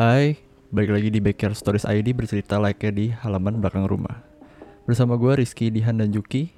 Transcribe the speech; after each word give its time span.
Hai, 0.00 0.40
balik 0.72 0.96
lagi 0.96 1.12
di 1.12 1.20
Backyard 1.20 1.52
Stories 1.52 1.84
ID 1.84 2.16
bercerita 2.16 2.56
like-nya 2.56 2.88
di 2.88 3.12
halaman 3.12 3.60
belakang 3.60 3.84
rumah. 3.84 4.24
Bersama 4.88 5.12
gue 5.20 5.36
Rizky, 5.36 5.68
Dihan, 5.68 6.00
dan 6.00 6.08
Juki. 6.08 6.48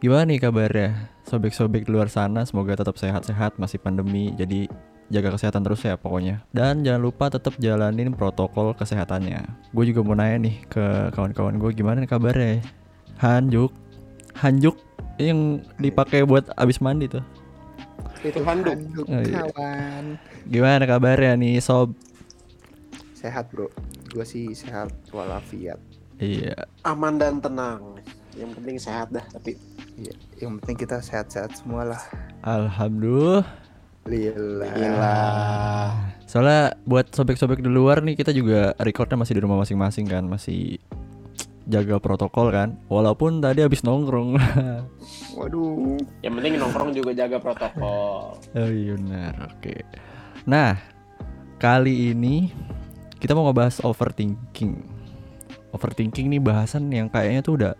Gimana 0.00 0.32
nih 0.32 0.40
kabarnya? 0.40 1.12
Sobek-sobek 1.28 1.84
di 1.84 1.92
luar 1.92 2.08
sana, 2.08 2.40
semoga 2.48 2.72
tetap 2.80 2.96
sehat-sehat, 2.96 3.60
masih 3.60 3.76
pandemi, 3.84 4.32
jadi 4.32 4.64
jaga 5.12 5.36
kesehatan 5.36 5.60
terus 5.60 5.84
ya 5.84 6.00
pokoknya. 6.00 6.40
Dan 6.56 6.80
jangan 6.80 7.04
lupa 7.04 7.28
tetap 7.28 7.52
jalanin 7.60 8.16
protokol 8.16 8.72
kesehatannya. 8.72 9.44
Gue 9.76 9.84
juga 9.84 10.00
mau 10.00 10.16
nanya 10.16 10.48
nih 10.48 10.64
ke 10.64 11.12
kawan-kawan 11.12 11.60
gue, 11.60 11.76
gimana 11.76 12.00
nih 12.00 12.08
kabarnya? 12.08 12.64
Hanjuk, 13.20 13.76
Hanjuk 14.40 14.80
yang 15.20 15.60
dipakai 15.76 16.24
buat 16.24 16.48
abis 16.56 16.80
mandi 16.80 17.12
tuh. 17.12 17.20
Itu 18.24 18.40
handuk. 18.40 18.72
Handuk 18.72 19.04
Oh, 19.04 19.20
iya. 19.20 19.44
kawan. 19.52 20.04
Gimana 20.48 20.88
kabarnya 20.88 21.36
nih 21.36 21.60
sob? 21.60 21.92
Sehat 23.20 23.52
bro. 23.52 23.68
Gue 24.08 24.24
sih 24.24 24.56
sehat 24.56 24.88
walafiat. 25.12 25.76
Iya, 26.16 26.56
Aman 26.88 27.20
dan 27.20 27.44
tenang. 27.44 28.00
Yang 28.32 28.50
penting 28.56 28.76
sehat 28.80 29.12
dah. 29.12 29.24
Tapi 29.28 29.56
Iya. 30.00 30.14
Yang 30.40 30.50
penting 30.64 30.76
kita 30.80 30.96
sehat-sehat 31.04 31.60
semua 31.60 31.84
lah. 31.84 32.02
Alhamdulillah. 32.40 33.44
Lillah. 34.08 34.72
gila. 34.72 35.20
Soalnya 36.24 36.72
buat 36.88 37.12
sobek-sobek 37.12 37.60
di 37.60 37.68
luar 37.68 38.00
nih 38.00 38.16
kita 38.16 38.32
juga 38.32 38.72
recordnya 38.80 39.20
masih 39.20 39.36
di 39.36 39.42
rumah 39.44 39.60
masing-masing 39.60 40.08
kan, 40.08 40.24
masih 40.24 40.80
jaga 41.68 42.00
protokol 42.00 42.48
kan. 42.48 42.80
Walaupun 42.88 43.44
tadi 43.44 43.60
habis 43.60 43.84
nongkrong. 43.84 44.40
Waduh. 45.36 46.00
Yang 46.24 46.32
penting 46.40 46.52
nongkrong 46.56 46.90
juga 46.96 47.12
jaga 47.12 47.36
protokol. 47.36 48.40
oh 48.40 48.70
iya 48.72 48.96
benar, 48.96 49.52
oke. 49.52 49.84
Nah, 50.48 50.80
kali 51.60 52.16
ini 52.16 52.48
kita 53.20 53.36
mau 53.36 53.46
ngebahas 53.46 53.84
overthinking. 53.84 54.80
Overthinking 55.76 56.32
nih 56.32 56.42
bahasan 56.42 56.88
yang 56.90 57.06
kayaknya 57.12 57.44
tuh 57.44 57.54
udah 57.60 57.72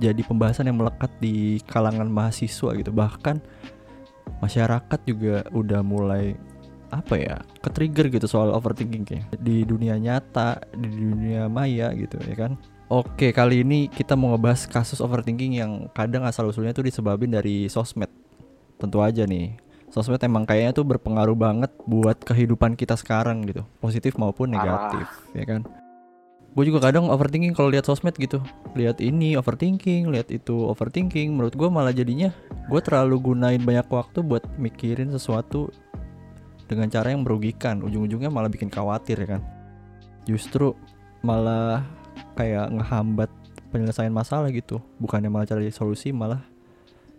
jadi 0.00 0.18
pembahasan 0.24 0.66
yang 0.72 0.80
melekat 0.80 1.12
di 1.20 1.60
kalangan 1.68 2.08
mahasiswa 2.08 2.74
gitu. 2.74 2.90
Bahkan 2.90 3.36
masyarakat 4.40 5.00
juga 5.06 5.44
udah 5.52 5.84
mulai 5.84 6.34
apa 6.88 7.20
ya 7.20 7.36
ke-trigger 7.60 8.08
gitu 8.08 8.24
soal 8.24 8.48
overthinking 8.56 9.04
kayak 9.04 9.28
di 9.44 9.60
dunia 9.68 10.00
nyata 10.00 10.56
di 10.72 10.88
dunia 10.88 11.44
maya 11.52 11.92
gitu 11.92 12.16
ya 12.24 12.32
kan 12.32 12.56
oke 12.88 13.28
kali 13.36 13.60
ini 13.60 13.92
kita 13.92 14.16
mau 14.16 14.32
ngebahas 14.32 14.64
kasus 14.64 15.04
overthinking 15.04 15.60
yang 15.60 15.92
kadang 15.92 16.24
asal 16.24 16.48
usulnya 16.48 16.72
tuh 16.72 16.88
disebabin 16.88 17.28
dari 17.28 17.68
sosmed 17.68 18.08
tentu 18.80 19.04
aja 19.04 19.28
nih 19.28 19.52
sosmed 19.88 20.20
emang 20.20 20.44
kayaknya 20.44 20.72
tuh 20.76 20.84
berpengaruh 20.84 21.36
banget 21.36 21.72
buat 21.88 22.20
kehidupan 22.20 22.76
kita 22.76 22.94
sekarang 22.96 23.44
gitu. 23.48 23.64
Positif 23.80 24.16
maupun 24.20 24.52
negatif 24.52 25.08
ya 25.32 25.44
kan? 25.48 25.64
Gue 26.56 26.64
juga 26.66 26.90
kadang 26.90 27.06
overthinking 27.12 27.54
kalau 27.54 27.70
lihat 27.70 27.86
sosmed 27.86 28.16
gitu. 28.18 28.42
Lihat 28.74 28.98
ini 28.98 29.38
overthinking 29.38 30.10
lihat 30.10 30.32
itu 30.34 30.56
overthinking. 30.66 31.36
Menurut 31.36 31.54
gue 31.54 31.68
malah 31.70 31.94
jadinya 31.94 32.34
gue 32.66 32.80
terlalu 32.82 33.32
gunain 33.32 33.62
banyak 33.62 33.86
waktu 33.86 34.26
buat 34.26 34.42
mikirin 34.58 35.14
sesuatu 35.14 35.70
dengan 36.66 36.90
cara 36.90 37.14
yang 37.14 37.22
merugikan. 37.22 37.80
Ujung-ujungnya 37.84 38.28
malah 38.32 38.50
bikin 38.50 38.68
khawatir 38.72 39.22
ya 39.22 39.38
kan? 39.38 39.42
Justru 40.26 40.74
malah 41.22 41.86
kayak 42.34 42.74
ngehambat 42.74 43.30
penyelesaian 43.70 44.12
masalah 44.12 44.50
gitu. 44.50 44.82
Bukannya 44.98 45.30
malah 45.30 45.46
cari 45.46 45.70
solusi 45.70 46.10
malah 46.10 46.42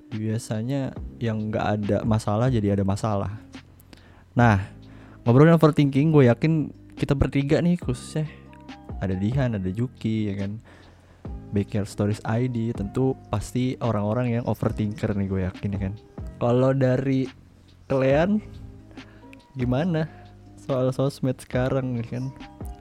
biasanya 0.10 0.94
yang 1.22 1.54
nggak 1.54 1.66
ada 1.80 1.98
masalah 2.02 2.50
jadi 2.50 2.74
ada 2.74 2.86
masalah. 2.86 3.32
Nah 4.34 4.62
ngobrolin 5.24 5.54
overthinking 5.54 6.10
gue 6.10 6.30
yakin 6.30 6.74
kita 6.98 7.14
bertiga 7.14 7.62
nih 7.62 7.78
khususnya. 7.78 8.26
Ada 9.00 9.16
Dihan 9.16 9.56
ada 9.56 9.70
Juki 9.72 10.28
ya 10.28 10.36
kan? 10.44 10.60
Backyard 11.50 11.90
Stories 11.90 12.22
ID 12.28 12.78
tentu 12.78 13.18
pasti 13.34 13.74
orang-orang 13.82 14.38
yang 14.38 14.44
overthinker 14.46 15.18
nih 15.18 15.28
gue 15.30 15.42
yakin 15.50 15.70
ya 15.78 15.80
kan? 15.90 15.94
Kalau 16.38 16.72
dari 16.76 17.26
kalian 17.90 18.38
gimana 19.58 20.06
soal 20.62 20.94
sosmed 20.94 21.42
sekarang 21.42 21.98
ya 21.98 22.06
kan 22.06 22.30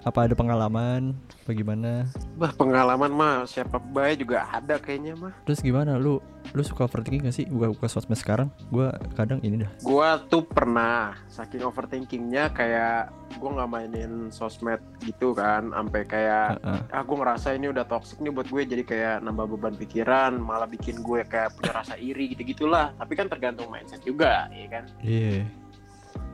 apa 0.07 0.31
ada 0.31 0.35
pengalaman? 0.39 1.15
Bagaimana 1.49 2.07
Bah 2.37 2.53
pengalaman 2.53 3.11
mah 3.11 3.35
siapa 3.49 3.81
baik 3.81 4.29
juga 4.29 4.45
ada 4.53 4.77
kayaknya 4.77 5.17
mah. 5.17 5.33
terus 5.49 5.65
gimana? 5.65 5.97
Lu 5.97 6.21
lu 6.57 6.63
suka 6.65 6.89
overthinking 6.89 7.29
gak 7.29 7.37
sih? 7.37 7.45
Buka 7.45 7.69
buka 7.73 7.87
sosmed 7.93 8.17
sekarang. 8.17 8.49
Gua 8.73 8.97
kadang 9.17 9.41
ini 9.45 9.65
dah. 9.65 9.71
Gua 9.85 10.17
tuh 10.29 10.45
pernah 10.45 11.17
saking 11.29 11.61
overthinkingnya 11.65 12.53
kayak 12.57 13.13
gua 13.37 13.51
nggak 13.61 13.71
mainin 13.71 14.13
sosmed 14.33 14.81
gitu 15.05 15.37
kan, 15.37 15.69
sampai 15.73 16.03
kayak 16.09 16.57
Heeh. 16.65 16.81
ah 16.97 17.03
gue 17.05 17.17
ngerasa 17.21 17.53
ini 17.53 17.69
udah 17.69 17.85
toxic 17.85 18.19
nih 18.25 18.33
buat 18.33 18.49
gue 18.49 18.63
jadi 18.65 18.83
kayak 18.89 19.17
nambah 19.21 19.47
beban 19.55 19.77
pikiran 19.77 20.33
malah 20.41 20.65
bikin 20.65 21.05
gue 21.05 21.23
kayak 21.29 21.53
punya 21.55 21.77
rasa 21.77 21.95
iri 22.01 22.33
gitu 22.33 22.43
gitulah 22.43 22.91
tapi 22.97 23.13
kan 23.15 23.29
tergantung 23.29 23.69
mindset 23.69 24.01
juga 24.01 24.49
ya 24.49 24.67
kan? 24.73 24.85
Iya 25.05 25.45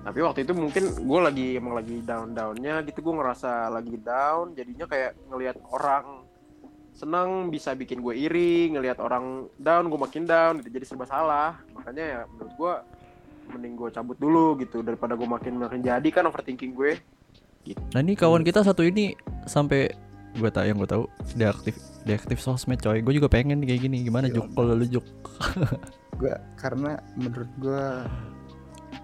tapi 0.04 0.18
waktu 0.20 0.44
itu 0.44 0.52
mungkin 0.52 0.84
gue 1.00 1.20
lagi 1.20 1.46
emang 1.56 1.74
lagi 1.80 1.96
down 2.04 2.36
downnya 2.36 2.84
gitu 2.84 3.00
gue 3.00 3.14
ngerasa 3.16 3.72
lagi 3.72 3.96
down 3.96 4.52
jadinya 4.52 4.84
kayak 4.84 5.16
ngelihat 5.32 5.56
orang 5.72 6.24
senang 6.94 7.50
bisa 7.50 7.74
bikin 7.74 7.98
gue 7.98 8.14
iri 8.14 8.70
ngelihat 8.70 9.02
orang 9.02 9.50
down 9.58 9.90
gue 9.90 9.98
makin 9.98 10.24
down 10.24 10.62
gitu 10.62 10.70
jadi 10.70 10.86
serba 10.86 11.06
salah. 11.10 11.58
Makanya 11.74 12.04
ya 12.06 12.20
menurut 12.30 12.54
gue 12.54 12.74
mending 13.50 13.74
gue 13.76 13.88
cabut 13.90 14.16
dulu 14.16 14.56
gitu 14.62 14.80
daripada 14.80 15.18
gue 15.18 15.26
makin 15.26 15.58
makin 15.58 15.82
jadi 15.82 16.08
kan 16.14 16.30
overthinking 16.30 16.72
gue. 16.72 17.02
Nah 17.92 18.00
ini 18.00 18.14
kawan 18.14 18.46
kita 18.46 18.62
satu 18.62 18.86
ini 18.86 19.18
sampai 19.44 19.90
gua 20.34 20.50
tahu 20.50 20.66
yang 20.66 20.78
gue 20.78 20.90
tahu 20.90 21.04
dia 21.34 21.50
aktif 21.50 21.74
dia 22.06 22.14
aktif 22.14 22.38
sosmed 22.38 22.78
coy. 22.78 23.02
Gue 23.02 23.18
juga 23.18 23.26
pengen 23.26 23.58
nih 23.58 23.74
kayak 23.74 23.82
gini. 23.90 23.96
Gimana 24.06 24.30
Iya. 24.30 24.38
juk 24.38 24.46
kalau 24.54 24.74
lu 24.78 24.86
juk 24.86 25.06
Gue 26.14 26.34
karena 26.54 26.94
menurut 27.18 27.50
gue 27.58 27.84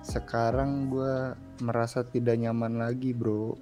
sekarang 0.01 0.89
gue 0.89 1.15
merasa 1.61 2.03
tidak 2.03 2.37
nyaman 2.37 2.79
lagi 2.79 3.13
bro. 3.13 3.55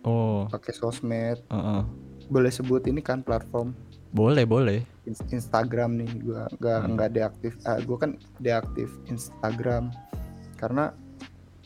Oh. 0.00 0.46
Pakai 0.48 0.72
sosmed. 0.72 1.38
heeh. 1.44 1.82
Boleh 2.26 2.48
sebut 2.48 2.86
ini 2.86 3.00
kan 3.00 3.20
platform? 3.20 3.74
Boleh 4.10 4.42
boleh. 4.44 4.80
Ins- 5.02 5.26
Instagram 5.28 5.98
nih 5.98 6.10
gue 6.20 6.42
nggak 6.56 6.78
Hmm. 6.80 6.90
nggak 6.94 7.10
deaktif. 7.12 7.52
Ah, 7.62 7.78
gue 7.78 7.96
kan 7.96 8.14
deaktif 8.38 8.88
Instagram. 9.06 9.90
Karena 10.56 10.94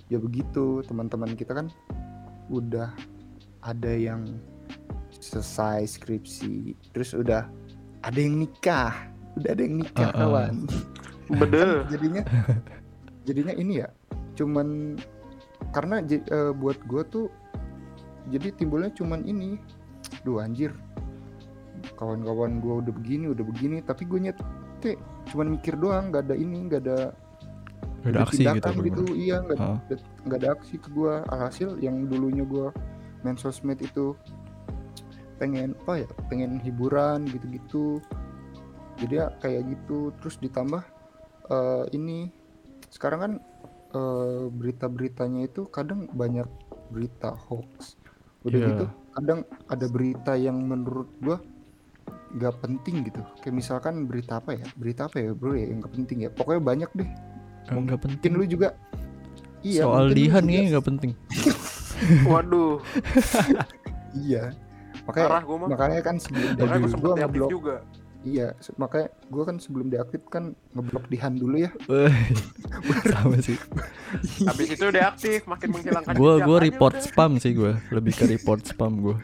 ya 0.08 0.16
begitu 0.16 0.80
teman-teman 0.82 1.32
kita 1.32 1.52
kan 1.54 1.68
udah 2.48 2.92
ada 3.60 3.92
yang 3.92 4.24
selesai 5.14 5.88
skripsi 5.90 6.76
terus 6.92 7.12
udah 7.12 7.48
ada 8.00 8.18
yang 8.18 8.36
nikah. 8.36 8.92
Udah 9.34 9.50
ada 9.52 9.62
yang 9.62 9.76
nikah 9.78 10.10
Uh-uh. 10.10 10.20
kawan. 10.20 10.54
Bedel. 11.30 11.72
Jadinya 11.92 12.22
jadinya 13.24 13.56
ini 13.56 13.80
ya 13.80 13.88
cuman 14.34 14.98
karena 15.72 16.02
eh, 16.04 16.52
buat 16.54 16.78
gue 16.84 17.02
tuh 17.08 17.26
jadi 18.28 18.54
timbulnya 18.54 18.90
cuman 18.94 19.24
ini. 19.24 19.58
Duh 20.22 20.40
anjir. 20.40 20.72
Kawan-kawan 21.94 22.58
gue 22.64 22.74
udah 22.84 22.92
begini 22.96 23.28
udah 23.30 23.44
begini 23.44 23.78
tapi 23.84 24.08
gue 24.08 24.18
nyet 24.28 24.38
teh 24.80 24.96
cuman 25.32 25.56
mikir 25.56 25.76
doang 25.76 26.08
nggak 26.12 26.28
ada 26.28 26.34
ini 26.36 26.58
nggak 26.68 26.82
ada 26.84 26.98
Gak 28.04 28.12
ada 28.12 28.20
aksi 28.28 28.44
gitu 28.44 28.80
gitu. 28.84 29.02
iya 29.16 29.40
nggak 29.40 29.56
ada- 29.56 29.80
nggak 30.28 30.38
ada 30.44 30.48
aksi 30.52 30.76
ke 30.76 30.88
gue 30.92 31.14
alhasil 31.32 31.80
yang 31.80 32.04
dulunya 32.04 32.44
gue 32.44 32.68
main 33.24 33.32
sosmed 33.40 33.80
itu 33.80 34.12
pengen 35.40 35.72
apa 35.84 36.04
ya 36.04 36.08
pengen 36.28 36.60
hiburan 36.60 37.24
gitu-gitu. 37.28 38.00
Jadi 39.00 39.14
ya 39.24 39.32
kayak 39.40 39.72
gitu. 39.72 40.12
Terus 40.20 40.36
ditambah 40.40 40.84
eh, 41.48 41.84
ini 41.96 42.28
sekarang 42.92 43.20
kan 43.20 43.32
eh, 43.94 44.50
berita-beritanya 44.50 45.46
itu 45.46 45.66
kadang 45.66 46.10
banyak 46.10 46.46
berita 46.90 47.32
hoax. 47.32 47.96
Udah 48.44 48.58
Iya. 48.58 48.68
gitu 48.70 48.86
kadang 49.14 49.40
ada 49.70 49.86
berita 49.86 50.32
yang 50.34 50.58
menurut 50.60 51.06
gua 51.22 51.38
nggak 52.34 52.54
penting 52.60 53.06
gitu. 53.06 53.22
Kayak 53.40 53.54
misalkan 53.54 54.04
berita 54.04 54.42
apa 54.42 54.58
ya? 54.58 54.66
Berita 54.74 55.06
apa 55.06 55.22
ya 55.22 55.30
bro 55.30 55.54
ya 55.54 55.70
yang 55.70 55.78
nggak 55.80 55.94
penting 55.94 56.18
ya? 56.26 56.30
Pokoknya 56.34 56.60
banyak 56.60 56.90
deh. 56.92 57.08
Nggak 57.64 57.74
mungkin 57.78 57.98
penting. 58.02 58.30
lu 58.34 58.44
juga. 58.44 58.68
Iya 59.62 59.82
soal 59.86 60.10
juga- 60.10 60.42
nih 60.42 60.60
nggak 60.74 60.84
penting. 60.84 61.10
Waduh. 62.28 62.82
Iya. 64.12 64.50
Makanya 65.06 65.28
mah. 65.44 65.68
makanya 65.68 66.00
kan 66.02 66.16
sebelum 66.18 66.50
dari 66.56 66.80
gua 66.96 67.14
ngeblok 67.16 67.50
juga 67.50 67.76
iya 68.24 68.48
makanya 68.74 69.08
gua 69.28 69.44
kan 69.44 69.56
sebelum 69.56 69.86
deaktif 69.86 70.24
kan 70.26 70.52
ngeblok 70.72 71.06
Dihan 71.06 71.36
dulu 71.36 71.60
ya. 71.60 71.70
Sama 73.12 73.36
sih. 73.38 73.60
Habis 74.48 74.68
itu 74.72 74.86
deaktif 74.88 75.44
makin 75.44 75.68
menghilangkan 75.70 76.12
gue 76.12 76.32
gue 76.40 76.56
aja 76.56 76.64
report 76.64 76.94
udah. 76.94 77.04
spam 77.04 77.32
sih 77.36 77.52
gue 77.52 77.72
lebih 77.90 78.12
ke 78.12 78.24
report 78.24 78.64
spam 78.64 78.92
gue 78.98 79.16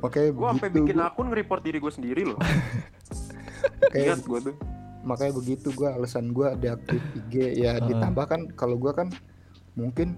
makanya 0.00 0.30
gue 0.32 0.46
sampai 0.50 0.68
bikin 0.68 0.96
gua- 0.96 1.08
akun 1.08 1.26
nge-report 1.30 1.62
diri 1.62 1.78
gue 1.78 1.92
sendiri 1.92 2.22
loh. 2.26 2.38
Kayak 3.92 4.18
ingat 4.18 4.20
gue 4.24 4.38
tuh. 4.50 4.56
makanya 5.02 5.34
begitu 5.34 5.74
gua 5.74 5.94
alasan 5.94 6.30
gua 6.30 6.54
deaktif 6.54 7.02
IG 7.18 7.58
ya 7.58 7.74
Heeh. 7.74 7.90
ditambah 7.90 8.22
kan 8.22 8.40
kalau 8.54 8.78
gua 8.78 8.94
kan 8.94 9.10
mungkin 9.74 10.14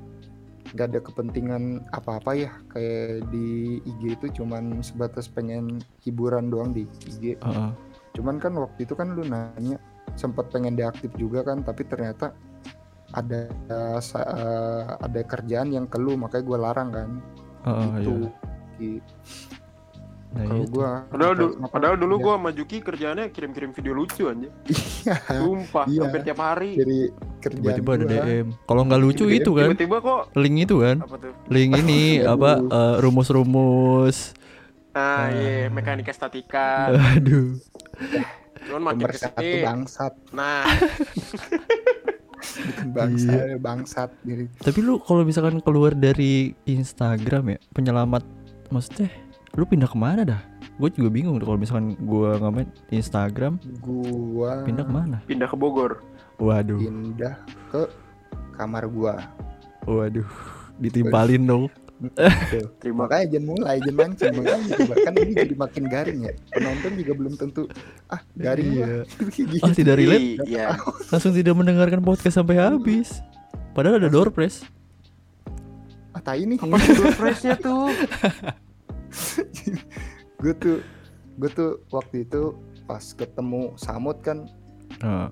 nggak 0.73 0.93
ada 0.93 1.01
kepentingan 1.01 1.63
apa-apa 1.89 2.37
ya 2.37 2.51
kayak 2.69 3.25
di 3.29 3.81
IG 3.81 4.03
itu 4.13 4.27
cuman 4.41 4.81
sebatas 4.81 5.25
pengen 5.25 5.81
hiburan 6.01 6.49
doang 6.49 6.73
di 6.73 6.85
IG 7.09 7.41
Heeh. 7.41 7.71
Cuman 8.15 8.39
kan 8.39 8.55
waktu 8.55 8.87
itu 8.87 8.95
kan 8.95 9.11
lu 9.11 9.23
nanya 9.25 9.75
sempat 10.15 10.47
pengen 10.49 10.73
deaktif 10.73 11.11
juga 11.15 11.43
kan 11.43 11.61
tapi 11.61 11.83
ternyata 11.83 12.31
ada 13.11 13.51
eh, 13.91 14.83
ada 14.97 15.21
kerjaan 15.21 15.69
yang 15.69 15.85
ke 15.85 15.99
lu 15.99 16.15
makanya 16.17 16.45
gue 16.45 16.59
larang 16.61 16.91
kan 16.91 17.11
Heeh, 17.65 17.89
gitu 17.97 18.15
iya. 18.15 18.31
Gitu. 18.75 19.13
Nah, 20.31 20.43
kalau 20.45 20.59
itu. 20.61 20.73
gue 20.73 20.91
Padahal, 21.09 21.33
du- 21.33 21.55
Kenapa? 21.55 21.71
padahal 21.71 21.97
dulu 21.97 22.15
Iya. 22.17 22.25
gua 22.25 22.35
sama 22.35 22.51
Juki 22.51 22.77
kerjaannya 22.81 23.27
kirim-kirim 23.31 23.71
video 23.71 23.93
lucu 23.93 24.23
aja. 24.27 24.49
iya 24.67 25.15
Sumpah, 25.33 25.85
Iya. 25.87 26.01
hampir 26.01 26.21
tiap 26.23 26.41
hari. 26.41 26.71
jadi 26.75 26.99
kerjaan 27.41 27.63
tiba-tiba 27.77 27.91
ada 27.93 28.05
gua. 28.05 28.15
DM 28.21 28.47
kalau 28.65 28.83
nggak 28.85 29.01
lucu 29.01 29.25
Tiba-tiba- 29.25 29.39
itu 29.41 29.51
kan 29.53 29.69
Tiba-tiba 29.69 29.97
kok 30.01 30.21
link 30.35 30.57
itu 30.61 30.77
kan 30.77 30.97
apa 31.01 31.17
tuh? 31.19 31.33
link 31.49 31.71
ini 31.77 32.03
apa 32.35 32.51
eh, 32.61 32.95
rumus-rumus 33.01 34.17
Nah, 34.95 35.03
Ah. 35.21 35.27
iya, 35.29 35.67
mekanika 35.69 36.11
statika. 36.11 36.95
aduh 37.13 37.59
Cuman 38.65 38.81
makin 38.87 39.03
nomor 39.03 39.13
satu 39.13 39.37
ke 39.37 39.51
sini. 39.53 39.61
bangsat 39.61 40.15
Nah, 40.31 40.63
bukan 42.65 42.87
bangsa 42.93 43.33
Iya. 43.33 43.57
bangsat 43.59 44.11
jadi 44.23 44.45
tapi 44.59 44.79
lu 44.79 45.01
kalau 45.01 45.23
misalkan 45.23 45.59
keluar 45.59 45.93
dari 45.93 46.53
Instagram 46.65 47.51
ya 47.51 47.59
penyelamat 47.73 48.23
maksudnya 48.69 49.09
lu 49.53 49.65
pindah 49.65 49.87
ke 49.87 49.97
mana 49.97 50.23
dah 50.23 50.41
gue 50.73 50.89
juga 50.93 51.09
bingung 51.09 51.37
tuh 51.37 51.47
kalau 51.47 51.57
misalkan 51.57 51.97
gue 51.97 52.31
ngamen 52.37 52.67
Instagram 52.91 53.59
gua 53.81 54.61
pindah 54.63 54.85
ke 54.85 54.93
mana 54.93 55.17
pindah 55.25 55.47
ke 55.47 55.57
Bogor. 55.57 56.03
waduh 56.37 56.79
pindah 56.79 57.35
ke 57.71 57.83
kamar 58.53 58.85
gua 58.87 59.25
waduh 59.85 60.27
ditimpalin 60.77 61.43
dong. 61.43 61.65
Terima 62.83 63.07
makanya 63.07 63.39
jangan 63.39 63.47
mulai 63.49 63.77
jangan 63.79 63.97
mancing 63.97 64.35
makanya 64.35 64.67
kan 65.07 65.13
ini 65.15 65.33
jadi 65.33 65.55
makin 65.55 65.85
garing 65.87 66.21
ya. 66.27 66.33
Penonton 66.51 66.93
juga 66.99 67.13
belum 67.15 67.35
tentu 67.39 67.63
ah 68.11 68.21
garing 68.35 68.69
Iya. 68.75 68.87
lah 68.87 69.03
Gitu. 69.39 69.63
ah 69.63 69.71
tidak 69.71 69.95
relate. 69.99 70.27
Iya. 70.45 70.75
langsung 71.09 71.33
tidak 71.33 71.55
mendengarkan 71.55 72.03
podcast 72.03 72.37
sampai 72.37 72.59
habis. 72.59 73.23
Padahal 73.73 74.03
ada 74.03 74.11
door 74.11 74.31
press. 74.31 74.67
Ah 76.11 76.21
tai 76.21 76.43
nih. 76.45 76.59
Apa 76.59 76.77
tuh 76.83 76.95
door 76.99 77.15
prize-nya 77.15 77.55
tuh? 77.59 77.91
gue 80.43 80.53
tuh 80.59 80.79
gue 81.39 81.51
tuh 81.51 81.71
waktu 81.91 82.27
itu 82.27 82.55
pas 82.85 83.01
ketemu 83.01 83.73
Samut 83.75 84.21
kan 84.21 84.45
nah, 85.01 85.31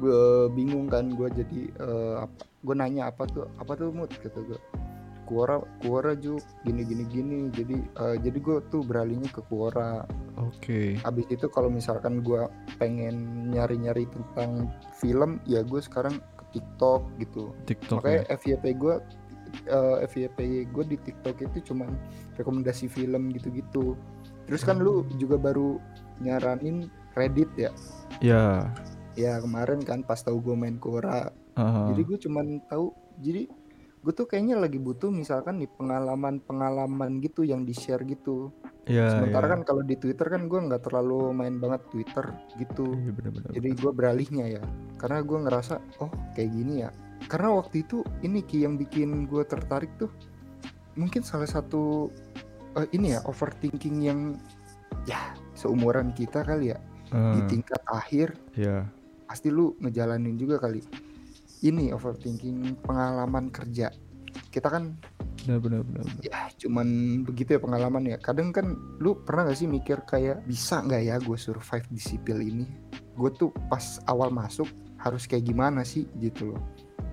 gue 0.00 0.48
bingung 0.52 0.88
kan 0.88 1.06
gue 1.12 1.28
jadi 1.30 1.60
eh, 1.70 2.14
apa 2.24 2.40
gue 2.60 2.74
nanya 2.74 3.08
apa 3.08 3.24
tuh 3.24 3.46
apa 3.56 3.72
tuh 3.76 3.92
mood 3.94 4.10
kata 4.10 4.40
gue 4.42 4.58
Kuora 5.30 5.62
Kuora 5.78 6.18
ju 6.18 6.42
gini 6.66 6.82
gini 6.82 7.06
gini. 7.06 7.38
Jadi 7.54 7.78
eh, 7.78 8.16
jadi 8.18 8.38
gue 8.42 8.58
tuh 8.66 8.82
beralihnya 8.82 9.30
ke 9.30 9.46
Kuora. 9.46 10.02
Oke. 10.42 10.98
Abis 11.06 11.30
itu 11.30 11.46
kalau 11.46 11.70
misalkan 11.70 12.26
gue 12.26 12.50
pengen 12.82 13.46
nyari 13.54 13.78
nyari 13.78 14.10
tentang 14.10 14.74
film 14.98 15.38
ya 15.46 15.62
gue 15.62 15.78
sekarang 15.78 16.18
ke 16.18 16.58
TikTok 16.58 17.06
gitu. 17.22 17.54
TikTok 17.70 18.02
makanya 18.02 18.26
ya. 18.26 18.34
FYP 18.34 18.64
gue 18.74 18.94
eh, 19.70 19.96
FYP 20.10 20.66
gue 20.74 20.84
di 20.90 20.96
TikTok 20.98 21.46
itu 21.46 21.70
cuman 21.70 21.94
rekomendasi 22.34 22.90
film 22.90 23.30
gitu-gitu. 23.30 23.94
Terus 24.50 24.66
kan 24.66 24.82
lu 24.82 25.06
juga 25.14 25.38
baru 25.38 25.78
nyaranin 26.18 26.90
Reddit 27.14 27.50
ya? 27.54 27.70
Ya. 28.18 28.66
Ya 29.14 29.38
kemarin 29.38 29.86
kan 29.86 30.02
pas 30.02 30.18
tahu 30.26 30.42
gue 30.42 30.58
main 30.58 30.74
Quora 30.82 31.30
ah, 31.58 31.90
jadi 31.90 32.02
gue 32.06 32.18
cuman 32.26 32.62
tahu 32.70 32.94
jadi 33.20 33.50
gue 34.00 34.12
tuh 34.16 34.24
kayaknya 34.24 34.56
lagi 34.56 34.80
butuh 34.80 35.12
misalkan 35.12 35.60
nih 35.60 35.68
pengalaman-pengalaman 35.76 37.20
gitu 37.20 37.44
yang 37.44 37.68
di 37.68 37.76
share 37.76 38.00
gitu. 38.08 38.48
Ya 38.88 39.12
sementara 39.12 39.44
ya. 39.44 39.52
kan 39.54 39.60
kalau 39.68 39.82
di 39.84 39.94
Twitter 40.00 40.24
kan 40.24 40.48
gue 40.48 40.56
nggak 40.56 40.88
terlalu 40.88 41.36
main 41.36 41.60
banget 41.60 41.84
Twitter 41.92 42.32
gitu. 42.56 42.96
Iya, 42.96 43.12
bener-bener. 43.12 43.50
jadi 43.52 43.68
gue 43.76 43.92
beralihnya 43.92 44.44
ya. 44.56 44.62
Karena 44.96 45.20
gue 45.20 45.38
ngerasa 45.44 45.74
oh 46.00 46.10
kayak 46.32 46.50
gini 46.50 46.74
ya. 46.88 46.90
Karena 47.28 47.52
waktu 47.52 47.84
itu 47.84 48.00
ini 48.24 48.40
Ki 48.40 48.64
yang 48.64 48.80
bikin 48.80 49.28
gue 49.28 49.44
tertarik 49.44 49.92
tuh 50.00 50.08
mungkin 50.96 51.20
salah 51.20 51.46
satu 51.46 52.08
eh, 52.80 52.88
ini 52.96 53.12
ya 53.12 53.20
overthinking 53.28 53.96
yang 54.00 54.40
ya 55.04 55.36
seumuran 55.52 56.16
kita 56.16 56.40
kali 56.40 56.72
ya. 56.72 56.80
Di 57.10 57.42
Ah, 57.42 57.46
tingkat 57.50 57.82
akhir 57.90 58.38
ya 58.56 58.86
pasti 59.30 59.46
lu 59.46 59.78
ngejalanin 59.78 60.34
juga 60.34 60.58
kali 60.58 60.82
ini 61.62 61.92
overthinking 61.92 62.80
pengalaman 62.82 63.48
kerja. 63.48 63.92
Kita 64.50 64.68
kan 64.70 64.94
benar 65.40 65.80
benar 65.80 66.04
ya 66.20 66.52
cuman 66.60 66.86
begitu 67.24 67.56
ya 67.56 67.60
pengalaman 67.60 68.04
ya. 68.06 68.16
Kadang 68.20 68.52
kan 68.52 68.76
lu 69.00 69.16
pernah 69.24 69.48
gak 69.48 69.56
sih 69.56 69.66
mikir 69.66 70.04
kayak 70.04 70.44
bisa 70.44 70.84
nggak 70.84 71.02
ya 71.02 71.16
gue 71.16 71.36
survive 71.36 71.86
di 71.88 72.00
sipil 72.00 72.38
ini? 72.40 72.66
Gue 73.16 73.32
tuh 73.32 73.50
pas 73.72 74.00
awal 74.04 74.28
masuk 74.28 74.68
harus 75.00 75.24
kayak 75.24 75.48
gimana 75.48 75.80
sih? 75.82 76.04
Gitu 76.20 76.52
loh. 76.52 76.60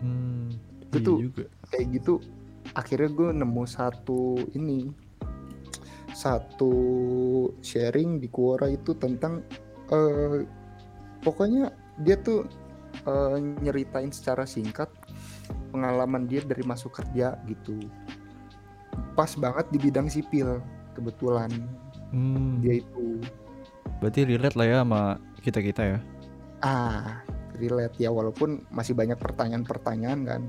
Hmm, 0.04 0.52
Itu 0.92 0.98
iya 1.00 1.06
tuh- 1.08 1.20
juga. 1.24 1.44
kayak 1.72 1.88
gitu 1.96 2.14
akhirnya 2.76 3.10
gue 3.10 3.30
nemu 3.34 3.64
satu 3.64 4.22
ini 4.54 4.92
satu 6.12 6.74
sharing 7.62 8.18
di 8.18 8.28
Quora 8.28 8.68
itu 8.68 8.98
tentang 8.98 9.46
eh 9.88 10.44
pokoknya 11.22 11.70
dia 12.02 12.18
tuh 12.18 12.46
eh, 13.08 13.36
nyeritain 13.64 14.12
secara 14.12 14.44
singkat 14.44 14.92
pengalaman 15.72 16.28
dia 16.28 16.44
dari 16.44 16.62
masuk 16.62 16.92
kerja 16.94 17.40
gitu 17.48 17.80
pas 19.16 19.32
banget 19.34 19.66
di 19.72 19.80
bidang 19.80 20.08
sipil 20.08 20.60
kebetulan 20.94 21.50
Hmm, 22.08 22.64
dia 22.64 22.80
itu 22.80 23.20
berarti 24.00 24.24
relate 24.24 24.56
lah 24.56 24.64
ya 24.64 24.76
sama 24.80 25.02
kita 25.44 25.60
kita 25.60 25.84
ya. 25.84 26.00
ah 26.64 27.20
relate 27.60 28.00
ya 28.00 28.08
walaupun 28.08 28.64
masih 28.72 28.96
banyak 28.96 29.20
pertanyaan-pertanyaan 29.20 30.22
kan 30.24 30.42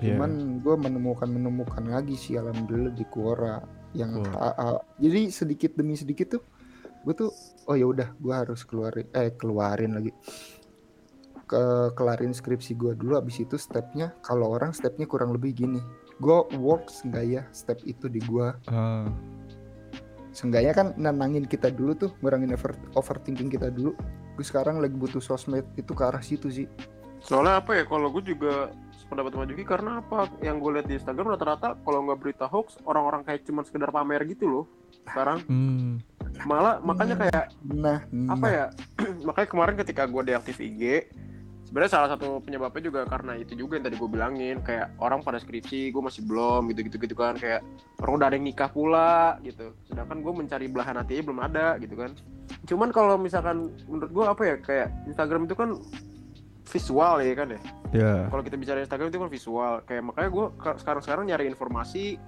Iya. 0.00 0.16
cuman 0.16 0.30
gue 0.64 0.74
menemukan 0.80 1.28
menemukan 1.28 1.84
lagi 1.84 2.16
sih 2.16 2.40
alhamdulillah 2.40 2.96
di 2.96 3.04
Quora 3.04 3.60
yang 3.92 4.22
Wah. 4.24 4.32
ah, 4.38 4.54
ah, 4.56 4.78
jadi 4.96 5.28
sedikit 5.28 5.76
demi 5.76 5.92
sedikit 5.92 6.40
tuh 6.40 6.42
gue 7.04 7.12
tuh 7.12 7.28
oh 7.68 7.76
ya 7.76 7.84
udah 7.84 8.08
gue 8.16 8.32
harus 8.32 8.64
keluarin 8.64 9.04
eh 9.12 9.34
keluarin 9.36 9.98
lagi 10.00 10.08
ke 11.50 11.90
kelarin 11.98 12.30
skripsi 12.30 12.78
gue 12.78 12.94
dulu 12.94 13.18
abis 13.18 13.42
itu 13.42 13.58
stepnya 13.58 14.14
kalau 14.22 14.54
orang 14.54 14.70
stepnya 14.70 15.02
kurang 15.10 15.34
lebih 15.34 15.50
gini 15.50 15.82
gue 16.22 16.38
works 16.54 17.02
nggak 17.02 17.24
ya 17.26 17.42
step 17.50 17.82
itu 17.82 18.06
di 18.06 18.22
gue 18.22 18.54
Ah, 18.70 19.10
seenggaknya 20.30 20.70
kan 20.70 20.86
nenangin 20.94 21.42
kita 21.42 21.74
dulu 21.74 21.98
tuh 21.98 22.14
ngurangin 22.22 22.54
over, 22.54 22.78
overthinking 22.94 23.50
kita 23.50 23.66
dulu 23.74 23.98
gue 24.38 24.46
sekarang 24.46 24.78
lagi 24.78 24.94
butuh 24.94 25.18
sosmed 25.18 25.66
itu 25.74 25.90
ke 25.90 26.02
arah 26.06 26.22
situ 26.22 26.46
sih 26.46 26.70
Soalnya 27.20 27.60
apa 27.60 27.76
ya? 27.76 27.84
Kalau 27.84 28.08
gue 28.08 28.24
juga 28.24 28.72
pendapat 29.12 29.30
sama 29.34 29.44
Juki 29.44 29.64
karena 29.66 30.00
apa? 30.00 30.30
Yang 30.40 30.56
gue 30.56 30.70
lihat 30.72 30.86
di 30.88 30.94
Instagram 30.96 31.36
rata-rata 31.36 31.76
kalau 31.84 31.98
nggak 32.08 32.20
berita 32.20 32.46
hoax 32.48 32.80
orang-orang 32.88 33.26
kayak 33.26 33.44
cuman 33.44 33.62
sekedar 33.66 33.90
pamer 33.92 34.24
gitu 34.24 34.48
loh. 34.48 34.64
Sekarang 35.04 35.44
hmm, 35.44 36.00
malah 36.48 36.80
makanya 36.80 37.16
kayak 37.28 37.44
nah, 37.66 38.00
apa 38.32 38.46
nah 38.46 38.50
ya? 38.50 38.66
makanya 39.28 39.48
kemarin 39.52 39.74
ketika 39.84 40.02
gue 40.08 40.22
deaktif 40.24 40.56
IG 40.62 41.10
sebenarnya 41.70 41.92
salah 41.94 42.08
satu 42.10 42.42
penyebabnya 42.42 42.82
juga 42.82 43.06
karena 43.06 43.38
itu 43.38 43.54
juga 43.54 43.78
yang 43.78 43.86
tadi 43.86 43.94
gue 43.94 44.10
bilangin 44.10 44.58
kayak 44.58 44.90
orang 44.98 45.22
pada 45.22 45.38
skripsi 45.38 45.94
gue 45.94 46.02
masih 46.02 46.26
belum 46.26 46.66
gitu 46.74 46.90
gitu 46.90 46.96
gitu 46.98 47.14
kan. 47.14 47.38
Kayak 47.38 47.62
orang 48.02 48.18
udah 48.18 48.26
ada 48.26 48.34
yang 48.34 48.46
nikah 48.50 48.70
pula 48.74 49.38
gitu. 49.46 49.70
Sedangkan 49.86 50.18
gue 50.18 50.32
mencari 50.34 50.66
belahan 50.66 50.98
hatinya 50.98 51.22
belum 51.30 51.40
ada 51.46 51.78
gitu 51.78 51.94
kan. 51.94 52.10
Cuman 52.66 52.90
kalau 52.90 53.14
misalkan 53.14 53.70
menurut 53.86 54.10
gue 54.10 54.24
apa 54.26 54.42
ya 54.42 54.56
kayak 54.58 54.88
Instagram 55.06 55.46
itu 55.46 55.54
kan 55.54 55.78
visual 56.66 57.14
ya 57.22 57.34
kan 57.38 57.48
ya? 57.54 57.60
Ya. 57.90 58.14
kalau 58.30 58.42
kita 58.42 58.54
bicara 58.58 58.78
Instagram 58.82 59.06
itu 59.14 59.18
kan 59.22 59.30
visual. 59.30 59.72
Kayak 59.86 60.02
makanya 60.10 60.28
gue 60.34 60.46
sekarang 60.82 61.02
sekarang 61.06 61.24
nyari 61.30 61.46
informasi 61.46 62.18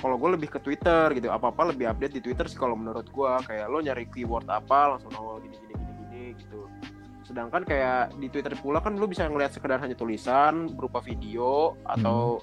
kalau 0.00 0.16
gue 0.16 0.32
lebih 0.32 0.48
ke 0.48 0.64
Twitter 0.64 1.12
gitu. 1.12 1.28
Apa 1.28 1.52
apa 1.52 1.76
lebih 1.76 1.92
update 1.92 2.16
di 2.16 2.20
Twitter 2.24 2.48
sih 2.48 2.56
kalau 2.56 2.72
menurut 2.72 3.04
gue 3.04 3.32
kayak 3.44 3.68
lo 3.68 3.84
nyari 3.84 4.08
keyword 4.08 4.48
apa 4.48 4.96
langsung 4.96 5.12
nongol 5.12 5.44
gini 5.44 5.60
gini 5.60 5.74
gini 5.76 5.92
gini 6.08 6.24
gitu 6.40 6.60
sedangkan 7.38 7.62
kayak 7.70 8.18
di 8.18 8.26
Twitter 8.34 8.50
pula 8.58 8.82
kan 8.82 8.98
lo 8.98 9.06
bisa 9.06 9.22
ngeliat 9.30 9.54
sekedar 9.54 9.78
hanya 9.78 9.94
tulisan 9.94 10.74
berupa 10.74 10.98
video 10.98 11.78
atau 11.86 12.42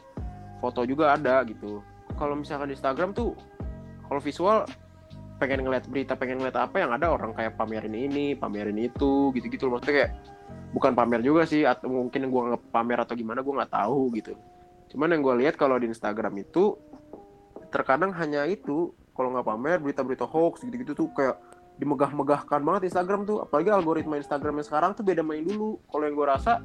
foto 0.63 0.87
juga 0.87 1.19
ada 1.19 1.43
gitu. 1.43 1.83
Kalau 2.15 2.39
misalkan 2.39 2.71
di 2.71 2.79
Instagram 2.79 3.11
tuh 3.11 3.35
kalau 4.07 4.23
visual 4.23 4.63
pengen 5.35 5.67
ngeliat 5.67 5.83
berita 5.91 6.15
pengen 6.15 6.39
ngeliat 6.39 6.55
apa 6.55 6.79
yang 6.79 6.95
ada 6.95 7.11
orang 7.11 7.35
kayak 7.35 7.59
pamerin 7.59 7.91
ini 7.91 8.39
pamerin 8.39 8.79
itu 8.79 9.35
gitu 9.35 9.51
gitu 9.51 9.67
loh. 9.67 9.83
Maksudnya 9.83 9.95
kayak 9.99 10.11
bukan 10.71 10.95
pamer 10.95 11.19
juga 11.19 11.43
sih 11.43 11.67
atau 11.67 11.91
mungkin 11.91 12.31
gue 12.31 12.41
ngepamer 12.55 13.03
atau 13.03 13.19
gimana 13.19 13.43
gue 13.43 13.51
nggak 13.51 13.75
tahu 13.75 14.15
gitu. 14.15 14.31
Cuman 14.95 15.11
yang 15.11 15.27
gue 15.27 15.35
lihat 15.43 15.59
kalau 15.59 15.75
di 15.75 15.91
Instagram 15.91 16.39
itu 16.39 16.79
terkadang 17.67 18.15
hanya 18.15 18.47
itu 18.47 18.95
kalau 19.11 19.35
nggak 19.35 19.43
pamer 19.43 19.83
berita-berita 19.83 20.23
hoax 20.23 20.63
gitu-gitu 20.63 20.95
tuh 20.95 21.11
kayak 21.11 21.35
dimegah-megahkan 21.79 22.61
banget 22.63 22.91
Instagram 22.91 23.27
tuh. 23.27 23.43
Apalagi 23.43 23.69
algoritma 23.71 24.19
Instagramnya 24.19 24.65
sekarang 24.65 24.95
tuh 24.95 25.03
beda 25.03 25.21
main 25.21 25.43
dulu. 25.43 25.79
Kalau 25.91 26.03
yang 26.07 26.15
gue 26.15 26.27
rasa 26.27 26.63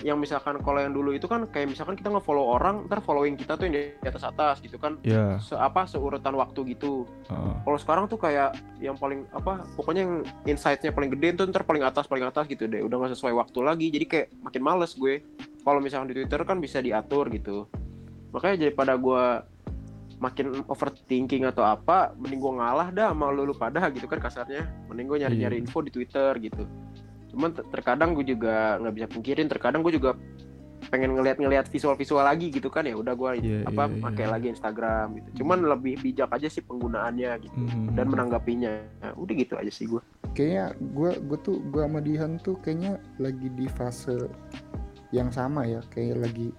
yang 0.00 0.16
misalkan 0.16 0.56
kalau 0.64 0.80
yang 0.80 0.96
dulu 0.96 1.12
itu 1.12 1.28
kan 1.28 1.44
kayak 1.50 1.76
misalkan 1.76 1.92
kita 1.92 2.08
nge-follow 2.08 2.56
orang 2.56 2.88
ntar 2.88 3.04
following 3.04 3.36
kita 3.36 3.58
tuh 3.60 3.68
yang 3.68 3.74
di 4.00 4.08
atas 4.08 4.24
atas 4.24 4.56
gitu 4.64 4.80
kan. 4.80 4.96
Ya 5.04 5.36
se 5.42 5.52
apa 5.52 5.84
seurutan 5.84 6.32
waktu 6.40 6.72
gitu. 6.72 7.04
Heeh. 7.28 7.54
kalau 7.66 7.78
sekarang 7.78 8.04
tuh 8.08 8.16
kayak 8.16 8.56
yang 8.80 8.96
paling 8.96 9.28
apa 9.36 9.66
pokoknya 9.76 10.06
yang 10.06 10.14
insight-nya 10.48 10.94
paling 10.96 11.12
gede 11.12 11.36
tuh 11.36 11.44
ntar 11.52 11.68
paling 11.68 11.84
atas 11.84 12.08
paling 12.08 12.24
atas 12.24 12.48
gitu 12.48 12.64
deh. 12.64 12.80
Udah 12.80 12.96
nggak 12.96 13.12
sesuai 13.12 13.34
waktu 13.36 13.58
lagi 13.60 13.86
jadi 13.92 14.06
kayak 14.08 14.26
makin 14.40 14.62
males 14.64 14.96
gue. 14.96 15.20
Kalau 15.60 15.78
misalkan 15.84 16.08
di 16.08 16.16
Twitter 16.16 16.40
kan 16.48 16.56
bisa 16.56 16.80
diatur 16.80 17.28
gitu. 17.28 17.68
Makanya 18.32 18.56
daripada 18.70 18.96
gue 18.96 19.24
makin 20.20 20.62
overthinking 20.68 21.48
atau 21.48 21.64
apa 21.64 22.12
mending 22.14 22.38
gue 22.38 22.52
ngalah 22.60 22.88
dah 22.92 23.08
sama 23.10 23.32
lu, 23.32 23.48
lu 23.48 23.56
pada 23.56 23.88
gitu 23.88 24.04
kan 24.04 24.20
kasarnya. 24.20 24.68
Mending 24.86 25.06
gue 25.08 25.18
nyari-nyari 25.24 25.56
Iya. 25.58 25.62
info 25.64 25.80
di 25.80 25.88
Twitter 25.88 26.36
gitu. 26.38 26.68
Cuman 27.32 27.56
ter- 27.56 27.64
terkadang 27.72 28.12
gue 28.12 28.22
juga 28.22 28.76
nggak 28.78 28.94
bisa 28.94 29.06
pungkirin 29.08 29.48
terkadang 29.48 29.80
gue 29.80 29.96
juga 29.96 30.12
pengen 30.90 31.12
ngeliat-ngeliat 31.14 31.68
visual-visual 31.68 32.20
lagi 32.20 32.50
gitu 32.50 32.68
kan 32.68 32.84
ya. 32.84 32.92
Udah 32.92 33.14
gue 33.14 33.30
Iya, 33.40 33.58
apa 33.64 33.88
iya, 33.88 34.00
pakai 34.00 34.24
iya. 34.26 34.32
lagi 34.32 34.46
Instagram 34.50 35.06
gitu. 35.16 35.28
Cuman 35.40 35.58
lebih 35.64 35.94
bijak 35.98 36.28
aja 36.28 36.48
sih 36.48 36.60
penggunaannya 36.60 37.30
gitu 37.40 37.56
Mhm. 37.56 37.96
dan 37.96 38.06
menanggapinya. 38.08 38.72
Nah, 39.00 39.12
udah 39.16 39.34
gitu 39.34 39.54
aja 39.56 39.72
sih 39.72 39.88
gue 39.88 40.02
kayaknya 40.30 40.72
gue 40.94 41.10
gue 41.26 41.38
tuh 41.42 41.58
gue 41.70 41.82
sama 41.82 41.98
Dihan 41.98 42.38
tuh 42.38 42.54
kayaknya 42.60 43.00
lagi 43.16 43.48
di 43.50 43.66
fase 43.66 44.28
yang 45.10 45.30
sama 45.30 45.64
ya. 45.64 45.80
Kayak 45.88 46.28
lagi 46.28 46.52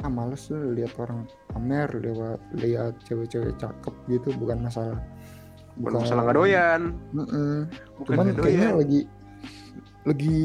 ah 0.00 0.08
males 0.08 0.48
tuh 0.48 0.72
lihat 0.72 0.96
orang 0.96 1.28
pamer 1.52 1.88
lewat 2.00 2.40
lihat 2.56 2.96
cewek-cewek 3.04 3.52
cakep 3.60 3.94
gitu 4.08 4.32
bukan 4.40 4.64
masalah. 4.64 4.96
Bukan 5.76 6.00
masalah 6.04 6.22
nggak 6.28 6.38
doyan. 6.40 6.80
Bukan 8.00 8.14
cuman 8.16 8.26
kayaknya 8.36 8.68
doyan. 8.72 8.80
lagi 8.80 9.00
lagi 10.08 10.40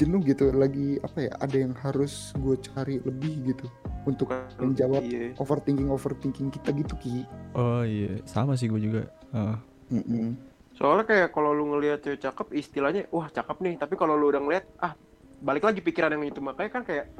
jenuh 0.00 0.24
gitu 0.24 0.48
lagi 0.56 0.96
apa 1.04 1.28
ya 1.28 1.32
ada 1.44 1.56
yang 1.60 1.76
harus 1.76 2.32
gue 2.40 2.56
cari 2.56 3.04
lebih 3.04 3.52
gitu 3.52 3.68
untuk 4.08 4.32
Bukan- 4.32 4.72
menjawab 4.72 5.04
iya. 5.04 5.36
overthinking 5.36 5.92
overthinking 5.92 6.48
kita 6.48 6.72
gitu 6.72 6.94
ki. 7.04 7.28
Oh 7.52 7.84
iya. 7.84 8.16
Sama 8.24 8.56
sih 8.56 8.68
gue 8.72 8.80
juga. 8.80 9.02
Heeh. 9.32 9.56
Mm-mm. 9.92 10.56
soalnya 10.74 11.06
kayak 11.06 11.30
kalau 11.30 11.54
lu 11.54 11.70
ngelihat 11.70 12.02
cewek 12.02 12.18
cakep 12.18 12.50
istilahnya 12.56 13.06
wah 13.12 13.28
cakep 13.28 13.60
nih. 13.62 13.74
Tapi 13.76 13.94
kalau 13.94 14.16
lu 14.16 14.32
udah 14.32 14.42
ngeliat 14.42 14.64
ah 14.80 14.96
balik 15.44 15.68
lagi 15.68 15.84
pikiran 15.84 16.10
yang 16.16 16.24
itu. 16.26 16.40
Makanya 16.40 16.70
kan 16.72 16.82
kayak 16.82 17.12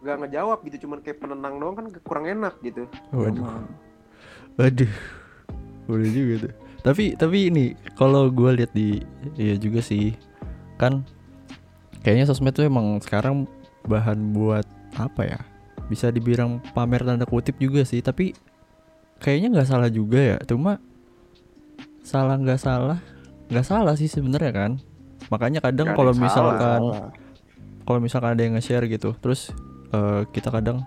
nggak 0.00 0.16
ngejawab 0.26 0.58
gitu 0.68 0.88
cuman 0.88 0.98
kayak 1.04 1.18
penenang 1.20 1.54
doang 1.60 1.74
kan 1.76 1.86
kurang 2.04 2.26
enak 2.28 2.54
gitu 2.60 2.84
waduh. 3.12 3.64
Waduh, 4.56 4.88
boleh 5.84 6.08
juga 6.08 6.48
tuh. 6.48 6.54
Tapi 6.80 7.04
tapi 7.12 7.52
ini 7.52 7.76
kalau 7.92 8.32
gue 8.32 8.56
lihat 8.56 8.72
di 8.72 9.04
ya 9.36 9.52
juga 9.60 9.84
sih 9.84 10.16
kan 10.80 11.04
kayaknya 12.00 12.24
sosmed 12.24 12.56
tuh 12.56 12.64
emang 12.64 12.96
sekarang 13.04 13.44
bahan 13.84 14.32
buat 14.32 14.64
apa 14.96 15.22
ya? 15.28 15.40
Bisa 15.92 16.08
dibilang 16.08 16.64
pamer 16.72 17.04
tanda 17.04 17.28
kutip 17.28 17.60
juga 17.60 17.84
sih. 17.84 18.00
Tapi 18.00 18.32
kayaknya 19.20 19.60
nggak 19.60 19.68
salah 19.68 19.92
juga 19.92 20.24
ya. 20.24 20.36
Cuma 20.48 20.80
salah 22.00 22.40
nggak 22.40 22.60
salah 22.60 22.98
nggak 23.52 23.66
salah 23.66 23.92
sih 23.92 24.08
sebenarnya 24.08 24.52
kan. 24.56 24.72
Makanya 25.28 25.60
kadang 25.60 25.92
kalau 25.92 26.16
misalkan 26.16 26.80
kalau 27.84 28.00
misalkan 28.00 28.34
ada 28.34 28.42
yang 28.42 28.56
nge-share 28.56 28.88
gitu, 28.88 29.12
terus 29.20 29.52
eh, 29.96 30.20
kita 30.30 30.52
kadang 30.52 30.84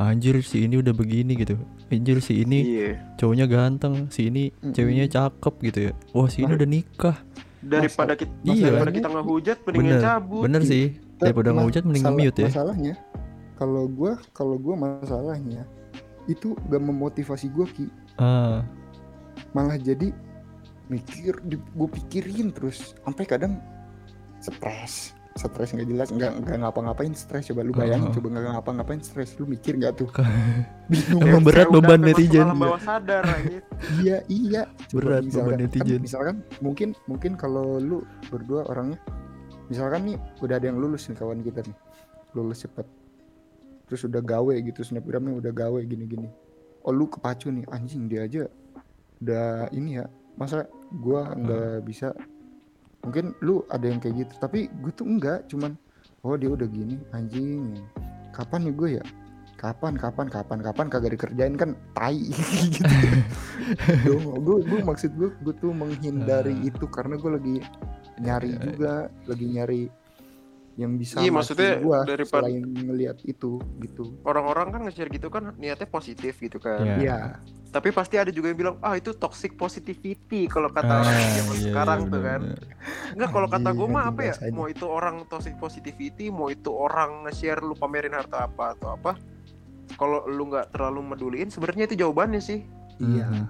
anjir 0.00 0.40
si 0.40 0.64
ini 0.64 0.80
udah 0.80 0.96
begini 0.96 1.36
gitu. 1.36 1.60
Anjir 1.92 2.24
si 2.24 2.40
ini 2.40 2.58
iya. 2.64 2.96
cowoknya 3.20 3.44
ganteng 3.44 4.08
si 4.08 4.32
ini 4.32 4.48
Mm-mm. 4.48 4.72
ceweknya 4.72 5.04
cakep 5.06 5.54
gitu 5.60 5.78
ya. 5.90 5.92
Wah 6.16 6.24
si 6.24 6.40
ini 6.40 6.48
Nah. 6.48 6.56
udah 6.56 6.68
nikah. 6.68 7.16
Daripada 7.60 8.16
kita 8.16 8.32
Iya. 8.40 8.72
daripada 8.72 8.90
kita 8.90 9.08
ngehujat 9.12 9.56
mendingan 9.68 9.84
bener. 9.92 10.00
cabut 10.00 10.40
bener 10.40 10.62
sih. 10.64 10.84
Daripada 11.20 11.52
Ma- 11.52 11.56
ngehujat 11.60 11.82
mending 11.84 12.04
mute 12.08 12.40
ya. 12.40 12.48
Masalahnya 12.48 12.94
kalau 13.60 13.84
gua 13.84 14.12
kalau 14.32 14.56
gua 14.56 14.74
masalahnya 14.74 15.68
itu 16.24 16.56
gak 16.72 16.80
memotivasi 16.80 17.52
gua 17.52 17.68
ki. 17.68 17.92
Ah. 18.16 18.64
Malah 19.52 19.76
jadi 19.76 20.16
mikir 20.88 21.36
gue 21.44 21.88
pikirin 22.00 22.50
terus. 22.50 22.96
Sampai 23.04 23.28
kadang 23.28 23.60
stres 24.40 25.12
stres 25.32 25.70
nggak 25.70 25.86
jelas 25.86 26.08
nggak 26.10 26.32
nggak 26.42 26.58
ngapa-ngapain 26.58 27.14
stres. 27.14 27.46
Coba 27.46 27.62
lu 27.62 27.70
bayangin 27.70 28.10
Oh. 28.10 28.14
coba 28.14 28.26
nggak 28.32 28.44
ngapa-ngapain 28.58 29.00
stres 29.00 29.38
lu 29.38 29.46
mikir 29.46 29.78
nggak 29.78 29.94
tuh? 29.96 30.08
Bingung 30.90 31.22
Emang 31.22 31.42
ya? 31.42 31.46
berat 31.46 31.68
beban 31.70 32.00
netizen. 32.00 32.46
bawah 32.50 32.82
sadar 32.82 33.22
iya 34.02 34.20
iya. 34.26 34.62
Coba 34.88 35.18
Berat 35.18 35.22
misalkan, 35.22 35.46
beban 35.46 35.54
kan 35.54 35.66
netizen. 35.66 36.00
misalkan 36.02 36.36
mungkin 36.58 36.88
mungkin 37.06 37.32
kalau 37.34 37.78
lu 37.78 38.02
berdua 38.26 38.66
orangnya 38.66 38.98
misalkan 39.66 40.02
nih 40.04 40.16
udah 40.42 40.54
ada 40.58 40.66
yang 40.66 40.78
lulus 40.78 41.06
nih 41.06 41.16
kawan 41.16 41.40
kita 41.40 41.62
nih. 41.62 41.76
Lulus 42.34 42.62
cepet. 42.62 42.86
Terus 43.86 44.06
udah 44.06 44.22
gawe 44.22 44.54
gitu 44.60 44.82
snapgramnya 44.82 45.34
udah 45.36 45.50
gawe 45.50 45.80
gini-gini. 45.82 46.26
Oh 46.82 46.90
lu 46.90 47.06
kepacu 47.06 47.50
nih 47.50 47.66
anjing 47.70 48.06
dia 48.06 48.26
aja 48.26 48.42
udah 49.18 49.70
ini 49.70 49.98
ya. 49.98 50.06
Masa 50.34 50.64
gua 50.90 51.34
nggak 51.34 51.84
bisa 51.84 52.10
mungkin 53.02 53.32
lu 53.40 53.64
ada 53.68 53.86
yang 53.86 53.98
kayak 53.98 54.26
gitu. 54.26 54.32
Tapi 54.38 54.68
gue 54.80 54.92
tuh 54.92 55.06
enggak 55.06 55.48
cuman 55.48 55.76
oh 56.22 56.36
dia 56.36 56.50
udah 56.52 56.68
gini 56.68 56.96
anjing. 57.12 57.76
Kapan 58.30 58.68
nih 58.68 58.74
gue 58.76 58.90
ya? 59.00 59.04
Kapan 59.60 59.92
kapan 59.92 60.32
kapan 60.32 60.58
kapan 60.64 60.86
kagak 60.88 61.12
dikerjain 61.14 61.56
kan 61.56 61.76
tai. 61.92 62.16
Gitu. 63.70 64.16
Gue 64.18 64.64
gue 64.66 64.80
maksud 64.82 65.14
gue 65.14 65.30
gue 65.44 65.54
tuh 65.60 65.70
menghindari 65.70 66.56
Ah. 66.58 66.68
itu 66.72 66.84
karena 66.90 67.14
gue 67.14 67.30
lagi 67.30 67.56
nyari 68.18 68.50
Iya, 68.50 68.60
juga 68.66 68.92
lagi 69.24 69.46
nyari 69.46 69.80
yang 70.74 70.94
bisa 70.94 71.18
Iya, 71.18 71.30
maksudnya 71.30 71.78
gua 71.78 72.02
daripada- 72.04 72.46
selain 72.46 72.62
ngelihat 72.64 73.18
itu 73.22 73.58
gitu 73.80 74.04
orang-orang 74.22 74.70
kan 74.70 74.80
nge-share 74.84 75.10
gitu 75.10 75.26
kan 75.26 75.54
niatnya 75.54 75.84
positif 75.84 76.38
gitu 76.38 76.56
kan 76.56 76.80
Iya. 76.80 76.96
Iya 76.96 77.18
tapi 77.70 77.90
pasti 77.90 78.18
ada 78.18 78.28
juga 78.28 78.50
yang 78.50 78.58
bilang 78.58 78.76
ah 78.80 78.92
itu 78.92 79.14
toxic 79.14 79.54
positivity 79.54 80.46
kalau 80.46 80.66
kata 80.68 80.90
Ah, 80.90 81.00
orang 81.00 81.14
zaman 81.32 81.54
iya, 81.54 81.64
sekarang 81.64 82.00
iya, 82.00 82.10
tuh 82.10 82.20
kan. 82.20 82.40
Enggak 83.14 83.30
kalau 83.30 83.46
kata 83.48 83.70
gue 83.70 83.86
mah 83.88 84.04
apa 84.04 84.20
ya 84.20 84.34
bahasanya. 84.34 84.52
mau 84.52 84.66
itu 84.66 84.84
orang 84.84 85.16
toxic 85.24 85.54
positivity 85.56 86.26
mau 86.28 86.48
itu 86.48 86.66
orang 86.68 87.10
nge-share 87.22 87.60
lu 87.60 87.72
pamerin 87.72 88.10
harta 88.10 88.42
apa 88.44 88.74
atau 88.74 88.90
apa 88.90 89.14
kalau 89.92 90.26
lu 90.26 90.50
nggak 90.50 90.70
terlalu 90.70 91.00
meduliin 91.04 91.46
sebenarnya 91.46 91.86
itu 91.86 91.96
jawabannya 91.96 92.38
sih 92.40 92.66
iya 92.98 93.26
Mhm. 93.28 93.46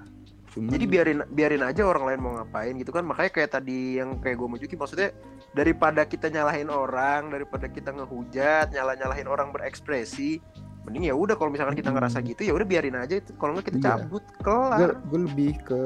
cuman 0.47 0.69
jadi 0.69 0.85
biarin 0.85 1.19
biarin 1.27 1.63
aja 1.63 1.81
orang 1.81 2.03
lain 2.05 2.19
mau 2.19 2.33
ngapain 2.35 2.73
gitu 2.75 2.91
kan 2.91 3.01
makanya 3.01 3.31
kayak 3.31 3.49
tadi 3.51 3.97
yang 3.97 4.19
kayak 4.19 4.35
gue 4.35 4.59
Juki 4.59 4.75
maksudnya 4.75 5.09
daripada 5.51 6.03
kita 6.03 6.27
nyalahin 6.27 6.67
orang 6.67 7.27
daripada 7.27 7.67
kita 7.67 7.91
ngehujat 7.91 8.71
nyala 8.71 8.95
nyalahin 8.95 9.27
orang 9.27 9.51
berekspresi 9.51 10.39
mending 10.81 11.05
ya 11.05 11.13
udah 11.13 11.35
kalau 11.35 11.51
misalkan 11.51 11.75
kita 11.75 11.91
Hmm. 11.91 11.99
ngerasa 11.99 12.17
gitu 12.21 12.41
ya 12.41 12.53
udah 12.53 12.65
biarin 12.65 12.97
aja 12.97 13.15
itu. 13.15 13.35
Kalau 13.35 13.53
nggak 13.53 13.69
kita 13.69 13.77
Iya. 13.77 13.85
cabut 14.01 14.23
kelar. 14.41 14.97
Gue 15.05 15.19
lebih 15.29 15.51
ke 15.61 15.79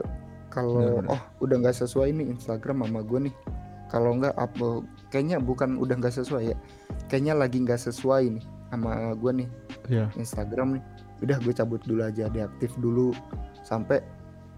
kalau 0.48 1.04
oh 1.04 1.22
udah 1.42 1.56
nggak 1.60 1.76
sesuai 1.76 2.16
nih 2.16 2.32
Instagram 2.32 2.86
sama 2.86 3.04
gue 3.04 3.20
nih. 3.28 3.36
Kalau 3.86 4.16
nggak 4.16 4.34
apa 4.34 4.68
kayaknya 5.10 5.38
bukan 5.38 5.76
udah 5.76 6.00
nggak 6.00 6.16
sesuai 6.16 6.44
ya. 6.48 6.58
Kayaknya 7.06 7.34
lagi 7.36 7.58
nggak 7.60 7.82
sesuai 7.82 8.24
nih 8.40 8.46
sama 8.72 8.92
gue 9.14 9.32
nih 9.36 9.48
Iya. 9.92 10.06
Instagram 10.16 10.80
nih. 10.80 10.84
Udah 11.22 11.38
gue 11.40 11.54
cabut 11.54 11.82
dulu 11.84 12.00
aja 12.00 12.32
deaktif 12.32 12.72
dulu. 12.80 13.12
Sampai 13.62 14.00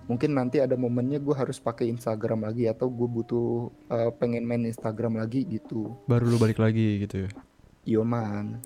mungkin 0.07 0.33
nanti 0.33 0.63
ada 0.63 0.79
momennya 0.79 1.19
gue 1.19 1.35
harus 1.35 1.59
pakai 1.59 1.91
Instagram 1.91 2.47
lagi 2.47 2.67
atau 2.67 2.87
gue 2.87 3.07
butuh 3.07 3.47
eh, 3.91 4.11
pengen 4.15 4.47
main 4.47 4.63
Instagram 4.63 5.19
lagi 5.19 5.43
gitu. 5.45 5.95
Baru 6.07 6.31
lu 6.31 6.39
balik 6.39 6.57
lagi 6.57 7.03
gitu 7.03 7.27
ya? 7.27 7.29
Yo 7.83 8.01
man. 8.03 8.59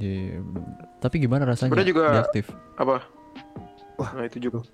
Iya, 0.00 0.40
bener-bener. 0.40 0.88
tapi 1.04 1.16
gimana 1.20 1.44
rasanya? 1.44 1.68
Sebenarnya 1.68 1.90
juga- 1.92 2.16
deaktif 2.20 2.46
apa? 2.80 3.04
Wah. 4.00 4.10
nah 4.16 4.24
itu 4.24 4.38
juga. 4.40 4.64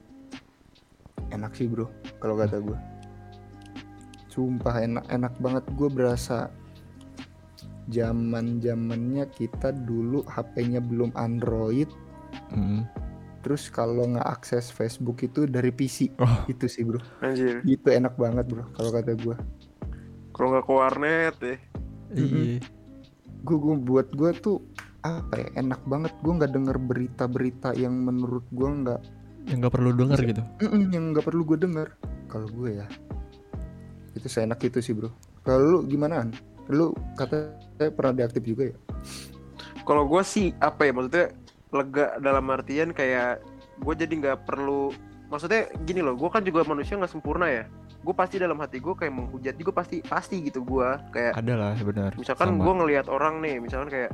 Enak 1.29 1.53
sih 1.59 1.67
bro 1.67 1.91
kalau 2.23 2.39
kata 2.39 2.63
gue 2.63 2.79
sumpah 4.31 4.87
enak 4.87 5.05
enak 5.11 5.35
banget. 5.43 5.65
Gue 5.75 5.91
berasa 5.91 6.47
zaman 7.91 8.63
zamannya 8.63 9.27
kita 9.35 9.75
dulu 9.75 10.23
HP-nya 10.31 10.79
belum 10.79 11.11
Android. 11.19 11.91
Mhm. 12.55 12.98
Terus 13.49 13.73
kalau 13.73 14.05
nggak 14.05 14.29
akses 14.29 14.69
Facebook 14.69 15.25
itu 15.25 15.49
dari 15.49 15.73
PC 15.73 16.13
Oh. 16.21 16.45
itu 16.53 16.69
sih 16.69 16.85
bro. 16.85 17.01
Anjir. 17.25 17.65
Itu 17.65 17.89
enak 17.89 18.21
banget 18.21 18.45
bro 18.45 18.69
kalau 18.77 18.93
kata 18.93 19.17
gue 19.17 19.33
kalau 20.37 20.53
nggak 20.53 20.65
ke 20.69 20.73
warnet 20.77 21.37
ya. 21.41 21.57
Iya. 22.13 22.61
Gue 23.41 23.57
gue 23.57 23.75
buat 23.81 24.13
gue 24.13 24.31
tuh 24.37 24.61
apa 25.01 25.33
ya 25.41 25.49
enak 25.65 25.81
banget. 25.89 26.13
Gue 26.21 26.37
nggak 26.37 26.53
denger 26.53 26.77
berita-berita 26.77 27.73
yang 27.73 27.97
menurut 27.97 28.45
gue 28.53 28.69
nggak 28.69 29.01
yang 29.49 29.65
nggak 29.65 29.73
perlu 29.73 29.97
denger 29.97 30.19
gitu? 30.29 30.43
Mm-mm, 30.69 30.93
yang 30.93 31.05
nggak 31.17 31.25
perlu 31.25 31.41
gue 31.49 31.57
denger. 31.57 31.89
Kalau 32.29 32.53
gue 32.53 32.85
ya 32.85 32.87
itu 34.13 34.29
seenak 34.29 34.61
itu 34.61 34.85
sih 34.85 34.93
bro. 34.93 35.09
Kalau 35.41 35.65
lu 35.65 35.79
gimana 35.89 36.29
An? 36.29 36.37
lu 36.69 36.93
kata 37.17 37.57
saya 37.81 37.89
pernah 37.97 38.13
deaktif 38.13 38.45
juga 38.45 38.69
ya? 38.69 38.77
Kalau 39.89 40.05
gue 40.05 40.21
sih 40.21 40.53
apa 40.61 40.85
ya 40.85 40.93
maksudnya 40.93 41.33
lega 41.69 42.17
dalam 42.21 42.49
artian 42.49 42.97
kayak 42.97 43.45
gue 43.79 43.95
jadi 43.95 44.11
nggak 44.11 44.39
perlu 44.49 44.91
maksudnya 45.29 45.69
gini 45.85 46.01
loh 46.01 46.17
gue 46.17 46.29
kan 46.33 46.41
juga 46.41 46.65
manusia 46.65 46.97
nggak 46.97 47.13
sempurna 47.13 47.49
ya. 47.49 47.65
Gue 47.99 48.15
pasti 48.15 48.39
dalam 48.39 48.57
hati 48.63 48.79
gue 48.79 48.95
kayak 48.95 49.11
menghujat 49.11 49.55
juga 49.59 49.83
pasti 49.83 50.01
pasti 50.01 50.41
gitu 50.47 50.65
gue 50.65 50.89
kayak 51.13 51.35
ada 51.37 51.55
lah 51.59 51.75
benar. 51.77 52.15
misalkan 52.17 52.57
gue 52.57 52.73
ngelihat 52.73 53.11
orang 53.11 53.43
nih 53.43 53.59
misalkan 53.59 53.91
kayak 53.91 54.11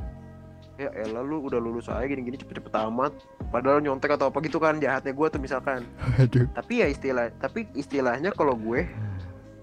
ya 0.75 0.91
elah 0.91 1.23
lu 1.23 1.47
udah 1.47 1.55
lulus 1.55 1.87
aja 1.87 2.03
gini-gini 2.03 2.35
cepet-cepet 2.35 2.73
amat 2.91 3.15
padahal 3.47 3.79
nyontek 3.79 4.11
atau 4.19 4.27
apa 4.27 4.43
gitu 4.43 4.59
kan 4.59 4.75
jahatnya 4.83 5.15
gue 5.15 5.27
tuh 5.31 5.39
misalkan. 5.39 5.87
Aduh. 6.19 6.49
tapi 6.51 6.83
ya 6.83 6.87
istilah 6.91 7.31
tapi 7.39 7.69
istilahnya 7.77 8.35
kalau 8.35 8.59
gue 8.59 8.83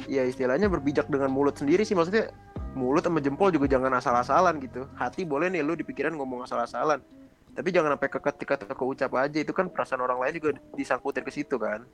ya 0.08 0.24
istilahnya 0.24 0.72
berbijak 0.72 1.12
dengan 1.12 1.28
mulut 1.28 1.58
sendiri 1.60 1.84
sih 1.84 1.92
maksudnya 1.92 2.32
mulut 2.72 3.04
sama 3.04 3.20
jempol 3.20 3.52
juga 3.52 3.68
jangan 3.68 3.92
asal-asalan 3.92 4.56
gitu. 4.64 4.88
Hati 4.96 5.28
boleh 5.28 5.52
nih 5.52 5.60
lu 5.60 5.76
di 5.76 5.84
pikiran 5.84 6.16
ngomong 6.16 6.48
asal-asalan 6.48 7.04
tapi 7.52 7.68
jangan 7.68 7.96
sampai 7.96 8.08
keketika 8.08 8.52
atau 8.64 8.76
keucap 8.76 9.12
aja. 9.12 9.38
Itu 9.44 9.52
kan 9.52 9.68
perasaan 9.68 10.00
orang 10.00 10.18
lain 10.24 10.32
juga 10.40 10.50
disangkutin 10.72 11.24
ke 11.24 11.32
situ 11.32 11.60
kan. 11.60 11.84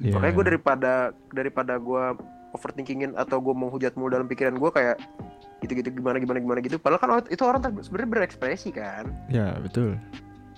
Iya. 0.00 0.16
makanya 0.16 0.32
gue 0.36 0.44
daripada 0.52 0.92
daripada 1.32 1.74
gue 1.76 2.04
overthinkingin 2.52 3.16
atau 3.16 3.40
gue 3.40 3.54
menghujat 3.56 3.96
mulu 3.96 4.12
dalam 4.12 4.28
pikiran 4.28 4.56
gue 4.56 4.70
kayak 4.72 4.96
gitu-gitu 5.64 5.92
gimana 5.92 6.16
gimana 6.16 6.38
gimana 6.40 6.58
gitu. 6.64 6.80
Padahal 6.80 7.00
kan 7.00 7.10
itu 7.28 7.42
orang 7.44 7.60
sebenarnya 7.84 8.10
berekspresi 8.10 8.72
kan. 8.72 9.12
Ya 9.28 9.56
betul. 9.60 9.96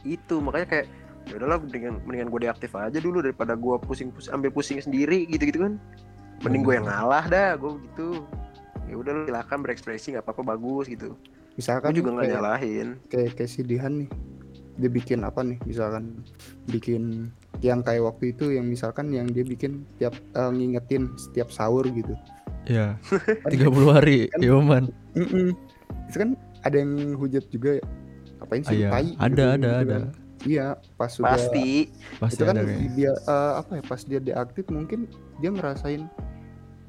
itu 0.05 0.37
makanya 0.37 0.69
kayak 0.69 0.87
ya 1.25 1.41
udahlah 1.41 1.57
mendingan 1.57 1.97
mendingan 2.05 2.29
gue 2.29 2.41
deaktif 2.45 2.77
aja 2.77 3.01
dulu 3.01 3.25
daripada 3.25 3.57
gue 3.57 3.73
pusing 3.89 4.13
pusing 4.13 4.37
ambil 4.37 4.53
pusing 4.53 4.79
sendiri 4.85 5.25
gitu 5.27 5.49
gitu 5.49 5.59
kan. 5.65 5.75
Mending 6.45 6.63
gue 6.63 6.75
yang 6.77 6.87
ngalah 6.87 7.25
dah 7.27 7.57
gue 7.57 7.81
gitu. 7.91 8.23
Ya 8.85 8.95
udah 9.01 9.11
lu 9.17 9.21
silakan 9.25 9.65
berekspresi 9.65 10.13
nggak 10.13 10.29
apa-apa 10.29 10.55
bagus 10.55 10.93
gitu. 10.93 11.17
Misalkan 11.57 11.97
gue 11.97 12.05
juga 12.05 12.21
nggak 12.21 12.31
nyalahin. 12.37 12.89
kayak 13.09 13.41
kayak 13.41 13.49
si 13.49 13.65
Dihan 13.65 14.05
nih 14.05 14.11
dia 14.75 14.89
bikin 14.89 15.23
apa 15.23 15.41
nih 15.41 15.59
misalkan 15.63 16.19
bikin 16.67 17.31
yang 17.61 17.81
kayak 17.81 18.03
waktu 18.05 18.31
itu 18.31 18.51
yang 18.51 18.67
misalkan 18.67 19.09
yang 19.09 19.27
dia 19.27 19.43
bikin 19.43 19.87
tiap 19.97 20.13
eh, 20.33 20.51
ngingetin 20.51 21.15
setiap 21.17 21.49
sahur 21.49 21.87
gitu 21.87 22.15
Ya. 22.65 22.97
30 23.45 23.61
hari. 23.87 24.27
Kan- 24.31 24.41
Yoman. 24.41 24.85
Mm-mm. 25.13 25.53
itu 26.07 26.17
kan 26.17 26.33
ada 26.61 26.77
yang 26.77 26.93
hujat 27.15 27.45
juga 27.49 27.77
ya 27.77 27.85
ngapain 28.37 28.61
Ah, 28.61 28.67
sih 28.67 28.77
iya. 28.79 28.89
tai 28.89 29.09
Ada 29.15 29.29
gitu, 29.29 29.43
ada 29.45 29.53
gitu 29.53 29.69
ada. 29.77 29.95
kan. 29.95 30.05
iya 30.45 30.67
pas 30.95 31.11
sudah 31.11 31.29
pasti 31.31 31.69
Pasti 32.19 32.35
itu 32.35 32.43
kan 32.43 32.55
ada 32.55 32.65
kayaknya. 32.67 32.89
dia 32.95 33.13
eh, 33.15 33.53
apa 33.55 33.71
ya 33.71 33.83
pas 33.85 34.01
dia 34.03 34.19
deaktif 34.19 34.65
mungkin 34.69 35.01
dia 35.39 35.51
ngerasain 35.51 36.03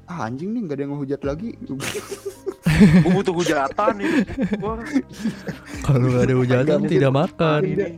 ah 0.06 0.24
anjing 0.24 0.50
nih 0.50 0.60
nggak 0.62 0.76
ada 0.76 0.82
yang 0.82 0.92
ngehujat 0.92 1.22
lagi 1.22 1.50
gue 3.02 3.10
butuh 3.10 3.32
hujatan 3.32 3.92
nih 3.96 4.10
gue 4.52 4.74
Kalau 5.80 6.04
nggak 6.04 6.24
ada 6.24 6.34
hujatan 6.34 6.64
Nggak 6.66 6.78
mungkin. 6.78 6.92
tidak 6.92 7.12
makan. 7.14 7.60
Mungkin 7.62 7.78
dia- 7.78 7.96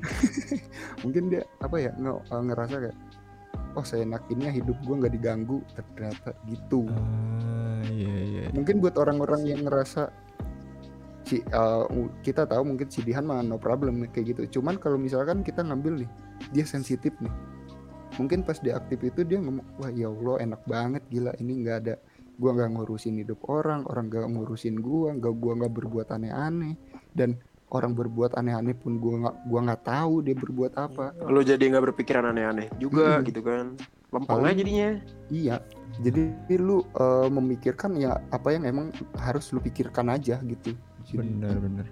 mungkin 1.03 1.23
dia 1.29 1.43
apa 1.59 1.77
ya 1.79 1.93
nge- 1.95 2.25
eh, 2.25 2.43
ngerasa 2.45 2.75
kayak 2.79 2.97
oh 3.71 3.85
saya 3.85 4.03
enakinnya 4.05 4.51
hidup 4.51 4.77
gua 4.83 4.95
nggak 4.99 5.15
diganggu 5.15 5.59
ternyata 5.75 6.31
gitu 6.45 6.87
Ah, 6.91 7.83
iya 7.87 8.15
iya. 8.19 8.45
mungkin 8.51 8.79
buat 8.79 8.95
orang-orang 8.95 9.47
yang 9.47 9.61
ngerasa 9.63 10.11
si 11.23 11.39
eh, 11.39 11.85
u- 11.91 12.13
kita 12.21 12.45
tahu 12.45 12.63
mungkin 12.67 12.87
si 12.87 13.01
Dihan 13.01 13.25
mah 13.25 13.41
no 13.41 13.57
problem 13.57 14.03
kayak 14.07 14.33
gitu 14.33 14.59
cuman 14.59 14.77
kalau 14.77 14.97
misalkan 14.97 15.41
kita 15.41 15.61
ngambil 15.61 16.03
nih 16.03 16.11
dia 16.51 16.65
sensitif 16.65 17.13
nih 17.19 17.31
mungkin 18.19 18.43
pas 18.43 18.59
dia 18.59 18.77
aktif 18.77 18.99
itu 19.07 19.23
dia 19.25 19.39
ngomong 19.39 19.65
wah 19.79 19.91
ya 19.95 20.11
Allah 20.11 20.37
enak 20.45 20.63
banget 20.67 21.03
gila 21.09 21.33
ini 21.39 21.53
nggak 21.65 21.77
ada 21.87 21.95
gua 22.39 22.51
nggak 22.55 22.71
ngurusin 22.75 23.19
hidup 23.23 23.41
orang 23.47 23.87
orang 23.87 24.11
nggak 24.11 24.27
ngurusin 24.27 24.77
gua 24.79 25.15
nggak 25.15 25.35
gua 25.39 25.53
nggak 25.59 25.73
berbuat 25.75 26.09
aneh-aneh 26.11 26.75
dan 27.15 27.39
orang 27.71 27.93
berbuat 27.95 28.35
aneh-aneh 28.35 28.75
pun 28.75 28.99
gua 28.99 29.15
nggak 29.27 29.37
gua 29.47 29.61
nggak 29.71 29.83
tahu 29.87 30.15
dia 30.27 30.35
berbuat 30.35 30.73
apa 30.79 31.15
lu 31.31 31.41
jadi 31.43 31.63
nggak 31.63 31.85
berpikiran 31.95 32.31
aneh-aneh 32.31 32.69
juga 32.83 33.19
Mm-mm. 33.19 33.27
gitu 33.31 33.41
kan 33.47 33.79
lempeng 34.09 34.41
aja 34.41 34.57
jadinya 34.57 34.91
Iya, 35.29 35.61
jadi 36.01 36.33
lu 36.57 36.81
eh, 36.81 37.29
memikirkan 37.29 37.93
ya 38.01 38.17
apa 38.33 38.57
yang 38.57 38.65
emang 38.65 38.89
harus 39.21 39.53
lu 39.53 39.61
pikirkan 39.61 40.09
aja 40.09 40.41
gitu. 40.41 40.73
Bener. 41.13 41.85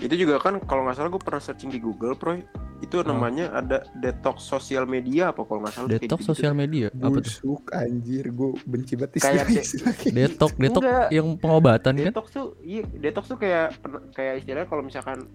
Itu 0.00 0.14
juga 0.16 0.40
kan 0.40 0.56
kalau 0.64 0.82
nggak 0.82 0.96
salah 0.96 1.08
gue 1.08 1.20
pernah 1.20 1.38
searching 1.38 1.68
di 1.68 1.78
Google 1.78 2.16
Pro 2.16 2.32
itu 2.80 2.96
namanya 3.04 3.52
ada 3.52 3.84
detox 3.92 4.40
sosial 4.40 4.88
media 4.88 5.28
apa 5.28 5.44
kalau 5.44 5.60
nggak 5.60 5.74
salah 5.76 5.88
Detox 5.92 6.24
sosial 6.24 6.56
media 6.56 6.88
apa 6.88 7.20
tuh? 7.20 7.28
busuk 7.28 7.68
anjir, 7.70 8.24
gue 8.32 8.50
benci 8.64 8.96
banget 8.96 9.20
Kayak 9.20 9.44
kayak 9.52 9.66
Detok, 10.10 10.52
detok 10.56 10.82
Enggak. 10.82 11.08
yang 11.12 11.28
pengobatan 11.36 11.92
kan? 11.94 12.08
detox 12.08 12.26
tuh 12.32 12.56
iya 12.64 12.80
detox 12.96 13.24
tuh 13.28 13.36
kayak 13.36 13.76
kayak 14.16 14.40
istilahnya 14.40 14.64
kalau 14.64 14.80
misalkan 14.80 15.28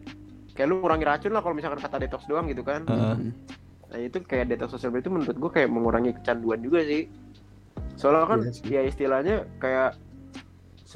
kayak 0.51 0.67
lu 0.67 0.81
ngurangi 0.81 1.05
racun 1.05 1.31
lah 1.31 1.41
kalau 1.45 1.53
misalkan 1.53 1.77
kata 1.77 1.97
detox 2.01 2.25
doang 2.25 2.49
gitu 2.49 2.65
kan 2.65 2.81
gitu. 2.81 2.97
Heeh. 2.97 3.17
Mm. 3.21 3.31
nah 3.85 3.99
itu 4.01 4.17
kayak 4.25 4.45
detox 4.49 4.69
sosial 4.73 4.89
media 4.89 5.05
itu 5.05 5.11
menurut 5.13 5.37
gue 5.37 5.51
kayak 5.53 5.69
mengurangi 5.69 6.11
kecanduan 6.17 6.59
juga 6.65 6.81
sih 6.81 7.05
soalnya 7.93 8.25
kan 8.25 8.39
Iya 8.41 8.51
sih. 8.51 8.63
ya 8.73 8.81
istilahnya 8.83 9.35
kayak 9.61 10.01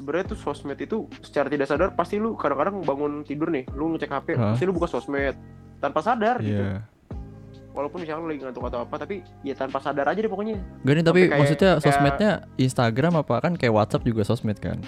sebenarnya 0.00 0.26
tuh 0.26 0.38
sosmed 0.40 0.80
itu 0.80 0.96
secara 1.20 1.46
tidak 1.46 1.68
sadar 1.68 1.92
pasti 1.92 2.16
lu 2.16 2.32
kadang-kadang 2.32 2.80
bangun 2.80 3.20
tidur 3.20 3.48
nih 3.48 3.68
lu 3.70 3.92
ngecek 3.92 4.08
HP 4.10 4.28
Hah? 4.32 4.56
pasti 4.56 4.64
lu 4.64 4.72
buka 4.72 4.88
sosmed 4.88 5.36
tanpa 5.76 6.00
sadar 6.00 6.40
gitu 6.40 6.56
Iya. 6.56 6.80
walaupun 7.70 8.00
misalkan 8.00 8.24
lu 8.24 8.30
lagi 8.30 8.40
ngantuk 8.40 8.64
atau 8.64 8.80
apa 8.80 8.96
tapi 8.96 9.20
ya 9.42 9.52
tanpa 9.52 9.76
sadar 9.78 10.06
aja 10.06 10.16
deh 10.16 10.26
pokoknya 10.26 10.56
Gak 10.80 10.94
nih 10.94 11.04
tapi 11.04 11.20
Sampai 11.20 11.20
kayak- 11.22 11.36
maksudnya 11.38 11.70
kayak- 11.70 11.84
sosmednya 11.84 12.30
Instagram 12.56 13.12
apa 13.14 13.34
kan 13.38 13.52
kayak 13.54 13.74
WhatsApp 13.74 14.02
juga 14.02 14.22
sosmed 14.22 14.56
kan? 14.56 14.80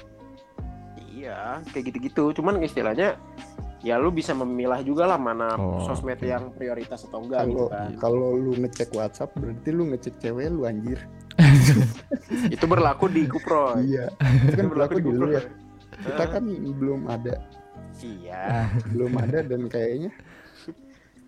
iya 1.13 1.61
kayak 1.69 1.85
gitu-gitu 1.87 2.33
cuman 2.33 2.59
istilahnya 2.59 3.15
ya 3.81 3.95
lu 3.97 4.09
bisa 4.09 4.33
memilah 4.33 4.81
juga 4.81 5.05
lah 5.05 5.15
mana 5.17 5.55
Oh, 5.55 5.83
sosmed 5.83 6.15
oke. 6.15 6.25
yang 6.25 6.51
prioritas 6.51 7.05
atau 7.05 7.21
enggak 7.21 7.47
gitu 7.47 7.67
Kalau 7.67 7.69
kan 7.69 7.91
kalau 7.99 8.29
lu 8.33 8.53
ngecek 8.57 8.91
WhatsApp 8.91 9.31
berarti 9.35 9.69
lu 9.71 9.85
ngecek 9.87 10.15
cewek 10.19 10.49
lu 10.49 10.65
anjir. 10.65 10.99
itu 12.55 12.65
berlaku 12.65 13.07
di 13.07 13.23
Kupro 13.25 13.77
Iya. 13.77 14.09
Itu 14.45 14.55
kan 14.55 14.67
berlaku 14.69 14.97
di 14.99 15.09
lu 15.09 15.27
ya. 15.31 15.43
Kita 15.93 16.25
kan 16.27 16.43
belum 16.49 17.07
ada, 17.07 17.37
iya 18.01 18.67
belum 18.89 19.13
ada 19.15 19.39
dan 19.41 19.67
kayaknya 19.67 20.11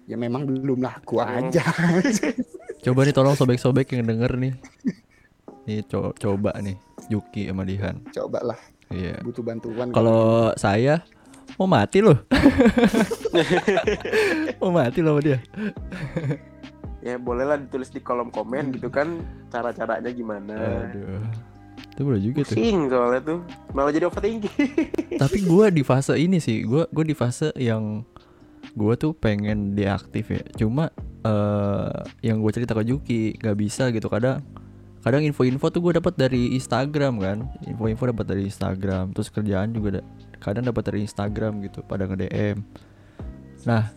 ya 0.04 0.14
memang 0.14 0.44
belum 0.44 0.78
laku 0.80 1.18
Memang- 1.18 1.48
aja. 1.48 1.62
Coba 2.84 3.00
nih 3.02 3.12
tolong 3.12 3.32
sobek-sobek 3.32 3.88
yang 3.90 4.04
denger 4.04 4.34
nih. 4.34 4.52
Nih 5.64 5.80
co- 5.84 6.12
coba 6.12 6.52
nih 6.58 6.74
Yuki 7.08 7.46
sama 7.46 7.62
Dihan. 7.64 8.00
Coba 8.10 8.38
lah, 8.44 8.58
Iya. 8.90 9.16
butuh 9.24 9.40
bantuan. 9.40 9.88
Kalau 9.88 10.52
saya 10.54 11.00
mau 11.56 11.64
mati 11.64 12.00
loh. 12.00 12.16
mau 14.60 14.70
mati 14.70 15.00
loh 15.00 15.16
dia. 15.18 15.38
Ya 17.04 17.20
bolehlah 17.20 17.60
ditulis 17.60 17.92
di 17.92 18.00
kolom 18.00 18.32
komen 18.32 18.72
gitu 18.72 18.88
kan 18.88 19.20
cara-caranya 19.52 20.08
gimana 20.08 20.56
Aduh. 20.88 21.20
Itu 21.94 22.00
boleh 22.02 22.20
juga 22.24 22.42
tuh. 22.42 22.56
pusing 22.56 22.88
soalnya 22.88 23.20
tuh 23.22 23.38
malah 23.70 23.92
jadi 23.92 24.08
overthinking 24.08 24.50
Tapi 25.22 25.44
gua 25.44 25.68
di 25.68 25.84
fase 25.84 26.16
ini 26.16 26.40
sih, 26.40 26.64
gua 26.64 26.88
gua 26.88 27.04
di 27.04 27.14
fase 27.14 27.52
yang 27.54 28.02
gua 28.72 28.96
tuh 28.96 29.12
pengen 29.12 29.76
deaktif 29.76 30.32
ya. 30.32 30.42
Cuma 30.56 30.90
eh 31.24 31.92
yang 32.20 32.44
gue 32.44 32.52
cerita 32.52 32.76
ke 32.76 32.84
Juki 32.84 33.32
nggak 33.40 33.56
bisa 33.56 33.88
gitu 33.88 34.12
kadang 34.12 34.44
kadang 35.00 35.24
info-info 35.24 35.72
tuh 35.72 35.80
gue 35.80 35.96
dapat 35.96 36.16
dari 36.16 36.52
Instagram 36.52 37.16
kan 37.16 37.38
info-info 37.64 38.12
dapat 38.12 38.26
dari 38.28 38.42
Instagram 38.44 39.16
terus 39.16 39.32
kerjaan 39.32 39.72
juga 39.72 40.00
da- 40.00 40.06
kadang 40.36 40.68
dapat 40.68 40.84
dari 40.84 41.00
Instagram 41.04 41.64
gitu 41.64 41.80
pada 41.80 42.04
nge 42.04 42.28
DM 42.28 42.56
nah 43.64 43.88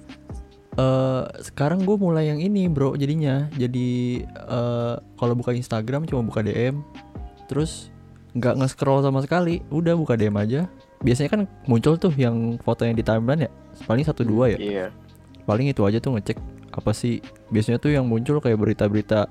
eh 0.77 1.23
sekarang 1.41 1.81
gue 1.81 1.97
mulai 1.97 2.29
yang 2.29 2.37
ini 2.37 2.69
bro 2.69 2.93
jadinya. 2.93 3.49
Jadi 3.57 4.21
eh 4.29 4.95
kalau 5.17 5.33
buka 5.33 5.51
Instagram 5.57 6.05
cuma 6.05 6.21
buka 6.21 6.45
DM 6.45 6.85
terus 7.49 7.89
nggak 8.37 8.61
nge-scroll 8.61 9.01
sama 9.01 9.25
sekali. 9.25 9.65
Udah 9.73 9.97
buka 9.97 10.13
DM 10.13 10.37
aja. 10.37 10.69
Biasanya 11.01 11.29
kan 11.33 11.41
muncul 11.65 11.97
tuh 11.97 12.13
yang 12.13 12.61
foto 12.61 12.85
yang 12.85 12.93
di 12.93 13.01
timeline 13.01 13.49
ya. 13.49 13.51
Paling 13.89 14.05
satu 14.05 14.21
dua 14.21 14.53
ya. 14.53 14.57
Iya. 14.57 14.85
Paling 15.49 15.69
itu 15.73 15.81
aja 15.81 15.97
tuh 15.97 16.13
ngecek 16.17 16.37
apa 16.73 16.93
sih. 16.93 17.21
Biasanya 17.49 17.81
tuh 17.81 17.97
yang 17.97 18.05
muncul 18.05 18.37
kayak 18.37 18.61
berita-berita 18.61 19.25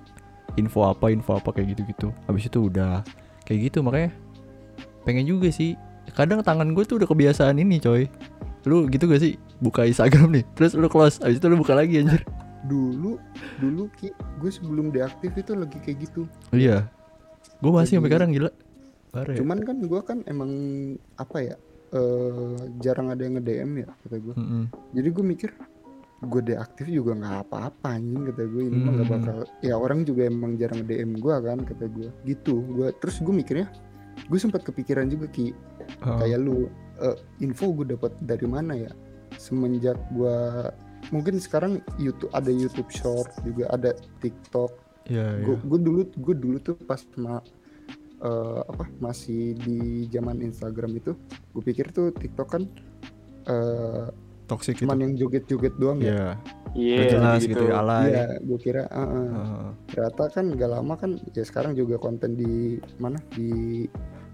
info 0.58 0.82
apa 0.86 1.14
info 1.14 1.38
apa 1.38 1.54
kayak 1.54 1.78
gitu-gitu. 1.78 2.10
Habis 2.26 2.50
itu 2.50 2.66
udah 2.66 3.06
kayak 3.46 3.70
gitu. 3.70 3.86
Makanya 3.86 4.10
pengen 5.06 5.26
juga 5.26 5.50
sih. 5.54 5.78
Kadang 6.14 6.42
tangan 6.42 6.74
gue 6.74 6.82
tuh 6.86 6.98
udah 6.98 7.06
kebiasaan 7.06 7.58
ini 7.62 7.78
coy. 7.78 8.10
Lu 8.66 8.90
gitu 8.90 9.06
gak 9.06 9.22
sih 9.22 9.38
buka 9.58 9.84
Instagram 9.84 10.28
nih. 10.32 10.44
Terus 10.54 10.74
lu 10.74 10.86
close. 10.86 11.18
Habis 11.18 11.38
itu 11.38 11.46
lu 11.46 11.56
buka 11.56 11.72
lagi 11.72 12.00
anjir. 12.00 12.22
Dulu 12.64 13.16
dulu 13.56 13.86
ki 13.94 14.10
gue 14.12 14.50
sebelum 14.50 14.90
deaktif 14.90 15.32
itu 15.32 15.52
lagi 15.52 15.78
kayak 15.78 15.98
gitu. 16.02 16.26
Iya. 16.50 16.88
Gue 17.58 17.70
masih 17.70 17.98
sampai 17.98 18.10
sekarang 18.10 18.30
gila. 18.30 18.50
Parah 19.08 19.32
ya. 19.32 19.38
Cuman 19.38 19.58
kan 19.62 19.76
gue 19.78 20.00
kan 20.02 20.18
emang 20.26 20.50
apa 21.14 21.38
ya 21.40 21.56
eh 21.86 22.54
jarang 22.82 23.08
ada 23.08 23.22
yang 23.22 23.38
nge 23.38 23.44
DM 23.46 23.70
ya 23.78 23.88
kata 24.02 24.18
gue 24.18 24.34
Mm-mm. 24.34 24.64
jadi 24.90 25.06
gue 25.06 25.24
mikir 25.24 25.50
gue 26.18 26.42
deaktif 26.42 26.90
juga 26.90 27.14
nggak 27.14 27.46
apa-apa 27.46 27.94
anjing 27.94 28.26
kata 28.26 28.42
gue 28.42 28.62
ini 28.66 28.74
mah 28.74 28.90
nggak 28.90 29.06
Hmm. 29.06 29.16
bakal 29.22 29.36
ya 29.62 29.74
orang 29.78 30.02
juga 30.02 30.26
emang 30.26 30.58
jarang 30.58 30.82
DM 30.82 31.14
gue 31.14 31.30
kan 31.30 31.62
kata 31.62 31.86
gue 31.86 32.10
gitu 32.26 32.66
gue 32.66 32.90
terus 32.98 33.22
gue 33.22 33.30
mikirnya 33.30 33.70
gue 34.18 34.34
sempat 34.34 34.66
kepikiran 34.66 35.06
juga 35.06 35.30
ki. 35.30 35.54
Oh, 36.02 36.18
kayak 36.18 36.42
lu 36.42 36.66
eh, 36.98 37.14
info 37.38 37.70
gue 37.70 37.94
dapat 37.94 38.10
dari 38.18 38.46
mana 38.50 38.74
ya 38.74 38.90
semenjak 39.46 39.94
gue 40.10 40.38
mungkin 41.14 41.38
sekarang 41.38 41.78
YouTube 42.02 42.34
ada 42.34 42.50
YouTube 42.50 42.90
Short 42.90 43.30
juga 43.46 43.70
ada 43.70 43.94
TikTok. 44.18 44.74
Iya 45.06 45.38
iya. 45.38 45.44
gue 45.46 45.56
gue 45.62 45.78
dulu 45.78 46.00
gue 46.18 46.34
dulu 46.34 46.58
tuh 46.58 46.74
pas 46.82 46.98
ma, 47.14 47.38
eh, 48.26 48.60
apa 48.66 48.90
masih 48.98 49.54
di 49.62 50.10
zaman 50.10 50.42
Instagram 50.42 50.98
itu 50.98 51.14
gue 51.54 51.62
pikir 51.62 51.94
tuh 51.94 52.10
TikTok 52.10 52.48
kan 52.50 52.62
eh, 53.46 54.10
toxic 54.50 54.82
cuman 54.82 55.06
yang 55.06 55.12
joget-joget 55.14 55.78
doang 55.78 56.02
ya? 56.02 56.10
Iya. 56.10 56.28
Iya, 56.76 56.98
Gak 57.00 57.08
jelas 57.08 57.40
gitu. 57.40 57.50
gitu. 57.56 57.64
ya 57.70 57.74
alay. 57.80 58.06
Iya 58.10 58.26
gue 58.42 58.58
kira 58.60 58.82
ah. 58.90 59.06
Heeh. 59.06 59.66
ternyata 59.94 60.24
kan 60.28 60.46
gak 60.58 60.70
lama 60.74 60.94
kan 60.98 61.10
ya 61.32 61.44
sekarang 61.46 61.72
juga 61.78 61.96
konten 62.02 62.34
di 62.34 62.82
mana? 62.98 63.22
Di 63.30 63.86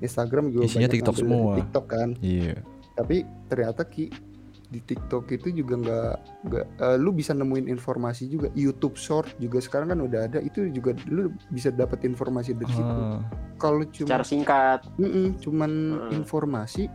Instagram 0.02 0.50
juga 0.50 0.66
Isinya 0.66 0.88
banyak 0.88 0.94
TikTok 0.98 1.16
semua. 1.20 1.52
TikTok 1.60 1.86
kan. 1.86 2.08
Iya. 2.24 2.64
Tapi 2.96 3.16
ternyata 3.46 3.84
ki 3.86 4.31
di 4.72 4.80
TikTok 4.80 5.28
itu 5.30 5.52
juga 5.52 5.74
nggak 5.76 6.12
nggak 6.42 6.64
eh, 6.80 6.96
lu 6.96 7.12
bisa 7.12 7.30
nemuin 7.30 7.68
informasi 7.68 8.26
juga 8.26 8.48
YouTube 8.52 8.96
Short 8.96 9.36
juga 9.36 9.60
sekarang 9.60 9.92
kan 9.92 10.00
udah 10.00 10.20
ada 10.24 10.38
itu 10.40 10.64
juga 10.68 10.96
lu 11.06 11.22
bisa 11.48 11.68
dapat 11.68 12.00
informasi 12.02 12.52
dari 12.52 12.72
situ 12.72 12.88
Ah, 12.90 13.20
kalau 13.60 13.84
cuma 13.86 14.08
Secara 14.08 14.24
singkat. 14.24 14.80
Mm-mm, 14.96 15.36
cuman 15.38 15.70
Hmm. 15.92 16.10
informasi 16.16 16.88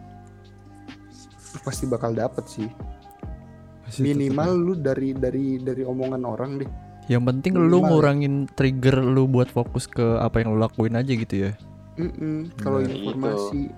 lu 1.47 1.59
pasti 1.61 1.85
bakal 1.85 2.11
dapet 2.11 2.43
sih 2.45 2.67
pasti 3.79 4.03
minimal 4.03 4.51
tetep. 4.51 4.65
lu 4.65 4.73
dari 4.75 5.09
dari 5.13 5.45
dari 5.57 5.83
omongan 5.83 6.23
orang 6.23 6.51
deh 6.57 6.71
Yang 7.07 7.23
penting 7.25 7.53
lu 7.55 7.61
minimal 7.61 7.79
ya. 7.79 7.87
ngurangin 7.87 8.33
trigger 8.51 8.97
lu 8.99 9.23
buat 9.25 9.47
fokus 9.47 9.87
ke 9.87 10.19
apa 10.19 10.41
yang 10.41 10.51
lu 10.51 10.59
lakuin 10.59 10.91
aja 10.93 11.07
gitu 11.07 11.35
ya 11.39 11.51
Mm-mm, 11.95 12.51
kalau 12.57 12.77
Benar. 12.79 12.93
informasi 12.93 13.71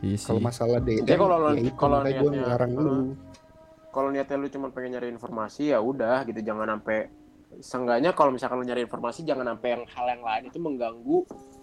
Iya 0.00 0.16
sih. 0.16 0.26
kalau 0.26 0.40
masalah 0.40 0.78
DM 0.78 1.02
Jadi 1.02 1.14
kalau 1.14 1.36
ya 1.46 1.60
itu 1.60 1.72
kalau 1.74 1.96
makanya 1.98 2.10
gue 2.10 2.20
niatnya- 2.22 2.40
ngelarang 2.40 2.72
lu 2.74 2.94
Kalau 3.90 4.08
niatnya 4.08 4.36
lu 4.36 4.46
cuma 4.48 4.66
pengen 4.70 4.90
nyari 4.94 5.08
informasi 5.08 5.62
ya 5.68 5.78
udah 5.78 6.22
gitu. 6.22 6.38
Jangan 6.40 6.68
sampai 6.70 7.10
seenggaknya 7.58 8.10
kalau 8.12 8.30
misalkan 8.30 8.56
lu 8.56 8.64
nyari 8.64 8.80
informasi 8.80 9.20
jangan 9.20 9.42
sampai 9.44 9.68
yang 9.68 9.82
hal 9.84 10.06
yang 10.08 10.22
lain 10.22 10.42
itu 10.46 10.58
mengganggu 10.58 11.18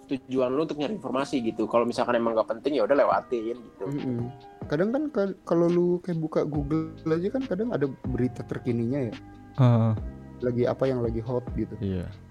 tujuan 0.06 0.50
lu 0.50 0.60
untuk 0.62 0.76
nyari 0.76 0.92
informasi 0.92 1.40
gitu. 1.42 1.64
Kalau 1.64 1.82
misalkan 1.82 2.14
emang 2.14 2.32
gak 2.34 2.52
penting 2.52 2.76
ya 2.76 2.84
udah 2.84 2.94
lewatin 2.94 3.56
gitu. 3.58 3.84
Mm-mm. 3.86 4.28
kadang 4.64 4.92
kan 4.92 5.02
ka- 5.08 5.38
kalau 5.42 5.64
lu 5.64 5.96
kayak 5.98 6.20
buka 6.20 6.40
Google 6.44 6.92
aja 7.08 7.28
kan 7.30 7.40
kadang 7.42 7.72
ada 7.72 7.88
berita 8.04 8.44
terkininya 8.44 9.08
ya. 9.08 9.14
Ah, 9.56 9.96
lagi 10.38 10.62
apa 10.62 10.84
yang 10.84 11.00
lagi 11.00 11.18
hot 11.18 11.48
gitu. 11.54 11.72
Iya. 11.80 12.04
atau 12.04 12.27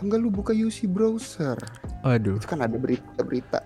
enggak 0.00 0.18
lu 0.22 0.32
buka 0.32 0.56
UC 0.56 0.88
browser. 0.88 1.58
Aduh. 2.06 2.40
Itu 2.40 2.48
kan 2.48 2.64
ada 2.64 2.76
berita-berita. 2.78 3.60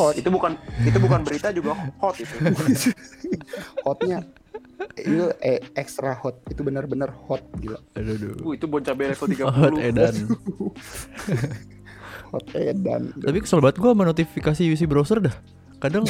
Hot. 0.00 0.16
Itu 0.16 0.32
bukan 0.32 0.56
itu 0.82 0.98
bukan 0.98 1.20
berita 1.22 1.52
juga 1.52 1.76
hot 2.00 2.16
itu. 2.18 2.34
hotnya 3.86 4.24
itu 4.96 5.28
eh, 5.44 5.60
extra 5.76 6.16
hot. 6.16 6.40
Itu 6.48 6.64
benar-benar 6.64 7.12
hot 7.28 7.44
gila. 7.60 7.80
Aduh 7.96 8.16
aduh. 8.16 8.32
Uh, 8.42 8.52
itu 8.56 8.64
bon 8.64 8.80
cabai 8.80 9.12
level 9.12 9.28
30. 9.28 9.44
Hot 9.60 9.76
edan. 9.80 10.14
Hot 12.34 12.46
edan. 12.56 13.02
Tapi 13.22 13.38
kesel 13.38 13.62
banget 13.62 13.78
gua 13.78 13.94
sama 13.94 14.04
notifikasi 14.08 14.62
UC 14.66 14.82
browser 14.90 15.22
dah. 15.22 15.36
Kadang 15.78 16.08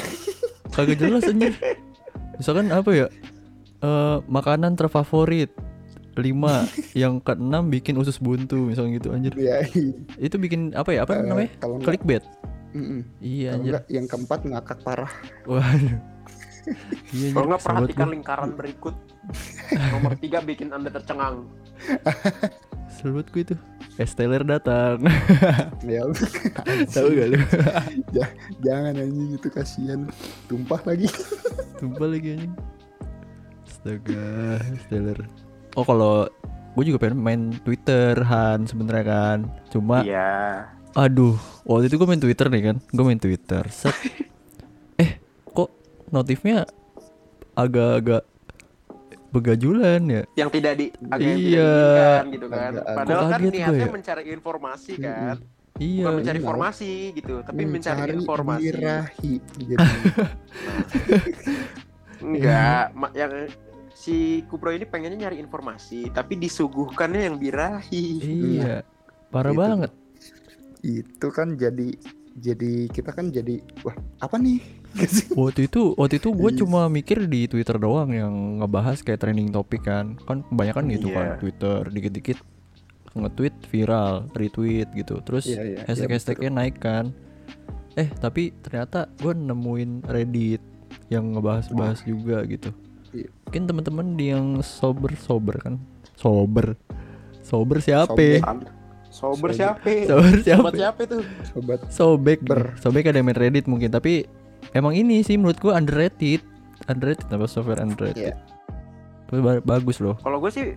kagak 0.72 0.98
jelas 0.98 1.28
anjir. 1.28 1.52
Misalkan 2.38 2.72
apa 2.72 2.90
ya? 2.94 3.06
Eh 3.84 4.16
Makanan 4.24 4.78
terfavorit 4.78 5.52
5 6.18 6.96
Yang 6.96 7.14
keenam 7.22 7.64
bikin 7.68 7.94
usus 7.96 8.16
buntu 8.16 8.68
Misalnya 8.68 8.98
gitu 8.98 9.08
anjir. 9.12 9.32
Ya 9.36 9.60
Itu 10.16 10.40
bikin 10.40 10.72
apa 10.72 10.92
ya? 10.92 11.04
Apa 11.04 11.20
eh, 11.20 11.24
namanya? 11.24 11.50
kalau 11.60 11.76
Clickbait. 11.80 12.24
Iya 13.20 13.52
Kalau 13.52 13.60
anjir. 13.60 13.72
enggak 13.72 13.84
yang 13.88 14.06
keempat 14.06 14.40
ngakak 14.44 14.78
parah. 14.84 15.12
Waduh. 15.44 15.96
Iya 17.14 17.30
Kalau 17.30 17.46
nggak 17.46 17.62
perhatikan 17.62 18.06
gua. 18.10 18.14
lingkaran 18.18 18.50
berikut. 18.58 18.94
Nomor 19.94 20.18
tiga 20.18 20.42
bikin 20.42 20.74
anda 20.74 20.90
tercengang. 20.90 21.46
Banget 23.06 23.26
gua 23.30 23.42
itu. 23.46 23.56
Esteller 23.96 24.42
datang. 24.42 24.98
Ya. 25.86 26.02
Tahu 26.90 27.06
gak 27.14 27.28
lu? 27.30 27.38
Jangan 28.66 28.98
anjing 28.98 29.38
itu 29.38 29.46
kasihan. 29.46 30.10
Tumpah 30.50 30.82
lagi. 30.82 31.06
Tumpah 31.78 32.10
lagi 32.10 32.34
anjing. 32.34 32.54
Astaga 33.62 34.26
Esteller 34.74 35.18
Oh 35.76 35.84
kalau 35.84 36.24
Gue 36.72 36.84
juga 36.84 36.98
pengen 36.98 37.16
main 37.16 37.40
Twitter 37.60 38.16
Han 38.20 38.64
sebenernya 38.64 39.04
kan 39.06 39.38
Cuma 39.68 40.00
Iya. 40.00 40.64
Aduh, 40.92 41.36
waktu 41.62 41.86
itu 41.86 41.94
gue 41.94 42.08
main 42.08 42.16
Twitter 42.16 42.48
nih 42.48 42.72
kan, 42.72 42.80
gue 42.80 43.04
main 43.04 43.20
Twitter. 43.20 43.68
Set. 43.68 43.92
eh, 44.96 45.20
kok 45.44 45.68
notifnya 46.08 46.64
agak-agak 47.52 48.24
begajulan 49.28 50.00
ya? 50.08 50.24
Yang 50.40 50.50
tidak 50.56 50.72
di 50.80 50.86
agak 51.12 51.20
yang 51.20 51.36
tidak 51.36 51.52
Iya. 51.52 51.68
diinginkan 51.68 52.24
gitu 52.32 52.46
kan. 52.48 52.56
Agak- 52.56 52.80
agak- 52.80 52.96
Padahal 52.96 53.24
kan 53.28 53.40
niatnya 53.44 53.76
ya? 53.76 53.92
mencari 53.92 54.22
informasi 54.32 54.92
kan. 54.96 55.36
Iya. 55.76 56.00
Bukan 56.00 56.14
mencari 56.16 56.32
iya. 56.32 56.40
informasi 56.48 56.92
gitu, 57.12 57.34
tapi 57.44 57.62
mencari, 57.68 58.00
Mencari 58.00 58.12
informasi. 58.16 58.64
birahi 58.64 59.32
jadi 59.60 59.76
Enggak, 62.24 62.84
yang 63.12 63.32
si 63.96 64.16
Kupro 64.44 64.68
ini 64.68 64.84
pengennya 64.84 65.26
nyari 65.26 65.40
informasi, 65.40 66.12
tapi 66.12 66.36
disuguhkannya 66.36 67.24
yang 67.24 67.36
birahi. 67.36 68.06
Iya. 68.60 68.84
Parah 69.26 69.50
Gitu. 69.50 69.60
banget. 69.60 69.92
itu 70.86 71.28
kan 71.34 71.58
jadi 71.58 71.98
jadi 72.32 72.86
kita 72.86 73.10
kan 73.10 73.34
jadi 73.34 73.58
wah 73.82 73.96
apa 74.22 74.38
nih 74.38 74.60
Waktu 75.34 75.66
itu, 75.66 75.92
waktu 75.92 76.16
itu 76.16 76.30
gue 76.30 76.50
Iya. 76.52 76.58
cuma 76.62 76.86
mikir 76.86 77.26
di 77.26 77.44
Twitter 77.44 77.74
doang 77.74 78.12
yang 78.12 78.32
ngebahas 78.62 79.02
kayak 79.02 79.18
trending 79.18 79.50
topik 79.50 79.82
kan. 79.82 80.14
Kan 80.22 80.40
kebanyakan 80.46 80.84
gitu 80.88 81.10
Iya. 81.10 81.16
kan 81.16 81.26
Twitter, 81.36 81.80
dikit-dikit 81.90 82.38
nge-tweet 83.12 83.56
viral, 83.66 84.28
retweet 84.32 84.88
gitu. 84.94 85.18
Terus 85.20 85.44
Iya, 85.44 85.58
iya, 85.58 85.64
iya, 85.74 85.84
hashtag-hashtagnya 85.84 86.50
naik 86.50 86.76
kan. 86.78 87.10
Eh 87.92 88.08
tapi 88.14 88.52
ternyata 88.62 89.10
gue 89.16 89.32
nemuin 89.32 90.06
Reddit 90.06 90.62
yang 91.08 91.34
ngebahas-bahas 91.34 92.04
juga 92.04 92.46
gitu. 92.46 92.70
Mungkin 93.18 93.62
teman-teman 93.64 94.06
di 94.12 94.26
yang 94.28 94.46
sober 94.60 95.14
sober 95.14 95.56
kan, 95.56 95.74
sober, 96.12 96.76
sober 97.40 97.78
siapa? 97.78 98.12
Sober 98.12 98.68
Sober. 99.08 99.50
siapa? 99.50 99.90
Sober 100.04 100.36
siapa? 100.38 100.60
Sobat 100.60 100.74
siapa 100.74 101.00
tuh? 101.04 101.22
sobat 101.46 101.80
Sobek, 101.88 102.38
Ber. 102.42 102.76
sobek 102.76 103.04
ada 103.06 103.16
yang 103.16 103.26
main 103.26 103.38
Reddit 103.38 103.64
mungkin 103.64 103.88
tapi 103.88 104.28
emang 104.72 104.92
ini 104.92 105.20
sih 105.20 105.34
menurut 105.34 105.56
gua 105.56 105.72
underrated, 105.74 106.44
underrated 106.84 107.24
apa 107.26 107.46
software 107.46 107.80
underrated. 107.80 108.30
Iya. 108.30 108.36
Tapi 109.24 109.40
ba- 109.40 109.64
bagus 109.64 109.98
loh. 109.98 110.14
Kalau 110.16 110.36
gue 110.36 110.50
sih 110.50 110.76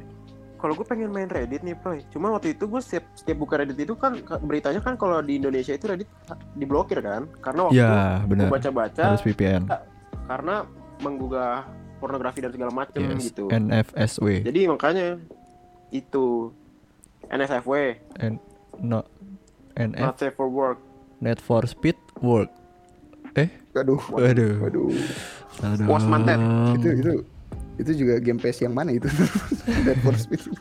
kalau 0.55 0.71
gue 0.73 0.83
pengen 0.83 1.07
main 1.09 1.25
Reddit 1.25 1.61
nih, 1.61 1.71
Proy. 1.73 2.03
Cuma 2.09 2.29
waktu 2.29 2.51
itu 2.51 2.63
gue 2.63 2.79
setiap 2.79 3.07
setiap 3.13 3.39
buka 3.39 3.55
Reddit 3.57 3.79
itu 3.81 3.93
kan 3.93 4.19
ka- 4.19 4.39
beritanya 4.39 4.79
kan 4.79 4.95
kalau 4.95 5.19
di 5.19 5.35
Indonesia 5.35 5.71
itu 5.71 5.85
Reddit 5.85 6.07
diblokir 6.53 6.99
kan? 6.99 7.27
Karena 7.39 7.61
waktu 7.65 7.75
Ya 7.77 7.91
gue 8.19 8.29
benar. 8.29 8.47
baca-baca 8.49 9.03
Harus 9.09 9.23
VPN. 9.23 9.67
karena 10.25 10.63
menggugah 10.99 11.63
pornografi 11.99 12.39
dan 12.39 12.49
segala 12.49 12.71
macam 12.71 12.97
Yes. 12.97 13.29
gitu. 13.29 13.47
NFSW. 13.47 14.41
Jadi 14.41 14.61
makanya 14.65 15.07
itu 15.89 16.49
NSFW, 17.25 17.99
No 18.79 19.03
NF 19.75 19.99
not 20.01 20.17
safe 20.17 20.33
for 20.33 20.47
work. 20.47 20.79
Net 21.19 21.37
for 21.37 21.63
Speed 21.63 21.99
Work. 22.19 22.49
aduh 23.71 24.01
Waduh. 24.09 24.59
waduh 24.59 24.89
Aduh. 25.61 25.87
Was 25.87 26.03
mantet. 26.03 26.35
itu 26.75 26.87
itu 26.97 27.11
itu 27.77 27.91
juga 27.97 28.19
game 28.19 28.35
PS 28.35 28.59
yang 28.61 28.73
mana 28.73 28.91
itu 28.91 29.07
Dead 29.85 29.95
for 30.01 30.11
Speed 30.13 30.41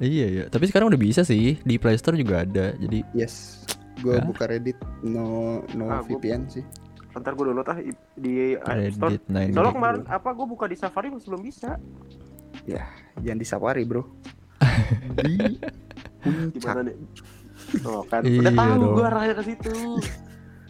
Iya 0.00 0.26
ya. 0.30 0.44
Tapi 0.46 0.64
sekarang 0.64 0.88
udah 0.88 0.96
bisa 0.96 1.20
sih 1.20 1.60
di 1.60 1.76
Play 1.76 1.92
Store 1.94 2.16
juga 2.16 2.40
ada. 2.40 2.72
Jadi 2.72 3.04
yes 3.12 3.60
gue 4.00 4.16
buka 4.22 4.48
Reddit 4.48 4.80
no 5.02 5.60
no 5.76 5.84
Ah, 5.86 6.00
gua- 6.00 6.16
VPN 6.16 6.48
sih 6.48 6.64
Ntar 7.12 7.32
gue 7.32 7.44
download 7.44 7.66
ah 7.66 7.78
di 8.14 8.32
App 8.54 8.94
Store. 8.94 9.10
Reddit 9.10 9.22
90. 9.26 9.54
Soalnya 9.54 9.74
kemarin 9.74 10.00
apa 10.06 10.28
gue 10.30 10.46
buka 10.46 10.64
di 10.64 10.76
Safari 10.76 11.08
masih 11.10 11.28
belum 11.28 11.42
bisa. 11.42 11.70
jangan 13.18 13.38
di 13.38 13.46
Safari 13.46 13.82
bro 13.82 14.04
di 15.18 15.34
puncak 16.22 16.54
Gimana 16.54 16.80
nih? 16.84 16.96
Oh 17.82 18.02
kan, 18.04 18.22
Iya 18.22 18.40
udah 18.40 18.52
tahu 18.54 18.82
gue 18.94 19.04
arahnya 19.04 19.34
ke 19.34 19.44
situ. 19.46 19.74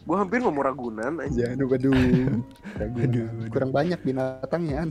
Gue 0.00 0.16
hampir 0.16 0.38
ngomong 0.40 0.64
Ragunan 0.64 1.12
aja. 1.18 1.52
Ragunan. 1.52 2.40
Aduh, 2.78 3.04
aduh. 3.04 3.26
kurang 3.48 3.70
banyak 3.70 4.00
binatangnya 4.00 4.76
an 4.82 4.90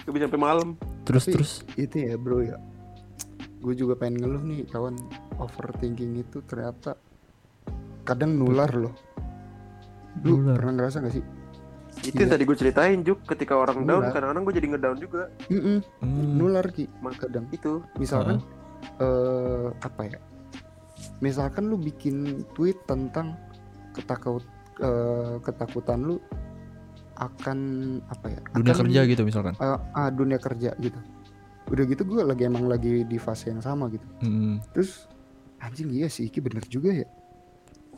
Gue 0.00 0.12
bisa 0.12 0.26
sampai 0.26 0.40
malam. 0.40 0.68
Terus 1.02 1.24
Tapi- 1.26 1.34
terus 1.34 1.52
itu 1.74 1.96
ya 1.98 2.14
bro 2.14 2.40
ya 2.40 2.56
gue 3.60 3.74
juga 3.76 3.92
pengen 3.92 4.24
ngeluh 4.24 4.40
nih 4.40 4.64
kawan 4.64 4.96
overthinking 5.36 6.16
itu 6.16 6.40
ternyata 6.48 6.96
kadang 8.10 8.34
nular 8.34 8.70
loh. 8.70 8.94
Lu 10.20 10.36
Nular. 10.36 10.58
pernah 10.58 10.72
ngerasa 10.76 10.96
gak 11.00 11.14
sih? 11.14 11.24
Itu 12.00 12.16
yang 12.16 12.26
Iya. 12.26 12.34
tadi 12.34 12.44
gue 12.44 12.56
ceritain 12.56 12.98
Juk 13.00 13.22
Ketika 13.24 13.54
orang 13.54 13.82
down 13.82 14.02
Nular. 14.02 14.10
Kadang-kadang 14.10 14.42
gue 14.42 14.54
jadi 14.56 14.66
ngedown 14.68 14.98
juga. 14.98 15.22
Mm-mm, 15.46 15.78
Hmm. 16.00 16.34
nular 16.34 16.66
ki. 16.68 16.90
Kadang. 17.16 17.46
Itu. 17.50 17.86
Misalkan 17.96 18.42
eh 18.98 19.68
apa 19.76 20.02
ya? 20.04 20.18
Misalkan 21.20 21.68
lu 21.68 21.76
bikin 21.76 22.42
tweet 22.52 22.80
tentang 22.84 23.36
ketakut 23.92 24.42
eh, 24.78 25.36
ketakutan 25.40 26.00
lu 26.00 26.16
akan 27.14 27.58
apa 28.08 28.26
ya? 28.28 28.40
Dunia 28.50 28.72
akan, 28.72 28.80
kerja 28.86 29.00
gitu 29.06 29.22
misalkan. 29.22 29.52
eh, 29.54 29.78
ah, 29.92 30.08
dunia 30.08 30.40
kerja 30.40 30.72
gitu. 30.74 30.96
Udah 31.68 31.84
gitu 31.84 32.02
gue 32.02 32.24
lagi 32.24 32.42
emang 32.44 32.64
lagi 32.64 33.04
di 33.04 33.14
fase 33.16 33.52
yang 33.52 33.60
sama 33.60 33.86
gitu. 33.86 34.02
Hmm. 34.20 34.58
terus 34.72 35.04
anjing 35.60 35.92
iya 35.92 36.08
sih 36.08 36.24
Iki 36.24 36.40
bener 36.40 36.64
juga 36.64 36.90
ya 36.90 37.04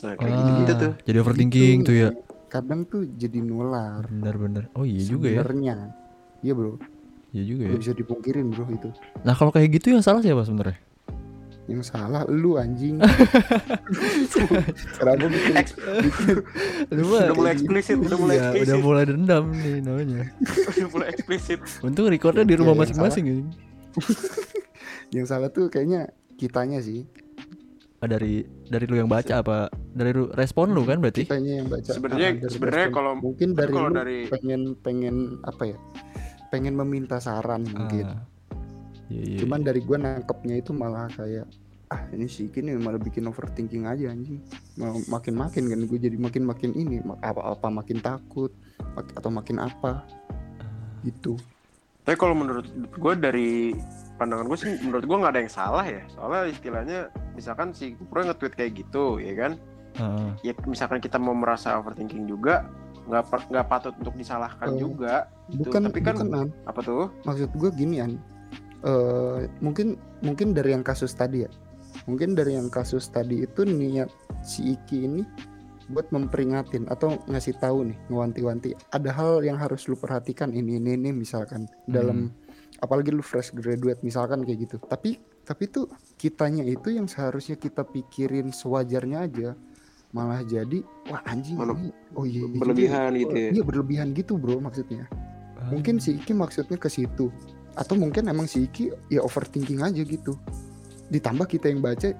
Nah 0.02 0.12
kayak 0.14 0.28
Ah, 0.28 0.36
gitu-gitu 0.36 0.72
tuh. 0.76 0.92
Jadi 1.02 1.16
overthinking 1.16 1.78
Gitu. 1.78 1.86
tuh 1.86 1.96
ya. 1.96 2.10
kadang 2.48 2.84
tuh 2.84 3.08
jadi 3.12 3.38
nular. 3.40 4.04
Bener-bener. 4.04 4.68
Oh 4.72 4.82
iya 4.82 5.00
juga 5.00 5.26
ya. 5.26 5.40
Sebenarnya. 5.40 5.76
Iya 6.40 6.52
bro. 6.52 6.76
Iya 7.30 7.42
juga 7.46 7.62
ya. 7.64 7.72
bisa 7.74 7.92
dipungkirin 7.92 8.46
bro 8.48 8.66
itu. 8.68 8.90
Nah 9.22 9.32
kalau 9.32 9.48
kayak 9.48 9.72
gitu 9.72 9.90
yang 9.90 10.02
salah 10.02 10.20
siapa 10.20 10.42
sebenarnya? 10.42 10.76
Yang 11.64 11.82
salah 11.88 12.26
lu 12.26 12.58
anjing. 12.58 12.98
Kenapa 14.98 15.24
bikin, 15.24 15.54
bikin 16.02 16.36
Lu 16.98 17.06
udah 17.08 17.32
mulai 17.32 17.52
eksplisit 17.54 17.96
udah 17.96 18.18
mulai 18.18 18.34
Iya, 18.34 18.42
udah 18.42 18.52
eksplisit. 18.52 18.82
mulai 18.82 19.04
dendam 19.06 19.44
nih 19.54 19.76
namanya. 19.80 20.20
Udah 20.68 20.88
mulai 20.90 21.08
eksplisit. 21.08 21.60
Untung 21.80 22.06
recordnya 22.06 22.42
di 22.42 22.54
rumah 22.54 22.74
Iya, 22.74 22.90
yang 22.90 22.98
masing-masing 22.98 23.24
ya 23.24 23.34
yang 25.12 25.28
salah 25.28 25.48
tuh 25.48 25.68
kayaknya 25.68 26.08
kitanya 26.34 26.80
sih 26.80 27.04
dari 28.04 28.42
dari 28.64 28.84
lu 28.86 28.96
yang 28.96 29.10
baca 29.10 29.40
apa? 29.40 29.70
Dari 29.72 30.10
lu 30.10 30.26
respon 30.32 30.72
lu 30.72 30.82
kan 30.82 30.98
berarti? 30.98 31.26
Kitanya 31.26 31.62
yang 31.62 31.68
baca. 31.68 31.90
Sebenarnya- 31.90 32.32
Ah, 32.38 32.50
sebenarnya 32.50 32.86
kalau- 32.90 33.18
mungkin 33.18 33.48
dari 33.52 33.72
kalau 33.72 33.88
lu 33.88 33.96
dari- 33.96 34.26
pengen 34.26 34.60
pengen 34.78 35.16
apa 35.42 35.62
ya? 35.70 35.78
Pengen 36.48 36.74
meminta 36.74 37.16
saran 37.16 37.64
mungkin. 37.64 38.06
Ah. 38.08 38.22
Iya, 39.06 39.22
iya, 39.28 39.38
cuman 39.44 39.60
iya. 39.60 39.66
dari 39.68 39.80
gua 39.84 39.98
nangkepnya 39.98 40.56
itu 40.56 40.72
malah 40.72 41.04
kayak 41.12 41.44
ah 41.92 42.08
ini 42.08 42.24
sih 42.24 42.48
ini 42.48 42.72
malah 42.80 42.96
bikin 42.96 43.28
overthinking 43.28 43.84
aja 43.84 44.08
anjing. 44.08 44.40
Makin 45.06 45.36
makin 45.36 45.68
kan 45.68 45.80
gue 45.84 45.98
jadi 46.00 46.16
makin 46.16 46.48
makin 46.48 46.72
ini 46.72 47.04
apa 47.20 47.52
apa 47.52 47.68
makin 47.68 48.00
takut 48.00 48.48
mak- 48.96 49.12
atau 49.12 49.28
makin 49.28 49.60
apa. 49.60 50.08
Gitu. 51.04 51.36
Tapi 52.02 52.16
kalau 52.16 52.32
menurut 52.32 52.64
gue 52.72 53.14
dari 53.14 53.76
pandangan 54.22 54.46
gue 54.46 54.54
sih 54.56 54.70
menurut 54.80 55.02
gue 55.02 55.16
nggak 55.16 55.32
ada 55.34 55.40
yang 55.42 55.50
salah 55.52 55.82
ya. 55.82 55.98
Soalnya 56.08 56.42
istilahnya 56.48 56.98
misalkan 57.32 57.74
si 57.74 57.92
Kupro 57.92 58.22
nge-tweet 58.22 58.54
kayak 58.54 58.72
gitu, 58.78 59.18
ya 59.18 59.34
kan? 59.34 59.52
Ah, 59.94 60.30
Ya 60.40 60.54
misalkan 60.64 60.98
kita 60.98 61.18
mau 61.18 61.34
merasa 61.34 61.74
overthinking 61.76 62.24
juga, 62.24 62.70
nggak 63.04 63.50
nggak 63.50 63.66
patut 63.66 63.92
untuk 63.98 64.14
disalahkan 64.14 64.70
Oh. 64.70 64.78
juga. 64.80 65.26
Gitu. 65.48 65.68
bukan 65.68 65.82
Tapi 65.84 66.00
kan- 66.00 66.16
bukan 66.16 66.28
An. 66.32 66.48
Apa 66.64 66.80
tuh? 66.80 67.10
maksud 67.24 67.50
gue 67.52 67.70
gini 67.74 67.98
an 67.98 68.16
Eh, 68.82 69.40
mungkin 69.58 69.94
mungkin 70.18 70.50
dari 70.50 70.72
yang 70.72 70.82
kasus 70.82 71.14
tadi 71.14 71.46
ya 71.46 71.50
mungkin 72.02 72.34
dari 72.34 72.58
yang 72.58 72.66
kasus 72.66 73.06
tadi 73.06 73.38
itu 73.40 73.62
niat 73.62 74.10
si 74.42 74.74
Iki 74.74 74.98
ini 75.00 75.22
buat 75.86 76.10
memperingatin 76.10 76.90
atau 76.90 77.14
ngasih 77.28 77.62
tahu 77.62 77.86
nih 77.86 77.98
ngewanti-wanti 78.08 78.74
ada 78.90 79.10
hal 79.12 79.44
yang 79.44 79.54
harus 79.54 79.86
lu 79.86 79.94
perhatikan 79.94 80.50
ini 80.50 80.82
ini 80.82 80.96
ini 80.96 81.14
misalkan 81.14 81.70
dalam 81.86 82.34
apalagi 82.82 83.14
lu 83.14 83.22
fresh 83.22 83.54
graduate 83.54 84.02
misalkan 84.02 84.42
kayak 84.42 84.66
gitu. 84.66 84.76
Tapi 84.82 85.22
tapi 85.46 85.70
tuh 85.70 85.86
kitanya 86.18 86.66
itu 86.66 86.90
yang 86.90 87.06
seharusnya 87.06 87.54
kita 87.54 87.86
pikirin 87.86 88.50
sewajarnya 88.50 89.18
aja. 89.22 89.48
Malah 90.12 90.44
jadi 90.44 90.84
wah 91.08 91.22
anjing 91.24 91.56
Mana- 91.56 91.72
ini 91.78 91.88
oh 92.18 92.26
iya 92.28 92.44
iya 92.44 92.60
berlebihan 92.60 93.10
ya. 93.16 93.20
gitu 93.24 93.34
ya. 93.38 93.50
iya 93.54 93.62
berlebihan 93.64 94.08
gitu 94.12 94.36
bro 94.36 94.60
maksudnya. 94.60 95.08
Mungkin 95.70 96.02
si 96.02 96.18
Iki 96.18 96.34
maksudnya 96.34 96.76
ke 96.76 96.90
situ. 96.90 97.30
Atau 97.78 97.96
mungkin 97.96 98.28
emang 98.28 98.50
si 98.50 98.66
Iki 98.68 99.14
ya 99.14 99.24
overthinking 99.24 99.80
aja 99.80 100.02
gitu. 100.02 100.36
Ditambah 101.08 101.46
kita 101.48 101.70
yang 101.70 101.80
baca 101.80 102.12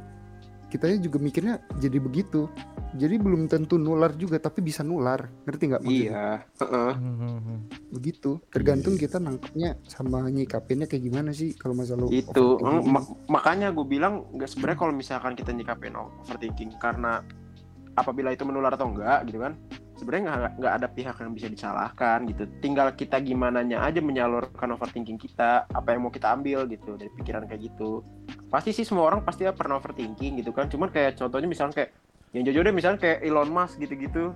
kitanya 0.72 1.04
juga 1.04 1.20
mikirnya 1.20 1.60
jadi 1.76 2.00
begitu 2.00 2.48
jadi 2.92 3.16
belum 3.16 3.48
tentu 3.48 3.80
nular 3.80 4.12
juga 4.14 4.36
tapi 4.36 4.60
bisa 4.60 4.84
nular. 4.84 5.28
Ngerti 5.48 5.62
nggak 5.72 5.82
maksudnya? 5.82 6.12
Iya. 6.12 6.28
heeh. 6.60 6.92
Hmm, 6.96 7.16
hmm. 7.18 7.58
begitu. 7.92 8.30
Tergantung 8.52 8.94
kita 9.00 9.16
nangkepnya 9.16 9.80
sama 9.88 10.28
nyikapinnya 10.28 10.84
kayak 10.84 11.02
gimana 11.08 11.30
sih 11.32 11.56
kalau 11.56 11.72
masalah 11.72 12.08
itu. 12.12 12.46
mak- 12.84 13.16
makanya 13.28 13.72
gue 13.72 13.86
bilang 13.88 14.28
nggak 14.36 14.48
sebenarnya 14.48 14.78
kalau 14.78 14.92
misalkan 14.92 15.32
kita 15.32 15.50
nyikapin 15.52 15.96
overthinking 15.96 16.76
karena 16.76 17.24
apabila 17.96 18.32
itu 18.32 18.44
menular 18.48 18.72
atau 18.72 18.88
enggak 18.88 19.28
gitu 19.28 19.40
kan 19.40 19.52
sebenarnya 20.02 20.24
nggak 20.24 20.52
nggak 20.58 20.74
ada 20.82 20.88
pihak 20.90 21.16
yang 21.22 21.32
bisa 21.32 21.48
disalahkan 21.52 22.18
gitu. 22.26 22.42
Tinggal 22.58 22.90
kita 22.98 23.22
gimana 23.22 23.62
nya 23.62 23.84
aja 23.86 24.02
menyalurkan 24.02 24.74
overthinking 24.74 25.20
kita 25.20 25.68
apa 25.70 25.88
yang 25.94 26.02
mau 26.02 26.12
kita 26.12 26.32
ambil 26.34 26.66
gitu 26.66 26.98
dari 26.98 27.12
pikiran 27.14 27.46
kayak 27.46 27.70
gitu. 27.72 28.02
Pasti 28.50 28.74
sih 28.74 28.82
semua 28.82 29.06
orang 29.06 29.22
pasti 29.22 29.46
pernah 29.54 29.78
overthinking 29.78 30.42
gitu 30.42 30.50
kan. 30.50 30.66
Cuman 30.66 30.90
kayak 30.90 31.20
contohnya 31.20 31.46
misalnya 31.46 31.84
kayak 31.84 31.90
yang 32.32 32.42
jujur 32.48 32.64
deh 32.64 32.72
misalnya 32.72 32.98
kayak 33.00 33.18
Elon 33.20 33.50
Musk 33.52 33.76
gitu-gitu. 33.76 34.32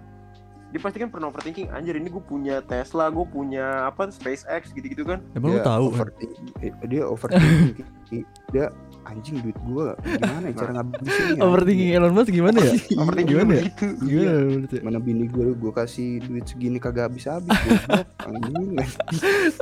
Dia 0.66 0.82
pasti 0.82 0.98
kan 0.98 1.08
pernah 1.08 1.30
overthinking 1.30 1.72
anjir 1.72 1.96
ini 1.96 2.10
gue 2.10 2.20
punya 2.20 2.60
Tesla 2.60 3.08
gue 3.08 3.24
punya 3.24 3.86
apa 3.88 4.10
SpaceX 4.10 4.74
gitu-gitu 4.74 5.06
kan. 5.06 5.22
Emang 5.32 5.56
lu 5.56 5.58
Dia 5.62 5.64
tahu 5.64 5.86
kan? 5.88 5.94
overthinking 6.04 6.46
eh, 6.60 6.72
dia 6.84 7.02
overthinking. 7.06 7.86
Dia 8.52 8.66
anjing 9.06 9.38
duit 9.38 9.54
gua 9.66 9.94
gimana 10.02 10.50
ya 10.50 10.54
cara 10.58 10.70
ngabisinnya 10.82 11.42
overthinking 11.42 11.90
Elon 11.94 12.12
Musk 12.14 12.30
gimana 12.34 12.58
ya? 12.58 12.72
Overthinking 13.02 13.32
gimana 13.32 13.50
ya? 13.54 13.62
begitu 13.62 13.86
gimana 14.02 14.32
menurut 14.42 14.70
ya? 14.74 14.80
mana 14.82 14.98
bini 14.98 15.24
gue 15.30 15.46
gue 15.54 15.72
kasih 15.72 16.08
duit 16.26 16.44
segini 16.46 16.78
kagak 16.82 17.10
habis 17.10 17.24
habis 17.30 17.54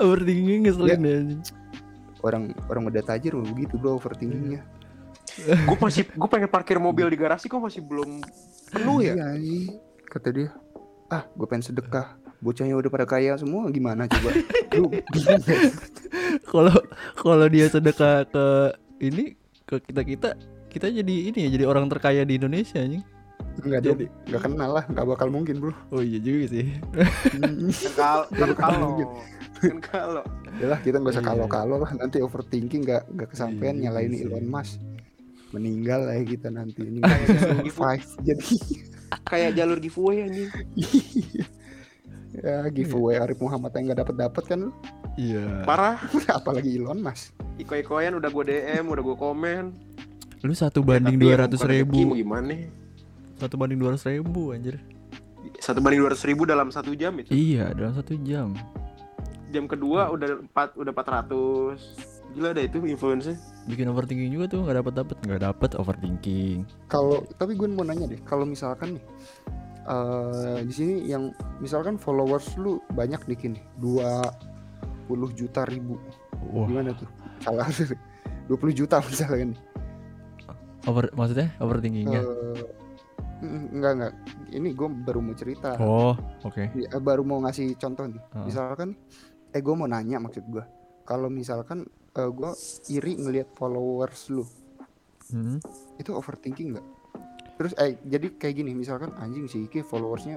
overthinking 0.00 0.64
ngeselin 0.64 0.88
ya 0.88 0.96
anjing. 1.20 1.40
orang 2.24 2.42
orang 2.72 2.82
udah 2.88 3.02
tajir 3.04 3.36
begitu 3.36 3.76
bro 3.76 4.00
overthinkingnya 4.00 4.64
gue 5.36 5.76
masih 5.78 6.02
gue 6.06 6.28
pengen 6.28 6.46
parkir 6.46 6.78
mobil 6.78 7.06
di 7.06 7.16
garasi 7.16 7.46
kok 7.46 7.58
masih 7.58 7.80
belum 7.80 8.22
penuh 8.68 8.98
ya 9.00 9.14
Iya, 9.14 9.24
anjing. 9.30 9.64
kata 10.06 10.28
dia 10.30 10.48
ah 11.08 11.26
gue 11.28 11.44
pengen 11.44 11.64
sedekah 11.64 12.06
bocahnya 12.38 12.74
udah 12.74 12.88
pada 12.88 13.04
kaya 13.04 13.34
semua 13.34 13.66
gimana 13.68 14.04
coba 14.04 14.30
lu 14.74 14.88
kalau 16.44 16.74
kalau 17.14 17.46
dia 17.46 17.66
sedekah 17.66 18.24
ke 18.24 18.44
ini 19.00 19.24
ke 19.62 19.80
kita 19.82 20.02
kita 20.02 20.28
kita 20.68 20.86
jadi 20.88 21.14
ini 21.24 21.38
ya 21.40 21.50
jadi 21.50 21.64
orang 21.64 21.86
terkaya 21.86 22.22
di 22.22 22.36
Indonesia 22.36 22.78
anjing 22.78 23.04
Enggak 23.56 23.86
Jadi- 23.86 24.10
enggak 24.26 24.42
kenal 24.42 24.70
lah, 24.72 24.84
enggak 24.84 25.06
bakal 25.06 25.28
mungkin, 25.28 25.54
Bro. 25.56 25.70
oh 25.88 26.02
iya 26.02 26.18
juga 26.18 26.50
sih 26.50 26.74
Iya, 27.32 27.90
kalau 27.94 28.26
kalau 28.52 28.78
mungkin. 28.88 29.06
kan 29.54 29.76
kalau 29.80 30.22
Yalah, 30.58 30.78
kita 30.80 30.98
enggak 30.98 31.14
usah 31.14 31.22
Iya. 31.22 31.30
kalau-kalau 31.30 31.76
lah, 31.78 31.90
nanti 31.94 32.18
overthinking 32.18 32.82
enggak 32.82 33.06
enggak 33.06 33.28
kesampaian 33.30 33.74
Iya, 33.76 33.82
nyalain 33.88 34.10
iya. 34.10 34.26
Elon 34.26 34.44
Musk. 34.44 34.82
Meninggal 35.54 36.10
lah 36.10 36.18
ya 36.18 36.24
kita 36.26 36.50
nanti. 36.50 36.82
Ini 36.82 36.98
nggak 36.98 37.70
survive 37.70 38.08
jadi. 38.26 38.56
Kayak 39.30 39.50
jalur 39.54 39.78
giveaway 39.78 40.26
anjing. 40.26 40.50
Ya 42.34 42.66
giveaway 42.74 43.22
Arif 43.22 43.38
Muhammad 43.38 43.70
yang 43.78 43.86
enggak 43.86 44.00
dapat 44.02 44.16
dapat 44.18 44.44
kan 44.50 44.60
iya. 45.14 45.62
Parah. 45.62 46.02
Apalagi 46.42 46.74
Elon 46.74 46.98
Musk. 46.98 47.30
iko-ikoyan 47.54 48.18
udah 48.18 48.26
gue 48.34 48.44
DM 48.50 48.90
udah 48.90 49.02
gue 49.06 49.14
komen. 49.14 49.64
Lu 50.42 50.50
satu 50.50 50.82
banding 50.82 51.14
dua 51.14 51.46
ratus 51.46 51.62
rezeki 51.62 51.86
ribu. 51.86 52.18
gimana 52.18 52.66
satu 53.38 53.54
banding 53.54 53.78
dua 53.78 53.94
ratus 53.94 54.06
ribu 54.10 54.50
anjir. 54.50 54.82
Satu 55.62 55.78
banding 55.78 56.02
dua 56.02 56.10
ribu 56.14 56.42
dalam 56.42 56.74
satu 56.74 56.90
jam 56.98 57.14
itu? 57.22 57.30
Iya 57.30 57.70
dalam 57.74 57.94
satu 57.94 58.18
jam. 58.26 58.54
Jam 59.54 59.70
kedua 59.70 60.10
udah 60.10 60.42
empat 60.42 60.74
udah 60.74 60.90
400 60.90 62.13
gila 62.34 62.50
deh 62.50 62.66
itu 62.66 62.82
influence 62.84 63.30
bikin 63.64 63.88
overthinking 63.88 64.28
juga 64.34 64.46
tuh 64.50 64.60
nggak 64.66 64.76
dapat 64.84 64.92
dapat 65.00 65.16
nggak 65.24 65.42
dapat 65.42 65.70
overthinking. 65.80 66.68
Kalau 66.92 67.24
tapi 67.40 67.56
gue 67.56 67.68
mau 67.70 67.86
nanya 67.86 68.10
deh, 68.10 68.20
kalau 68.26 68.44
misalkan 68.44 69.00
nih 69.00 69.04
eh 69.84 70.60
di 70.64 70.72
sini 70.72 70.94
yang 71.04 71.28
misalkan 71.60 72.00
followers 72.00 72.56
lu 72.56 72.80
banyak 72.96 73.20
nih 73.28 73.36
kini 73.36 73.60
20 73.80 74.32
juta 75.36 75.68
ribu. 75.68 76.00
Wah. 76.52 76.68
Gimana 76.68 76.96
tuh? 76.96 77.08
Salah. 77.44 77.68
20 78.48 78.76
juta 78.76 79.00
misalkan 79.00 79.56
nih. 79.56 79.60
Over 80.84 81.08
maksudnya 81.16 81.48
overthinkingnya? 81.60 82.20
Eh, 82.20 82.60
mm, 83.40 83.64
enggak 83.80 83.92
enggak 83.96 84.12
ini 84.52 84.68
gue 84.76 84.88
baru 85.04 85.20
mau 85.24 85.36
cerita. 85.36 85.76
Oh 85.80 86.12
oke. 86.44 86.68
Iya, 86.76 86.88
eh, 86.92 87.00
baru 87.00 87.24
mau 87.24 87.40
ngasih 87.44 87.76
contoh 87.80 88.04
nih. 88.08 88.20
Ah. 88.36 88.44
misalkan 88.44 88.92
eh 89.54 89.60
gue 89.64 89.74
mau 89.76 89.88
nanya 89.88 90.20
maksud 90.20 90.44
gue. 90.48 90.64
Kalau 91.04 91.28
misalkan 91.32 91.88
eh, 92.14 92.28
gue 92.28 92.50
iri 92.90 93.12
ngelihat 93.16 93.48
followers 93.52 94.28
lu. 94.28 94.44
Hmm. 95.26 95.56
itu 95.96 96.10
overthinking 96.10 96.72
nggak? 96.72 96.86
Terus 97.54 97.72
eh 97.76 97.96
jadi 98.02 98.28
kayak 98.30 98.54
gini 98.56 98.70
misalkan 98.72 99.08
anjing 99.16 99.46
si 99.46 99.64
Iki 99.64 99.80
followersnya 99.82 100.36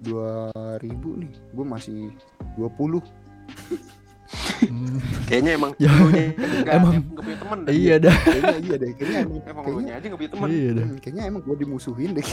2000 0.00 0.84
nih 1.16 1.32
gue 1.50 1.64
masih 1.64 2.12
20 2.54 3.00
Hmm. 4.64 4.96
kayaknya 5.28 5.52
emang 5.54 5.72
Ya, 5.76 5.92
lu 5.92 6.08
nya 6.08 6.32
nggak 6.64 6.74
emang- 6.74 7.04
nggak 7.06 7.22
punya 7.22 7.38
teman 7.38 7.58
dah 7.60 7.72
iya 7.72 7.94
dah. 7.98 8.16
Kayaknya 8.24 8.56
iya 8.58 8.74
deh 8.74 8.90
kayaknya 8.90 9.18
emang 9.20 9.38
emang 9.44 9.64
kayaknya, 9.64 9.84
nya 9.84 9.94
aja 9.94 10.06
nggak 10.06 10.20
punya 10.20 10.32
teman 10.32 10.48
iya 10.50 10.70
dah. 10.70 10.84
Hmm, 10.84 10.98
kayaknya 10.98 11.22
emang 11.24 11.42
gue 11.42 11.56
dimusuhin 11.56 12.10
deh. 12.12 12.26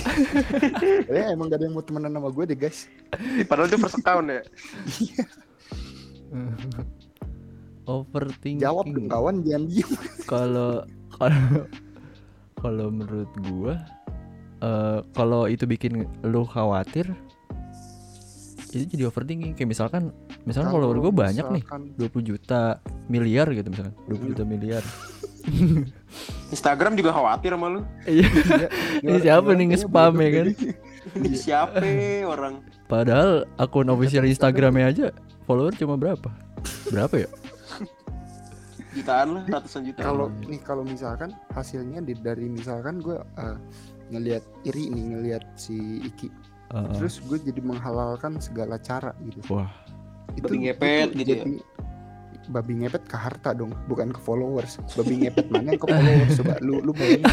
Kayaknya 1.06 1.28
emang 1.30 1.46
gak 1.48 1.58
ada 1.58 1.66
yang 1.68 1.76
mau 1.76 1.84
temenan 1.84 2.12
sama 2.12 2.30
gue 2.30 2.44
deh 2.46 2.58
guys. 2.58 2.80
Padahal 3.46 3.68
dia 3.68 3.78
first 3.78 3.98
account 3.98 4.28
ya 4.28 4.42
overthinking 7.94 8.60
jawab 8.60 8.86
dong 8.88 9.08
kawan 9.08 9.36
jangan 9.42 9.64
diem 9.66 9.90
kalau 10.32 10.72
kalau 11.12 11.48
kalau 12.56 12.88
menurut 12.88 13.32
gua 13.44 13.76
eh 14.62 15.00
kalau 15.12 15.46
itu 15.46 15.66
bikin 15.66 16.06
lu 16.22 16.44
khawatir 16.44 17.10
itu 18.72 18.88
jadi 18.88 19.04
overthinking 19.06 19.52
kayak 19.52 19.68
misalkan 19.68 20.16
misalkan 20.44 20.72
follower 20.72 20.96
gua 20.98 21.12
banyak 21.12 21.44
nih 21.46 21.60
misalkan- 21.60 21.92
20 21.98 22.30
juta 22.30 22.80
miliar 23.08 23.52
gitu 23.52 23.68
misalkan 23.68 23.94
20 24.06 24.14
Hmm. 24.14 24.28
juta 24.32 24.44
miliar 24.46 24.84
Instagram 26.54 26.94
juga 26.94 27.12
khawatir 27.12 27.52
sama 27.52 27.68
lu 27.70 27.82
iya 28.06 28.28
Iya, 28.54 28.68
Ini 29.02 29.20
siapa 29.20 29.50
nih 29.52 29.66
nge-spam 29.68 30.14
ya 30.16 30.30
kan? 30.32 30.48
Ini 31.18 31.34
siapa 31.34 31.82
orang? 32.28 32.54
Padahal 32.86 33.50
akun 33.58 33.90
official 33.90 34.22
Instagramnya 34.24 34.86
aja 34.86 35.06
follower 35.44 35.74
cuma 35.74 35.98
berapa? 35.98 36.30
Berapa 36.88 37.16
ya? 37.18 37.30
Jutaan 38.92 39.28
lah, 39.40 39.44
ratusan 39.48 39.88
juta. 39.88 40.04
kalau 40.04 40.28
nih 40.44 40.60
kalau 40.60 40.84
misalkan 40.84 41.32
hasilnya 41.56 42.04
di, 42.04 42.12
dari 42.20 42.52
misalkan 42.52 43.00
gue 43.00 43.16
uh, 43.16 43.58
ngelihat 44.12 44.44
iri 44.68 44.92
nih 44.92 45.04
ngelihat 45.16 45.44
si 45.56 46.04
Iki 46.04 46.28
Heeh. 46.72 46.94
terus 47.00 47.24
gue 47.24 47.40
jadi 47.40 47.62
menghalalkan 47.64 48.40
segala 48.44 48.76
cara 48.80 49.16
gitu 49.24 49.40
Wah, 49.48 49.72
Babi 50.40 50.68
ngepet 50.68 51.16
itu 51.16 51.24
gitu 51.24 51.32
ya? 51.32 51.44
jadi- 51.48 51.64
babi 52.50 52.74
ngepet 52.84 53.06
ke 53.06 53.16
harta 53.16 53.54
dong 53.54 53.72
bukan 53.86 54.10
ke 54.12 54.20
followers 54.20 54.82
babi 54.98 55.24
ngepet 55.24 55.48
mana 55.54 55.78
ke 55.78 55.86
followers 55.88 56.36
coba 56.42 56.58
lu 56.60 56.82
lu 56.82 56.92
bayangin 56.92 57.24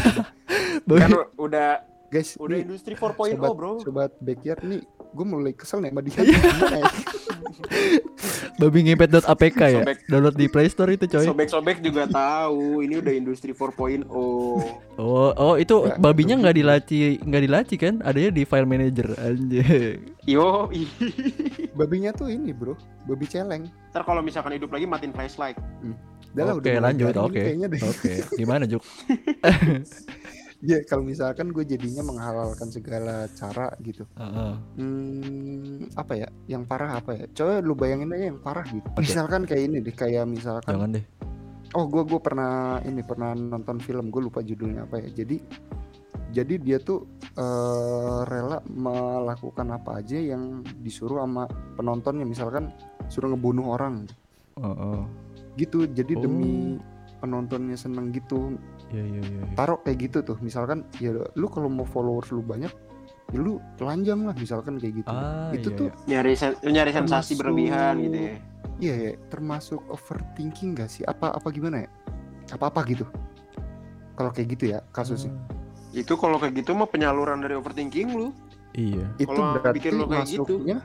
kan 1.01 1.11
udah 1.35 1.81
guys 2.13 2.37
udah 2.37 2.55
nih, 2.55 2.63
industri 2.63 2.93
4.0 2.93 3.35
sobat, 3.35 3.51
bro. 3.57 3.71
sobat 3.81 4.11
backyard 4.21 4.61
nih 4.63 4.85
gue 5.09 5.25
mulai 5.25 5.53
kesel 5.53 5.81
nih 5.81 5.89
sama 5.89 6.01
dia 6.01 6.21
Iya. 6.21 6.37
Ya? 6.69 6.83
babi 8.59 8.79
ngepet.apk 8.85 9.61
ya? 9.61 9.81
Sobek. 9.81 9.97
Download 10.05 10.35
di 10.35 10.45
Play 10.45 10.67
Store 10.67 10.91
itu 10.91 11.07
coy. 11.07 11.23
Sobek-sobek 11.23 11.79
juga 11.79 12.03
tahu, 12.05 12.83
ini 12.83 12.99
udah 12.99 13.13
industri 13.15 13.55
4.0 13.55 14.03
Oh, 14.99 15.31
oh 15.31 15.55
itu 15.55 15.87
Ya, 15.87 15.95
babinya 15.95 16.35
nggak 16.37 16.55
dilaci, 16.55 16.97
nggak 17.23 17.43
dilaci 17.47 17.75
kan? 17.79 18.03
Adanya 18.03 18.35
di 18.35 18.43
file 18.43 18.67
manager 18.67 19.15
anjir. 19.17 20.03
Yo, 20.27 20.67
babinya 21.73 22.11
tuh 22.11 22.29
ini 22.29 22.51
bro 22.51 22.75
babi 23.07 23.25
celeng 23.25 23.71
Ntar 23.89 24.03
kalau 24.03 24.19
misalkan 24.19 24.53
hidup 24.53 24.69
lagi 24.69 24.85
matiin 24.85 25.15
flashlight. 25.15 25.55
Lah, 26.37 26.53
Oke, 26.53 26.61
udah 26.61 26.71
mulai 26.77 26.85
lanjut, 26.93 27.13
oke. 27.17 27.41
deh. 27.41 27.81
Oke, 27.81 28.11
gimana 28.37 28.69
Juk? 28.69 28.83
Ya 30.59 30.83
kalau 30.83 31.07
misalkan 31.07 31.55
gue 31.55 31.63
jadinya 31.63 32.03
menghalalkan 32.03 32.67
segala 32.67 33.31
cara 33.31 33.71
gitu. 33.79 34.03
Heeh. 34.19 34.53
Hmm, 34.75 35.87
apa 35.95 36.19
ya? 36.19 36.27
Yang 36.51 36.63
parah 36.67 36.99
apa 36.99 37.15
ya? 37.15 37.25
Coba 37.31 37.63
lu 37.63 37.79
bayangin 37.79 38.11
aja 38.11 38.27
yang 38.27 38.43
parah 38.43 38.67
gitu. 38.67 38.83
Oke. 38.91 39.07
Misalkan 39.07 39.47
kayak 39.47 39.71
ini 39.71 39.77
deh, 39.79 39.95
kayak 39.95 40.27
misalkan 40.27 40.67
Jangan 40.75 40.89
deh. 40.99 41.05
oh 41.77 41.85
gue 41.87 42.03
gue 42.03 42.19
pernah 42.19 42.81
ini 42.83 42.99
pernah 43.05 43.31
nonton 43.31 43.79
film 43.79 44.11
gue 44.11 44.19
lupa 44.19 44.43
judulnya 44.43 44.83
apa 44.83 44.99
ya. 44.99 45.23
Jadi 45.23 45.37
jadi 46.29 46.53
dia 46.59 46.77
tuh 46.83 47.07
eh, 47.39 48.19
rela 48.27 48.59
melakukan 48.67 49.71
apa 49.71 50.03
aja 50.03 50.19
yang 50.19 50.59
disuruh 50.83 51.23
sama 51.23 51.47
penontonnya 51.79 52.27
misalkan 52.27 52.67
suruh 53.07 53.31
ngebunuh 53.31 53.79
orang 53.79 54.03
Heeh. 54.59 55.01
gitu. 55.55 55.87
Jadi 55.87 56.19
Oh. 56.19 56.21
demi 56.27 56.75
penontonnya 57.19 57.79
seneng 57.79 58.11
gitu 58.11 58.59
Iya 58.89 59.03
iya 59.03 59.21
iya. 59.21 59.39
iya. 59.39 59.53
taruh 59.53 59.79
kayak 59.79 59.97
gitu 60.01 60.17
tuh 60.23 60.37
misalkan 60.39 60.81
ya 60.97 61.13
lu 61.13 61.45
kalau 61.45 61.67
mau 61.67 61.83
followers 61.83 62.29
lu 62.29 62.41
banyak 62.41 62.73
ya 63.29 63.37
lu 63.37 63.57
telanjang 63.75 64.23
lah 64.23 64.33
misalkan 64.33 64.75
kayak 64.75 64.99
gitu 64.99 65.09
Ah, 65.09 65.49
itu 65.51 65.69
iya, 65.69 65.77
tuh 65.77 65.87
iya. 65.87 65.93
Nyari 66.11 66.33
sen- 66.33 66.59
nyari 66.63 66.91
sensasi 66.91 67.05
Termasuk- 67.31 67.37
berlebihan 67.39 67.93
gitu 67.99 68.17
ya. 68.17 68.33
iya 68.79 68.93
ya 68.97 69.11
termasuk 69.27 69.79
overthinking 69.87 70.73
gak 70.73 70.89
sih 70.89 71.03
apa 71.03 71.29
apa 71.29 71.47
gimana 71.49 71.83
ya 71.83 71.89
apa 72.49 72.65
apa 72.67 72.81
gitu 72.83 73.05
kalau 74.13 74.29
kayak 74.29 74.47
gitu 74.51 74.65
ya 74.69 74.81
kasusnya 74.89 75.31
Itu 75.89 76.13
kalau 76.15 76.37
kayak 76.37 76.53
gitu 76.55 76.73
mah 76.73 76.85
penyaluran 76.85 77.39
dari 77.39 77.53
overthinking 77.53 78.09
lu. 78.11 78.29
Iya. 78.71 79.05
itu 79.17 79.33
berarti 79.33 79.73
bikin 79.75 79.93
lu 79.95 80.05
kayak 80.05 80.25
gitu. 80.27 80.45
masuknya 80.45 80.77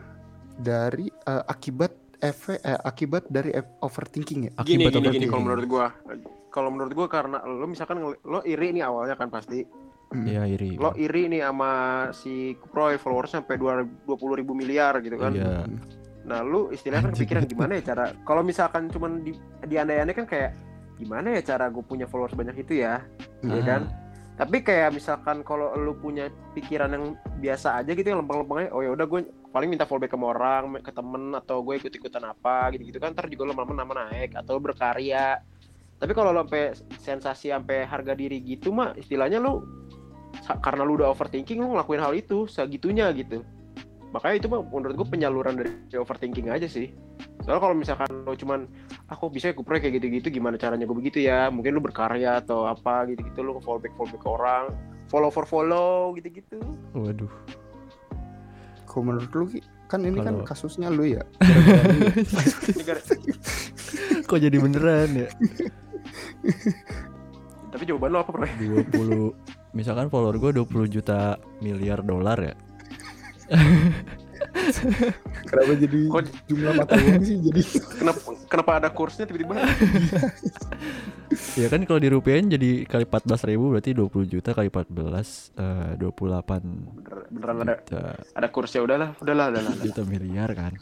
dari 0.54 1.08
eh, 1.08 1.44
akibat 1.46 1.92
efek 2.18 2.56
eh, 2.58 2.80
akibat 2.82 3.28
dari 3.28 3.52
overthinking 3.80 4.40
ya 4.44 4.52
Gini 4.58 4.58
Akibat 4.58 4.64
gini 4.64 4.88
gini 4.90 4.96
overthinking. 4.98 5.28
kalau 5.30 5.42
menurut 5.42 5.64
gua. 5.66 5.86
Kalau 6.54 6.70
menurut 6.70 6.94
gua 6.94 7.10
karena 7.10 7.42
lo 7.42 7.66
misalkan 7.66 7.98
lo 8.06 8.40
iri 8.46 8.70
nih 8.70 8.86
awalnya 8.86 9.18
kan 9.18 9.26
pasti. 9.26 9.66
Hmm. 10.14 10.22
Iya 10.22 10.46
iri. 10.46 10.78
Lo 10.78 10.94
iri 10.94 11.26
nih 11.26 11.42
sama 11.42 11.72
si 12.14 12.54
Kuproy 12.62 12.94
followers 12.94 13.34
sampai 13.34 13.58
20 13.58 14.06
ribu 14.38 14.54
miliar 14.54 15.02
gitu 15.02 15.18
kan. 15.18 15.34
Iya. 15.34 15.66
Nah, 16.24 16.40
lu 16.46 16.70
istilahnya 16.70 17.10
kan 17.10 17.12
kepikiran 17.18 17.44
gimana 17.50 17.72
ya 17.74 17.82
cara 17.90 18.14
kalau 18.22 18.46
misalkan 18.46 18.86
cuman 18.86 19.26
di 19.26 19.34
di 19.66 19.74
andai-andai 19.74 20.14
kan 20.14 20.30
kayak 20.30 20.54
gimana 20.94 21.34
ya 21.34 21.42
cara 21.42 21.66
gue 21.74 21.82
punya 21.82 22.06
followers 22.06 22.38
banyak 22.38 22.54
itu 22.54 22.78
ya, 22.86 23.02
ya 23.42 23.58
Ah. 23.58 23.66
kan? 23.66 23.82
Tapi 24.34 24.66
kayak 24.66 24.94
misalkan 24.94 25.46
kalau 25.46 25.74
lu 25.78 25.94
punya 25.94 26.26
pikiran 26.54 26.90
yang 26.90 27.14
biasa 27.38 27.82
aja 27.82 27.90
gitu 27.94 28.06
yang 28.06 28.22
lempeng-lempeng 28.22 28.66
aja, 28.66 28.70
oh 28.74 28.82
ya 28.82 28.90
udah 28.94 29.06
gue 29.06 29.20
paling 29.54 29.70
minta 29.70 29.86
fallback 29.86 30.10
ke 30.10 30.18
orang, 30.18 30.74
ke 30.82 30.90
temen 30.90 31.34
atau 31.38 31.62
gue 31.62 31.78
ikut-ikutan 31.78 32.22
apa 32.26 32.74
gitu-gitu 32.74 32.98
kan 32.98 33.14
ntar 33.14 33.30
juga 33.30 33.50
lama-lama 33.50 33.74
nama 33.74 33.92
naik 34.06 34.34
atau 34.34 34.58
berkarya. 34.58 35.38
Tapi 35.94 36.12
kalau 36.12 36.30
lo 36.30 36.42
sampai 36.42 36.72
sensasi 36.98 37.48
sampai 37.48 37.84
harga 37.84 38.12
diri 38.12 38.38
gitu 38.38 38.70
mah 38.70 38.92
istilahnya 38.94 39.38
lu 39.38 39.62
sa- 40.40 40.58
karena 40.58 40.82
lu 40.82 40.96
udah 40.96 41.08
overthinking 41.08 41.56
lu 41.56 41.72
ngelakuin 41.72 41.98
hal 41.98 42.12
itu 42.12 42.44
segitunya 42.44 43.08
gitu 43.12 43.40
makanya 44.10 44.36
itu 44.36 44.46
mah 44.46 44.62
menurut 44.62 44.94
gue 44.94 45.08
penyaluran 45.08 45.54
dari 45.54 45.70
overthinking 45.92 46.46
aja 46.46 46.66
sih 46.66 46.94
soalnya 47.42 47.58
kalau 47.58 47.74
misalkan 47.74 48.06
lo 48.22 48.34
cuman 48.34 48.70
aku 49.08 49.26
bisa 49.26 49.50
ya 49.50 49.54
kuproy 49.54 49.78
kayak 49.78 49.98
gitu-gitu 49.98 50.30
gimana 50.30 50.54
caranya 50.54 50.84
gue 50.84 50.94
begitu 50.94 51.18
ya 51.20 51.50
mungkin 51.50 51.74
lu 51.74 51.80
berkarya 51.80 52.38
atau 52.38 52.62
apa 52.64 53.08
gitu-gitu 53.08 53.42
lu 53.42 53.58
fallback 53.58 53.90
fallback 53.94 54.20
ke 54.20 54.28
orang 54.28 54.70
follow 55.08 55.30
for 55.30 55.42
follow 55.42 56.14
gitu-gitu 56.14 56.62
Waduh. 56.92 57.26
kalau 58.84 59.02
menurut 59.04 59.30
lu 59.32 59.44
Ki, 59.48 59.58
kan 59.86 59.98
ini 60.00 60.18
kan 60.18 60.34
Kalau- 60.36 60.46
kasusnya 60.46 60.88
lu 60.88 61.06
ya 61.08 61.22
ya. 62.78 62.94
Kok 64.24 64.38
jadi 64.38 64.56
beneran 64.56 65.10
ya? 65.16 65.28
tapi 67.74 67.82
jawaban 67.84 68.10
lo 68.14 68.18
apa 68.22 68.30
bro? 68.30 68.46
20 68.46 69.74
misalkan 69.74 70.06
follower 70.06 70.38
gue 70.38 70.50
20 70.62 70.94
juta 70.94 71.36
miliar 71.58 72.00
dolar 72.00 72.38
ya. 72.38 72.54
kenapa 75.50 75.72
jadi 75.76 76.00
Kok- 76.08 76.46
jumlah 76.48 76.72
mata 76.78 76.94
uang 76.96 77.22
sih 77.22 77.36
jadi? 77.42 77.62
Kenapa 77.98 78.18
kenapa 78.46 78.70
ada 78.78 78.88
kursnya 78.90 79.24
tiba-tiba? 79.26 79.54
Ya 81.58 81.66
kan 81.66 81.82
kalau 81.82 81.98
dirupiahin 81.98 82.46
jadi 82.46 82.86
kali 82.86 83.10
14 83.10 83.50
ribu 83.50 83.74
berarti 83.74 83.90
20 83.90 84.26
juta 84.38 84.54
kali 84.54 84.70
14 84.70 84.94
eh, 85.58 85.98
28 85.98 86.06
Bener- 86.94 87.26
beneran 87.30 87.56
ada 87.66 87.74
ada 88.38 88.48
kursnya. 88.54 88.86
Udahlah 88.86 89.18
udahlah 89.18 89.50
udahlah 89.50 89.74
juta 89.82 90.06
miliar 90.06 90.54
kan. 90.54 90.78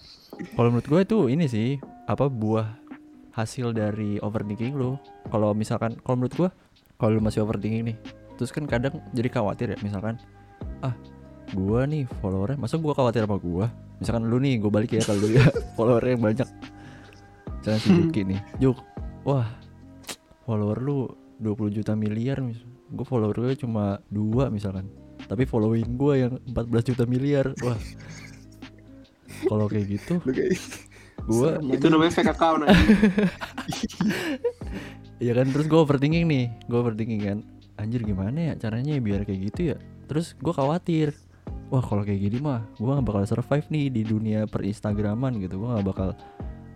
Kalau 0.52 0.68
menurut 0.68 0.84
gue 0.84 1.00
itu 1.08 1.18
ini 1.32 1.48
sih 1.48 1.80
apa 2.04 2.28
buah 2.28 2.81
hasil 3.32 3.72
dari 3.72 4.20
overthinking 4.20 4.76
lu. 4.76 4.96
Kalau 5.28 5.56
misalkan 5.56 5.96
kalau 6.04 6.20
menurut 6.20 6.34
gue 6.36 6.48
kalau 7.00 7.18
lu 7.18 7.22
masih 7.24 7.42
overthinking 7.42 7.92
nih, 7.92 7.96
terus 8.38 8.52
kan 8.52 8.64
kadang 8.68 9.00
jadi 9.16 9.28
khawatir 9.32 9.74
ya 9.74 9.78
misalkan 9.82 10.20
ah 10.84 10.94
gua 11.52 11.84
nih 11.84 12.06
followernya 12.22 12.58
masa 12.60 12.78
gua 12.78 12.94
khawatir 12.94 13.24
sama 13.26 13.36
gua? 13.40 13.66
Misalkan 13.98 14.26
lu 14.26 14.38
nih 14.42 14.58
gue 14.58 14.70
balik 14.70 14.98
ya 14.98 15.02
kalau 15.02 15.26
ya 15.30 15.46
followernya 15.76 16.12
yang 16.18 16.24
banyak. 16.24 16.48
Misalkan 17.62 17.80
si 17.80 17.88
Juki 17.94 18.20
nih 18.26 18.40
Juk 18.58 18.78
wah 19.22 19.46
follower 20.42 20.78
lu 20.82 21.06
20 21.38 21.78
juta 21.78 21.94
miliar 21.94 22.42
gue 22.92 23.06
follower 23.06 23.34
gue 23.34 23.54
cuma 23.56 23.98
dua 24.12 24.52
misalkan 24.52 24.90
tapi 25.30 25.48
following 25.48 25.96
gue 25.96 26.14
yang 26.18 26.32
14 26.50 26.90
juta 26.92 27.04
miliar 27.08 27.46
wah. 27.64 27.78
Kalau 29.48 29.66
kayak 29.66 29.86
gitu 29.90 30.20
gue 31.26 31.50
itu 31.74 31.86
namanya 31.86 32.12
fake 32.14 32.32
account 32.34 32.62
aja. 32.66 32.76
ya 35.22 35.32
kan 35.38 35.46
terus 35.50 35.66
gue 35.70 35.78
overthinking 35.78 36.24
nih. 36.26 36.44
Gue 36.66 36.78
overthinking 36.82 37.22
kan 37.22 37.38
anjir 37.80 38.04
gimana 38.04 38.52
ya 38.52 38.54
caranya 38.58 38.98
ya 38.98 39.00
biar 39.02 39.22
kayak 39.26 39.40
gitu 39.52 39.60
ya. 39.74 39.76
Terus 40.10 40.34
gue 40.38 40.52
khawatir 40.54 41.14
wah 41.72 41.80
kalau 41.80 42.04
kayak 42.04 42.20
gini 42.30 42.38
mah 42.38 42.62
gue 42.76 42.88
gak 42.88 43.06
bakal 43.06 43.24
survive 43.24 43.66
nih 43.72 43.88
di 43.88 44.02
dunia 44.04 44.44
per 44.50 44.66
Instagraman 44.66 45.38
gitu. 45.40 45.62
Gue 45.62 45.70
gak 45.78 45.86
bakal 45.86 46.10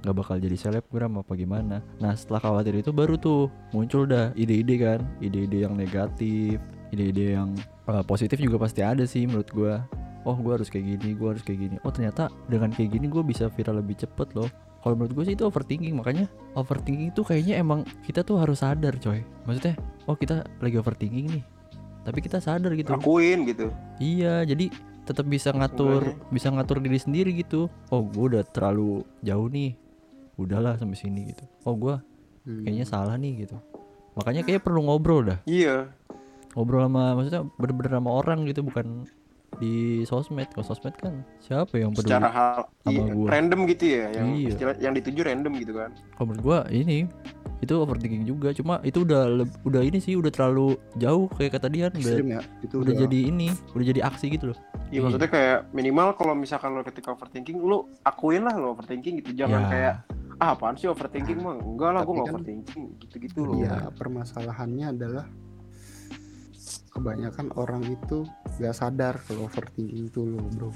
nggak 0.06 0.22
bakal 0.22 0.36
jadi 0.38 0.54
selebgram 0.54 1.18
apa 1.18 1.34
gimana. 1.34 1.82
Nah 1.98 2.14
setelah 2.14 2.38
khawatir 2.38 2.78
itu 2.78 2.94
baru 2.94 3.18
tuh 3.18 3.50
muncul 3.74 4.06
dah 4.06 4.30
ide-ide 4.38 4.78
kan. 4.78 5.00
Ide-ide 5.18 5.66
yang 5.66 5.74
negatif 5.74 6.62
ide-ide 6.94 7.36
yang 7.38 7.50
uh, 7.90 8.02
positif 8.06 8.38
juga 8.38 8.60
pasti 8.62 8.80
ada 8.82 9.02
sih 9.04 9.26
menurut 9.26 9.48
gue 9.50 9.74
oh 10.26 10.36
gue 10.36 10.52
harus 10.58 10.68
kayak 10.68 10.98
gini 10.98 11.14
gue 11.14 11.28
harus 11.30 11.42
kayak 11.46 11.58
gini. 11.62 11.76
Oh 11.86 11.94
ternyata 11.94 12.26
dengan 12.50 12.74
kayak 12.74 12.90
gini 12.92 13.06
gue 13.06 13.22
bisa 13.22 13.46
viral 13.48 13.78
lebih 13.78 13.96
cepet 13.96 14.34
loh. 14.34 14.50
Kalau 14.82 14.94
menurut 14.94 15.14
gue 15.14 15.24
sih 15.30 15.34
itu 15.34 15.46
overthinking 15.46 15.94
makanya 15.94 16.26
overthinking 16.54 17.10
itu 17.10 17.22
kayaknya 17.22 17.58
emang 17.58 17.82
kita 18.02 18.22
tuh 18.22 18.38
harus 18.38 18.60
sadar 18.62 18.98
coy. 18.98 19.22
Maksudnya 19.46 19.74
oh 20.04 20.14
kita 20.14 20.42
lagi 20.58 20.76
overthinking 20.76 21.26
nih 21.30 21.44
tapi 22.06 22.22
kita 22.22 22.38
sadar 22.38 22.70
gitu. 22.74 22.94
Lakuin 22.94 23.46
gitu. 23.46 23.66
Iya 23.98 24.46
jadi 24.46 24.70
tetap 25.06 25.26
bisa 25.26 25.50
ngatur 25.50 26.14
bisa 26.30 26.50
ngatur 26.50 26.78
diri 26.78 26.98
sendiri 26.98 27.30
gitu. 27.34 27.66
Oh 27.90 28.02
gue 28.06 28.34
udah 28.38 28.42
terlalu 28.46 29.02
jauh 29.22 29.46
nih. 29.46 29.74
Udahlah 30.38 30.78
sampai 30.78 30.98
sini 30.98 31.30
gitu. 31.30 31.46
Oh 31.62 31.74
gue 31.74 31.98
Hmm. 32.46 32.62
kayaknya 32.62 32.86
salah 32.86 33.18
nih 33.18 33.42
gitu. 33.42 33.58
Makanya 34.14 34.46
kayak 34.46 34.62
perlu 34.62 34.86
ngobrol 34.86 35.26
dah. 35.26 35.42
Iya. 35.50 35.90
Ngobrol 36.54 36.86
sama 36.86 37.18
maksudnya 37.18 37.42
bener-bener 37.58 37.92
sama 37.98 38.10
orang 38.14 38.46
gitu 38.46 38.62
bukan 38.62 39.02
di 39.56 39.74
sosmed. 40.02 40.48
Kalau 40.50 40.64
sosmed 40.64 40.94
kan 40.96 41.24
siapa 41.38 41.76
yang 41.76 41.90
peduli 41.90 42.08
secara 42.08 42.28
hal 42.28 42.56
sama 42.80 42.90
iya, 42.92 43.02
gua. 43.10 43.26
random 43.28 43.60
gitu 43.66 43.84
ya 43.86 44.04
yang 44.12 44.28
Iya. 44.32 44.48
istilah- 44.50 44.78
yang 44.78 44.92
dituju 44.92 45.20
random 45.22 45.52
gitu 45.56 45.72
kan. 45.72 45.90
Kalau 46.12 46.26
menurut 46.26 46.42
gua 46.42 46.58
ini 46.68 47.08
itu 47.58 47.72
overthinking 47.72 48.24
juga. 48.24 48.52
Cuma 48.52 48.78
itu 48.82 49.02
udah 49.02 49.22
udah 49.62 49.80
ini 49.80 49.96
sih 49.96 50.12
udah 50.12 50.28
terlalu 50.28 50.76
jauh 50.94 51.26
kayak 51.32 51.56
kata 51.56 51.68
dia 51.68 51.88
udah 51.88 52.00
ya 52.20 52.40
itu 52.60 52.74
udah 52.76 52.94
jadi 52.94 53.18
ini 53.26 53.48
udah 53.72 53.84
jadi 53.86 54.00
aksi 54.04 54.26
gitu 54.28 54.52
loh. 54.52 54.58
Iya 54.86 55.00
maksudnya 55.02 55.26
kayak 55.26 55.58
minimal 55.72 56.14
kalau 56.14 56.32
misalkan 56.32 56.70
lo 56.70 56.84
ketika 56.84 57.10
overthinking 57.10 57.58
lu 57.58 57.88
akuin 58.02 58.44
lah 58.44 58.54
lo 58.54 58.72
overthinking 58.72 59.18
gitu. 59.18 59.34
Jangan 59.34 59.62
Ya. 59.62 59.68
kayak 59.68 59.94
ah 60.36 60.52
apaan 60.52 60.76
sih 60.76 60.84
overthinking 60.86 61.40
mah? 61.40 61.56
Enggak 61.56 61.90
lah 61.90 62.04
gue 62.04 62.12
nggak 62.12 62.26
kan- 62.28 62.34
overthinking 62.36 62.82
gitu-gitu 63.00 63.38
loh. 63.40 63.56
Iya, 63.56 63.88
permasalahannya 63.96 64.86
adalah 64.92 65.24
kebanyakan 66.96 67.46
orang 67.54 67.82
itu 67.84 68.24
gak 68.56 68.72
sadar 68.72 69.14
kalau 69.22 69.44
overthinking 69.44 70.08
itu 70.08 70.20
loh, 70.22 70.40
bro. 70.50 70.70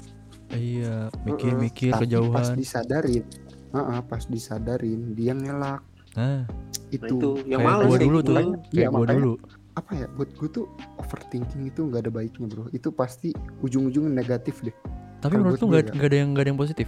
iya 0.51 1.09
mikir-mikir 1.23 1.89
Tapi 1.89 1.97
pas 1.97 2.01
kejauhan 2.05 2.45
disadarin, 2.53 3.23
Heeh, 3.71 3.99
pas 4.03 4.23
disadarin 4.25 5.01
dia 5.11 5.33
ngelak. 5.33 5.81
nah 6.13 6.43
Itu, 6.89 7.07
Nah, 7.07 7.07
itu 7.07 7.29
yang 7.47 7.59
kayak 7.59 7.71
males 7.71 7.85
gua 7.85 7.95
kayak 7.95 8.05
dulu 8.05 8.19
tuh 8.21 8.35
kayak 8.69 8.89
gua 8.89 8.99
makanya- 8.99 9.15
dulu 9.17 9.33
apa 9.71 9.91
ya? 9.95 10.05
Buat 10.11 10.29
gue 10.35 10.49
tuh 10.51 10.65
overthinking 10.97 11.63
itu 11.65 11.79
nggak 11.81 12.01
ada 12.03 12.11
baiknya, 12.11 12.43
bro. 12.45 12.67
Itu 12.69 12.91
pasti 12.91 13.31
ujung-ujungnya 13.61 14.11
negatif 14.13 14.59
deh. 14.61 14.75
tapi 15.17 15.37
menurut 15.37 15.55
lu 15.55 15.61
gue 15.61 15.69
nggak 15.71 15.83
ya. 15.85 15.91
nggak 15.93 16.07
ada 16.07 16.17
yang 16.17 16.29
nggak 16.29 16.41
ada 16.41 16.49
yang 16.49 16.59
positif 16.59 16.87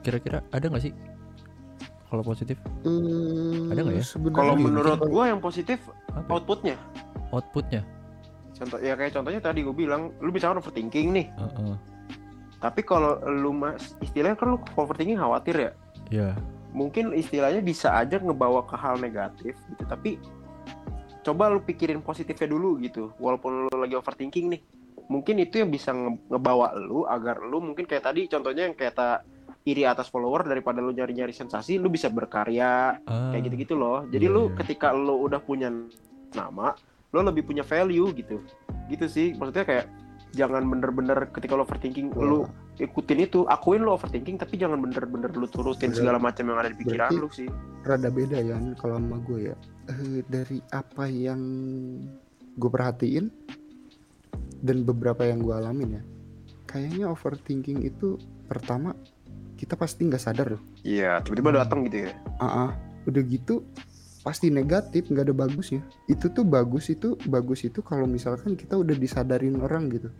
kira-kira 0.00 0.38
ada 0.48 0.64
nggak 0.64 0.80
sih 0.80 0.94
kalau 2.06 2.22
positif 2.22 2.56
Hmm, 2.80 3.68
Ada 3.68 3.80
nggak 3.82 3.96
ya? 3.96 4.04
Kalau 4.30 4.54
menurut 4.54 4.98
gua 5.04 5.24
yang 5.26 5.42
positif 5.42 5.82
apa 6.08 6.22
ya? 6.22 6.30
outputnya. 6.32 6.76
outputnya 7.28 7.82
Contoh 8.56 8.78
ya 8.80 8.96
kayak 8.96 9.12
contohnya 9.12 9.38
tadi 9.38 9.60
gue 9.60 9.72
bilang, 9.72 10.16
lu 10.18 10.32
bisa 10.32 10.48
overthinking 10.48 11.12
nih. 11.12 11.26
Heeh. 11.30 11.74
Tapi 12.56 12.80
kalau 12.80 13.20
lu 13.22 13.52
mas 13.52 13.94
istilahnya 14.00 14.34
kan 14.34 14.56
lu 14.56 14.58
overthinking 14.74 15.20
khawatir 15.20 15.56
ya. 15.56 15.70
ya 16.08 16.30
Mungkin 16.72 17.12
istilahnya 17.12 17.60
bisa 17.60 17.92
aja 17.92 18.16
ngebawa 18.16 18.64
ke 18.64 18.76
hal 18.76 18.96
negatif 18.96 19.56
gitu. 19.68 19.84
Tapi 19.84 20.16
coba 21.20 21.48
lu 21.48 21.60
pikirin 21.60 22.00
positifnya 22.00 22.48
dulu 22.48 22.80
gitu. 22.80 23.12
Walaupun 23.16 23.68
lu 23.68 23.76
lagi 23.76 23.92
overthinking 23.92 24.46
nih, 24.48 24.60
mungkin 25.06 25.36
itu 25.36 25.60
yang 25.60 25.68
bisa 25.68 25.92
nge- 25.92 26.28
ngebawa 26.28 26.72
lu 26.76 27.04
agar 27.04 27.40
lu 27.40 27.60
mungkin 27.60 27.84
kayak 27.84 28.04
tadi 28.04 28.24
contohnya 28.26 28.68
yang 28.68 28.74
kayak 28.74 28.94
ta- 28.94 29.22
iri 29.66 29.82
atas 29.82 30.06
follower 30.06 30.46
daripada 30.46 30.78
lu 30.78 30.94
nyari-nyari 30.94 31.34
sensasi, 31.34 31.74
lu 31.76 31.90
bisa 31.90 32.06
berkarya 32.06 33.02
Ah, 33.02 33.34
kayak 33.34 33.50
gitu-gitu 33.50 33.74
loh. 33.74 34.06
Jadi 34.06 34.30
Iya, 34.30 34.34
lu 34.34 34.42
iya. 34.46 34.54
ketika 34.62 34.94
lu 34.94 35.26
udah 35.26 35.42
punya 35.42 35.74
nama, 36.32 36.70
lu 37.10 37.22
lebih 37.22 37.44
punya 37.44 37.62
value 37.62 38.10
gitu. 38.12 38.42
Gitu 38.88 39.06
sih. 39.06 39.28
Maksudnya 39.34 39.62
kayak 39.62 39.86
jangan 40.32 40.66
bener-bener 40.66 41.30
ketika 41.32 41.56
lu 41.56 41.62
overthinking 41.62 42.12
Wah, 42.12 42.22
lu 42.22 42.38
ikutin 42.76 43.24
itu, 43.24 43.48
akuin 43.48 43.80
lu 43.80 43.90
overthinking 43.90 44.36
tapi 44.36 44.60
jangan 44.60 44.76
bener-bener 44.78 45.32
lu 45.32 45.48
turutin 45.48 45.88
Berarti- 45.88 45.96
segala 45.96 46.18
macam 46.20 46.44
yang 46.44 46.58
ada 46.60 46.68
di 46.68 46.76
pikiran 46.76 47.08
berarti- 47.08 47.22
lu 47.22 47.28
sih. 47.32 47.48
rada 47.86 48.10
beda 48.10 48.38
ya 48.42 48.56
kalau 48.76 48.98
sama 48.98 49.16
gue 49.22 49.48
ya. 49.48 49.56
Eh, 49.86 50.20
dari 50.26 50.58
apa 50.70 51.06
yang 51.06 51.40
gue 52.52 52.70
perhatiin 52.70 53.30
dan 54.60 54.82
beberapa 54.82 55.22
yang 55.22 55.40
gue 55.40 55.54
alamin 55.54 55.90
ya. 55.96 56.02
Kayaknya 56.66 57.06
overthinking 57.08 57.80
itu 57.80 58.18
pertama 58.44 58.92
kita 59.56 59.72
pasti 59.72 60.04
nggak 60.04 60.20
sadar 60.20 60.46
loh. 60.52 60.62
Iya, 60.82 61.22
tiba-tiba 61.24 61.54
datang 61.54 61.86
gitu 61.86 62.04
ya. 62.04 62.12
Ah, 62.36 62.68
ah. 62.68 62.70
udah 63.06 63.22
gitu 63.22 63.62
pasti 64.26 64.50
negatif 64.50 65.06
nggak 65.06 65.30
ada 65.30 65.34
bagusnya. 65.46 65.86
Itu 66.10 66.26
tuh 66.34 66.42
bagus 66.42 66.90
itu 66.90 67.14
bagus 67.30 67.62
itu 67.62 67.78
kalau 67.86 68.10
misalkan 68.10 68.58
kita 68.58 68.74
udah 68.74 68.98
disadarin 68.98 69.62
orang 69.62 69.86
gitu. 69.94 70.10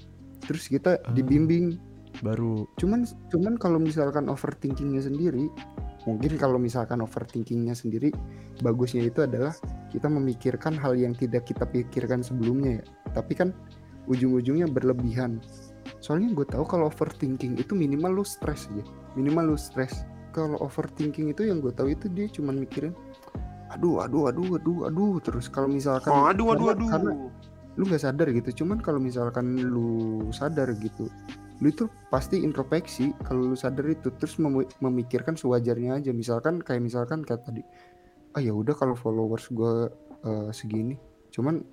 Terus 0.46 0.70
kita 0.70 1.02
Ah. 1.02 1.10
dibimbing. 1.10 1.82
Baru. 2.22 2.70
Cuman 2.78 3.02
cuman 3.28 3.58
kalau 3.58 3.82
misalkan 3.82 4.30
overthinkingnya 4.30 5.02
sendiri 5.04 5.50
mungkin 6.06 6.38
kalau 6.38 6.56
misalkan 6.56 7.02
overthinkingnya 7.02 7.74
sendiri 7.74 8.14
bagusnya 8.62 9.04
itu 9.10 9.26
adalah 9.26 9.52
kita 9.90 10.06
memikirkan 10.06 10.78
hal 10.78 10.94
yang 10.94 11.12
tidak 11.12 11.44
kita 11.50 11.66
pikirkan 11.66 12.22
sebelumnya 12.22 12.80
ya. 12.80 12.84
Tapi 13.10 13.34
kan 13.34 13.50
ujung-ujungnya 14.06 14.70
berlebihan. 14.70 15.42
Soalnya 15.98 16.30
gue 16.30 16.46
tahu 16.46 16.62
kalau 16.64 16.86
overthinking 16.88 17.58
itu 17.58 17.74
minimal 17.74 18.22
lu 18.22 18.24
stres 18.24 18.70
ya 18.70 18.86
minimal 19.16 19.56
lu 19.56 19.58
stres 19.58 20.04
kalau 20.30 20.60
overthinking 20.60 21.32
itu 21.32 21.48
yang 21.48 21.64
gue 21.64 21.72
tahu 21.72 21.96
itu 21.96 22.06
dia 22.12 22.28
cuman 22.28 22.60
mikirin 22.60 22.92
aduh 23.68 24.02
aduh 24.02 24.30
aduh 24.30 24.58
aduh 24.58 24.78
aduh 24.86 25.14
terus 25.20 25.46
kalau 25.48 25.66
misalkan 25.66 26.10
Oh, 26.14 26.26
aduh 26.30 26.54
aduh 26.54 26.66
karena- 26.70 26.78
aduh. 26.78 26.90
karena 26.90 27.10
lu 27.76 27.82
nggak 27.84 28.02
sadar 28.02 28.28
gitu 28.32 28.64
cuman 28.64 28.78
kalau 28.80 28.96
misalkan 28.96 29.46
lu 29.58 29.88
sadar 30.32 30.70
gitu 30.78 31.10
lu 31.60 31.72
itu 31.72 31.88
pasti 32.08 32.40
introspeksi 32.40 33.16
kalau 33.24 33.52
lu 33.52 33.56
sadar 33.56 33.88
itu 33.88 34.12
terus 34.16 34.36
mem- 34.36 34.68
memikirkan 34.76 35.40
sewajarnya 35.40 35.96
aja. 35.96 36.12
Misalkan 36.12 36.60
kayak 36.60 36.84
misalkan 36.84 37.24
kayak 37.24 37.48
tadi 37.48 37.64
ah 38.36 38.44
ya 38.44 38.52
udah 38.52 38.76
kalau 38.76 38.92
followers 38.92 39.48
gue 39.48 39.88
segini 40.52 41.00
cuman 41.32 41.64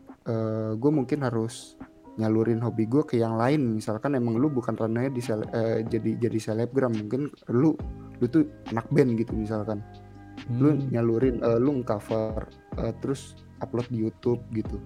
gue 0.80 0.92
mungkin 0.92 1.20
harus 1.28 1.76
nyalurin 2.16 2.64
hobi 2.64 2.88
gue 2.88 3.04
ke 3.04 3.20
yang 3.20 3.36
lain. 3.36 3.76
Misalkan 3.76 4.16
emang 4.16 4.40
lu 4.40 4.48
bukan 4.48 4.80
ranahnya 4.80 5.12
di 5.12 5.20
sele- 5.20 5.52
eh, 5.52 5.84
jadi 5.84 6.16
jadi 6.16 6.40
selebgram 6.40 6.96
mungkin 6.96 7.28
lu 7.52 7.76
lu 8.22 8.26
tuh 8.32 8.48
anak 8.72 8.88
band 8.88 9.20
gitu 9.20 9.36
misalkan 9.36 9.84
lu 10.52 10.76
Hmm, 10.76 10.92
nyalurin 10.92 11.40
eh, 11.40 11.60
lu 11.60 11.80
cover 11.88 12.48
terus 13.00 13.40
upload 13.64 13.88
di 13.88 14.04
YouTube 14.04 14.44
gitu. 14.52 14.78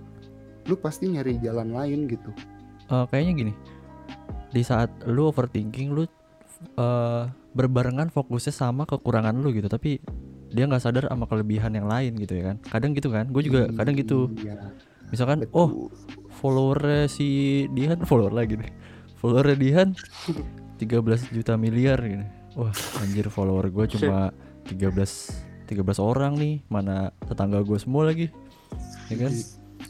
Lu 0.69 0.75
pasti 0.77 1.09
nyari 1.09 1.39
jalan 1.41 1.73
lain 1.73 2.05
gitu. 2.05 2.29
Eh, 2.91 3.05
kayaknya 3.09 3.33
gini. 3.33 3.53
Di 4.53 4.61
saat 4.61 4.91
lu 5.09 5.29
overthinking 5.31 5.93
lu 5.95 6.03
eh, 6.77 7.23
berbarengan 7.57 8.13
fokusnya 8.13 8.53
sama 8.53 8.85
kekurangan 8.85 9.33
lu 9.33 9.49
gitu. 9.55 9.65
Tapi 9.71 9.97
dia 10.47 10.63
nggak 10.63 10.83
sadar 10.83 11.09
sama 11.09 11.25
kelebihan 11.25 11.73
yang 11.73 11.89
lain 11.89 12.13
gitu 12.21 12.37
ya 12.37 12.53
kan. 12.53 12.57
Kadang 12.61 12.91
gitu 12.93 13.09
kan. 13.09 13.25
Gue 13.33 13.41
juga 13.45 13.67
kadang 13.73 13.97
gitu. 13.97 14.29
Iya, 14.37 14.71
misalkan 15.09 15.47
betul. 15.47 15.55
oh 15.57 15.69
followernya 16.37 17.09
si 17.09 17.65
Dian 17.73 18.03
follower 18.09 18.33
lagi 18.35 18.59
nih. 18.59 18.71
Followernya 19.17 19.57
Dian 19.57 19.89
13 20.77 21.33
juta 21.35 21.57
miliar 21.57 21.97
gitu 22.05 22.37
wah 22.57 22.73
anjir 23.05 23.29
follower 23.29 23.69
gue 23.69 23.85
cuma 23.95 24.33
13 24.65 25.46
13 25.68 25.84
orang 25.99 26.34
nih 26.34 26.63
mana 26.68 27.11
tetangga 27.22 27.61
gue 27.61 27.76
semua 27.76 28.07
lagi 28.07 28.32
ya 29.07 29.15
kan? 29.20 29.32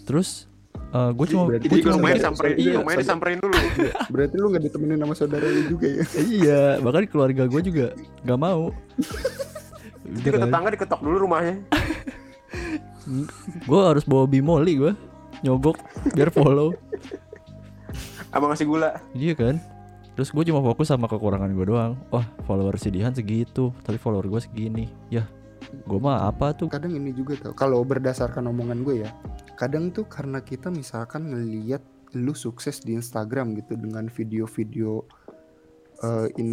Terus 0.03 0.49
gue 0.87 1.27
cuma 1.29 1.43
Berarti 1.47 1.67
gue 1.67 1.79
cuma 1.83 1.99
mikir- 2.01 2.17
disamperin, 2.17 2.53
iya, 2.57 2.73
rumahnya 2.79 2.99
disamperin 2.99 3.37
dulu. 3.37 3.53
berarti 4.13 4.35
lu 4.35 4.45
nggak 4.49 4.63
ditemenin 4.65 4.97
sama 4.97 5.13
saudara 5.13 5.45
lu 5.45 5.61
juga 5.69 5.87
ya? 5.87 6.03
Iya 6.17 6.61
bahkan 6.79 7.03
keluarga 7.05 7.43
gue 7.45 7.61
juga 7.61 7.85
nggak 8.23 8.39
mau. 8.39 8.61
Jadi 10.07 10.17
Udah 10.17 10.23
ke 10.23 10.33
kan. 10.33 10.41
tetangga 10.47 10.69
diketok 10.73 11.01
dulu 11.01 11.15
rumahnya. 11.23 11.55
gue 13.69 13.81
harus 13.81 14.03
bawa 14.03 14.25
bimoli 14.25 14.73
gue 14.75 14.91
nyogok 15.39 15.77
biar 16.11 16.29
follow. 16.29 16.73
Abang 18.29 18.51
ngasih 18.51 18.65
gula. 18.65 18.97
iya 19.13 19.33
kan? 19.33 19.55
Terus 20.13 20.33
gue 20.33 20.43
cuma 20.43 20.59
fokus 20.61 20.89
sama 20.89 21.05
kekurangan 21.05 21.47
gue 21.47 21.65
doang. 21.67 21.93
Wah 22.09 22.25
follower 22.43 22.75
si 22.75 22.89
Dihan 22.89 23.11
segitu 23.11 23.69
tapi 23.83 23.95
follower 23.95 24.25
gue 24.25 24.39
segini. 24.41 24.85
Ya 25.07 25.23
gue 25.71 25.99
mah 25.99 26.27
apa 26.27 26.55
tuh 26.55 26.71
kadang 26.71 26.95
ini 26.95 27.11
juga 27.11 27.35
tau 27.39 27.53
kalau 27.53 27.83
berdasarkan 27.83 28.47
omongan 28.49 28.81
gue 28.83 29.03
ya 29.07 29.11
kadang 29.59 29.91
tuh 29.91 30.07
karena 30.07 30.39
kita 30.39 30.71
misalkan 30.71 31.27
ngeliat 31.31 31.83
lu 32.15 32.31
sukses 32.31 32.79
di 32.79 32.95
Instagram 32.95 33.57
gitu 33.59 33.75
dengan 33.75 34.07
video-video 34.07 35.03
eh, 36.03 36.27
in 36.39 36.51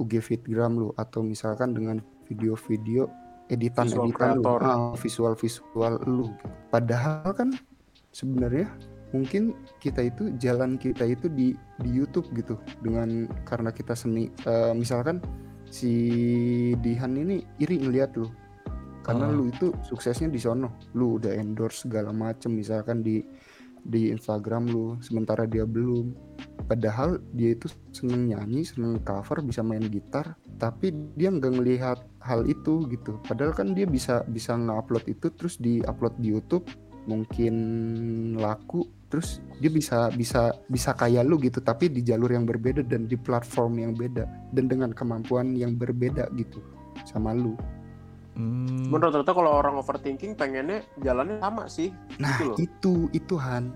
UG 0.00 0.12
Fitgram 0.24 0.80
lu 0.80 0.88
atau 0.96 1.20
misalkan 1.20 1.76
dengan 1.76 2.00
video-video 2.24 3.08
editan 3.52 3.88
Visual 3.88 4.08
editan 4.08 4.28
lu 4.40 4.44
creator. 4.44 4.60
ah, 4.64 4.92
visual 4.96 5.34
visual 5.36 5.94
lu 6.08 6.32
gitu. 6.32 6.46
padahal 6.72 7.30
kan 7.36 7.48
sebenarnya 8.12 8.68
mungkin 9.12 9.56
kita 9.80 10.04
itu 10.04 10.36
jalan 10.36 10.76
kita 10.76 11.08
itu 11.08 11.32
di 11.32 11.56
di 11.80 11.90
YouTube 11.90 12.28
gitu 12.36 12.60
dengan 12.84 13.28
karena 13.48 13.72
kita 13.72 13.96
seni 13.96 14.28
eh, 14.44 14.72
misalkan 14.76 15.20
si 15.68 15.92
Dihan 16.80 17.16
ini 17.16 17.44
iri 17.60 17.78
ngeliat 17.80 18.16
lu. 18.16 18.28
Karena 19.04 19.28
Ah. 19.28 19.32
lu 19.32 19.48
itu 19.48 19.72
suksesnya 19.88 20.28
di 20.28 20.36
sono. 20.36 20.76
Lu 20.92 21.16
udah 21.16 21.32
endorse 21.32 21.88
segala 21.88 22.12
macem 22.12 22.52
misalkan 22.52 23.00
di 23.00 23.24
di 23.88 24.12
Instagram 24.12 24.68
lu 24.68 25.00
sementara 25.00 25.48
dia 25.48 25.64
belum. 25.64 26.12
Padahal 26.68 27.16
dia 27.32 27.56
itu 27.56 27.72
seneng 27.94 28.28
nyanyi 28.28 28.68
seneng 28.68 29.00
cover 29.00 29.40
bisa 29.40 29.64
main 29.64 29.80
gitar 29.88 30.36
tapi 30.60 30.92
dia 31.16 31.32
nggak 31.32 31.56
ngelihat 31.56 31.98
hal 32.20 32.44
itu 32.44 32.84
gitu. 32.92 33.16
Padahal 33.24 33.56
kan 33.56 33.72
dia 33.72 33.88
bisa 33.88 34.20
bisa 34.28 34.52
nge-upload 34.52 35.08
itu 35.08 35.32
terus 35.32 35.56
di 35.56 35.80
upload 35.88 36.20
di 36.20 36.36
YouTube 36.36 36.68
mungkin 37.08 37.54
laku 38.36 38.84
terus 39.08 39.40
dia 39.58 39.72
bisa 39.72 40.12
bisa 40.12 40.52
bisa 40.68 40.92
kayak 40.92 41.24
lu 41.24 41.40
gitu 41.40 41.64
tapi 41.64 41.88
di 41.88 42.04
jalur 42.04 42.28
yang 42.28 42.44
berbeda 42.44 42.84
dan 42.84 43.08
di 43.08 43.16
platform 43.16 43.80
yang 43.80 43.92
beda. 43.96 44.28
Dan 44.52 44.68
dengan 44.68 44.92
kemampuan 44.92 45.56
yang 45.56 45.74
berbeda 45.74 46.28
gitu 46.36 46.60
sama 47.08 47.32
lu. 47.32 47.56
Hmm, 48.38 48.86
Cuman 48.86 49.02
rata-rata 49.02 49.34
kalau 49.34 49.50
orang 49.50 49.74
overthinking 49.82 50.38
pengennya 50.38 50.86
jalannya 51.02 51.42
sama 51.42 51.66
sih. 51.66 51.90
nah 52.22 52.38
Gitu 52.38 52.44
loh. 52.46 52.56
itu 52.62 52.92
itu 53.10 53.34
Han. 53.34 53.74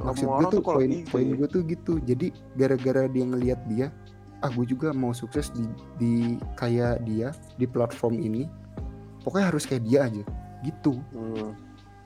Maksud 0.00 0.24
Semua 0.24 0.40
gue 0.40 0.48
orang 0.48 0.48
tuh 0.48 0.56
tuh 0.56 0.62
kalau 0.64 0.78
poin 0.80 0.90
gitu 0.90 1.10
poin 1.12 1.28
gue 1.36 1.48
tuh 1.52 1.62
gitu. 1.68 1.92
Jadi 2.00 2.26
gara-gara 2.56 3.04
dia 3.12 3.24
ngelihat 3.28 3.60
dia 3.68 3.86
ah 4.42 4.50
gue 4.50 4.66
juga 4.66 4.90
mau 4.90 5.12
sukses 5.14 5.52
di 5.54 5.68
di 6.00 6.12
kayak 6.56 7.04
dia 7.04 7.36
di 7.60 7.68
platform 7.68 8.16
ini. 8.16 8.48
Pokoknya 9.22 9.52
harus 9.52 9.68
kayak 9.68 9.84
dia 9.84 10.08
aja. 10.08 10.24
Gitu. 10.62 10.94
Hmm. 11.12 11.52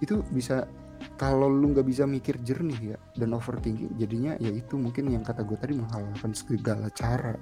itu 0.04 0.20
bisa 0.28 0.68
kalau 1.14 1.46
lu 1.46 1.70
nggak 1.70 1.86
bisa 1.86 2.02
mikir 2.04 2.36
jernih 2.38 2.92
ya 2.92 2.98
dan 3.14 3.30
overthinking 3.30 3.94
jadinya 3.94 4.34
ya 4.36 4.50
itu 4.50 4.74
mungkin 4.74 5.08
yang 5.08 5.22
kata 5.22 5.40
gue 5.40 5.54
tadi 5.54 5.72
menghalalkan 5.72 6.34
segala 6.34 6.90
cara 6.90 7.38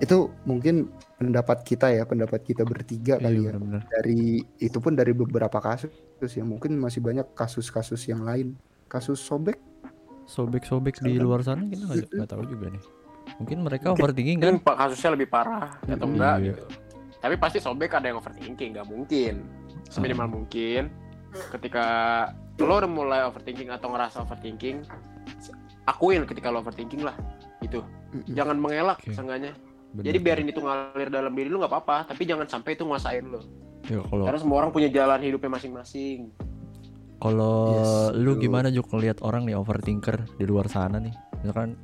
itu 0.00 0.16
mungkin 0.42 0.88
pendapat 1.14 1.60
kita 1.62 1.92
ya 1.92 2.02
pendapat 2.02 2.40
kita 2.42 2.64
bertiga 2.64 3.16
kali 3.16 3.36
Iya, 3.36 3.40
ya 3.44 3.52
bener-bener. 3.52 3.82
dari 3.86 4.20
itu 4.58 4.78
pun 4.78 4.92
dari 4.92 5.12
beberapa 5.12 5.60
kasus 5.60 5.92
ya 6.32 6.42
mungkin 6.42 6.74
masih 6.74 6.98
banyak 6.98 7.30
kasus-kasus 7.32 8.00
yang 8.06 8.24
lain 8.24 8.58
kasus 8.86 9.20
sobek 9.20 9.60
Sobek-sobek 10.24 11.02
di 11.02 11.18
Kan- 11.18 11.26
luar 11.26 11.42
sana 11.42 11.66
kita 11.66 11.90
nggak 11.90 12.30
tahu 12.30 12.46
juga 12.46 12.70
nih. 12.70 12.78
Mungkin 13.42 13.66
mereka 13.66 13.90
overthinking 13.90 14.38
kan? 14.38 14.54
Mungkin 14.54 14.62
pak 14.62 14.76
kasusnya 14.78 15.10
lebih 15.10 15.26
parah 15.26 15.74
atau 15.82 16.06
enggak 16.06 16.36
Iya. 16.38 16.46
gitu. 16.54 16.64
Tapi 17.18 17.34
pasti 17.34 17.58
sobek 17.58 17.90
ada 17.90 18.06
yang 18.06 18.22
overthinking, 18.22 18.78
nggak 18.78 18.86
mungkin. 18.86 19.42
Seminimal 19.90 20.22
Ah. 20.22 20.30
mungkin. 20.30 20.82
Ketika 21.30 21.84
lo 22.60 22.74
udah 22.76 22.90
mulai 22.90 23.20
overthinking 23.24 23.72
atau 23.72 23.88
ngerasa 23.94 24.26
overthinking, 24.26 24.84
akuin 25.88 26.28
ketika 26.28 26.52
lo 26.52 26.60
overthinking 26.60 27.02
lah, 27.06 27.16
gitu. 27.64 27.80
Jangan 28.34 28.58
mengelak, 28.58 29.00
seenggaknya. 29.08 29.54
Bener. 29.90 30.06
Jadi 30.06 30.18
biarin 30.22 30.48
itu 30.50 30.60
ngalir 30.62 31.10
dalam 31.10 31.34
diri 31.34 31.50
lu 31.50 31.58
nggak 31.58 31.72
apa-apa, 31.72 32.14
tapi 32.14 32.22
jangan 32.22 32.46
sampai 32.46 32.78
itu 32.78 32.86
nguasain 32.86 33.26
lo. 33.26 33.42
Ya, 33.90 33.98
kalau 34.06 34.22
Karena 34.28 34.38
semua 34.38 34.56
orang 34.62 34.70
punya 34.70 34.86
jalan 34.92 35.18
hidupnya 35.18 35.50
masing-masing. 35.56 36.30
kalau 37.20 37.76
Yes, 37.76 38.16
lu 38.16 38.40
gimana 38.40 38.72
juga 38.72 38.96
ngeliat 38.96 39.20
orang 39.20 39.44
nih 39.44 39.52
overthinker 39.52 40.24
di 40.40 40.44
luar 40.48 40.72
sana 40.72 40.96
nih. 40.96 41.12
Misalkan 41.44 41.76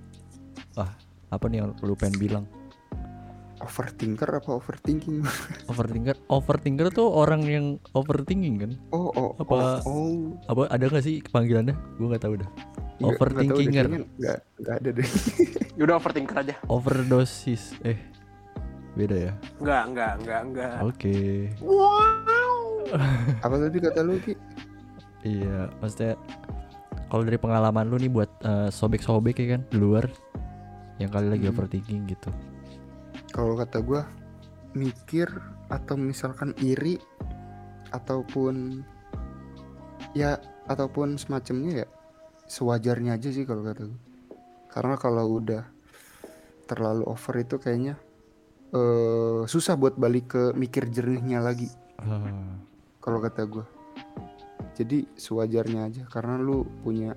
wah, 0.73 0.89
apa 1.29 1.45
nih 1.53 1.61
yang 1.61 1.77
lu 1.85 1.93
pengen 1.93 2.17
bilang? 2.17 2.45
Overthinker 3.59 4.29
apa 4.29 4.51
overthinking 4.53 5.25
Overthinker, 5.71 6.17
overthinker 6.29 6.89
tuh 6.91 7.09
orang 7.09 7.43
yang 7.43 7.67
overthinking 7.93 8.55
kan? 8.59 8.71
oh 8.91 9.09
oh 9.11 9.31
Apa- 9.37 9.81
oh, 9.83 9.89
oh. 9.89 10.21
Apa 10.47 10.69
ada 10.69 10.85
nggak 10.85 11.03
sih 11.03 11.25
panggilannya? 11.25 11.73
Gue 11.97 12.07
nggak 12.09 12.23
tahu 12.23 12.35
dah. 12.37 12.51
Overthinkinger. 12.99 13.87
nggak 14.17 14.39
nggak 14.57 14.75
ada 14.79 14.91
deh 14.91 15.09
Yaudah 15.79 15.97
overthinker 15.97 16.37
aja. 16.39 16.55
Overdosis. 16.67 17.77
Eh, 17.83 18.01
beda 18.93 19.17
ya. 19.19 19.33
Enggak, 19.59 19.83
enggak, 19.87 20.13
enggak, 20.17 20.41
enggak. 20.43 20.73
Oke. 20.83 21.17
Wow. 21.61 22.89
apa 23.39 23.55
tadi 23.59 23.79
kata 23.83 24.01
lu 24.01 24.17
ki 24.19 24.33
Iya, 25.21 25.69
maksudnya 25.77 26.15
kalau 27.07 27.27
dari 27.27 27.37
pengalaman 27.37 27.85
lu 27.85 27.97
nih 27.97 28.09
buat 28.09 28.31
eh, 28.41 28.69
sobek-sobek 28.71 29.37
ya 29.37 29.47
kan 29.53 29.63
di 29.67 29.77
luar 29.77 30.07
yang 30.97 31.11
kali 31.11 31.29
lagi 31.29 31.45
Hmm. 31.45 31.53
overthinking 31.53 32.07
gitu. 32.07 32.31
Kalau 33.37 33.53
kata 33.53 33.85
gua 33.85 34.09
mikir 34.73 35.29
atau 35.69 36.01
misalkan 36.01 36.57
iri 36.57 36.97
ataupun 37.93 38.81
ya 40.17 40.41
ataupun 40.65 41.21
semacamnya 41.21 41.85
ya 41.85 41.87
sewajarnya 42.49 43.21
aja 43.21 43.29
sih 43.29 43.45
kalau 43.45 43.61
kata 43.61 43.93
gua. 43.93 44.01
Karena 44.73 44.97
kalau 44.97 45.37
udah 45.37 45.69
terlalu 46.65 47.05
over 47.05 47.37
itu 47.37 47.61
kayaknya 47.61 48.01
eh 48.73 49.45
susah 49.45 49.77
buat 49.77 50.01
balik 50.01 50.33
ke 50.33 50.43
mikir 50.57 50.89
jernihnya 50.89 51.45
lagi. 51.45 51.69
Ah, 52.01 52.57
kalau 53.05 53.21
kata 53.21 53.45
gua. 53.45 53.69
Jadi 54.81 55.05
sewajarnya 55.13 55.93
aja 55.93 56.03
karena 56.09 56.41
lu 56.41 56.65
punya 56.81 57.13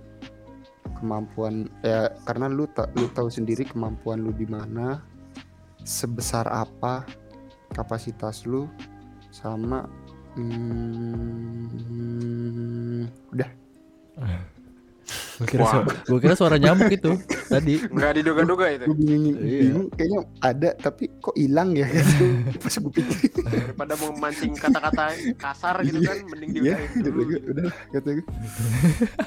kemampuan 0.99 1.71
ya 1.79 2.11
karena 2.27 2.51
lu 2.51 2.67
tak 2.67 2.91
lu 2.99 3.07
tahu 3.07 3.31
sendiri 3.31 3.63
kemampuan 3.63 4.19
lu 4.19 4.35
di 4.35 4.43
mana 4.43 4.99
sebesar 5.89 6.45
apa 6.45 7.01
kapasitas 7.73 8.45
lu 8.45 8.69
sama 9.33 9.89
hmm, 10.37 11.73
udah 13.33 13.49
Gue 15.39 15.47
kira, 15.47 15.63
suara, 15.63 15.87
gua 16.03 16.19
kira 16.19 16.35
suara 16.35 16.55
nyamuk 16.59 16.91
itu 16.91 17.15
tadi. 17.47 17.79
Enggak 17.87 18.11
diduga-duga 18.19 18.65
itu. 18.69 18.85
gue 18.85 18.97
bingung, 18.99 19.35
Iya. 19.39 19.59
bingung 19.63 19.87
kayaknya 19.89 20.19
ada 20.41 20.69
tapi 20.75 21.07
kok 21.17 21.31
hilang 21.33 21.71
ya 21.71 21.87
gitu 21.87 22.25
pas 22.59 22.75
gue 22.75 22.91
pikir 22.91 23.31
daripada 23.39 23.93
mau 23.95 24.11
memancing 24.11 24.51
kata-kata 24.53 25.03
kasar 25.39 25.79
gitu 25.81 26.03
kan 26.03 26.17
mending 26.27 26.51
ya 26.59 26.75
diudahin 26.75 26.91
udah 26.99 27.11
dulu 27.15 27.21
udah 27.39 27.63
lah, 27.63 27.75
kata 27.89 28.09
gue 28.11 28.25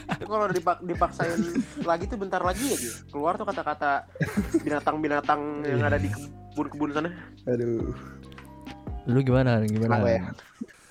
Tapi 0.05 0.25
kalau 0.29 0.47
dipak 0.53 0.77
dipaksain 0.85 1.41
lagi 1.83 2.05
tuh 2.05 2.19
bentar 2.21 2.43
lagi 2.45 2.65
aja 2.69 2.91
keluar 3.09 3.33
tuh 3.35 3.49
kata-kata 3.49 4.05
binatang-binatang 4.61 5.41
yang 5.65 5.81
ada 5.81 5.97
di 5.97 6.13
kebun-kebun 6.53 6.93
sana 6.93 7.11
aduh 7.49 7.89
Lu 9.03 9.19
gimana? 9.19 9.65
Gimana? 9.65 9.99
Ya? 10.05 10.23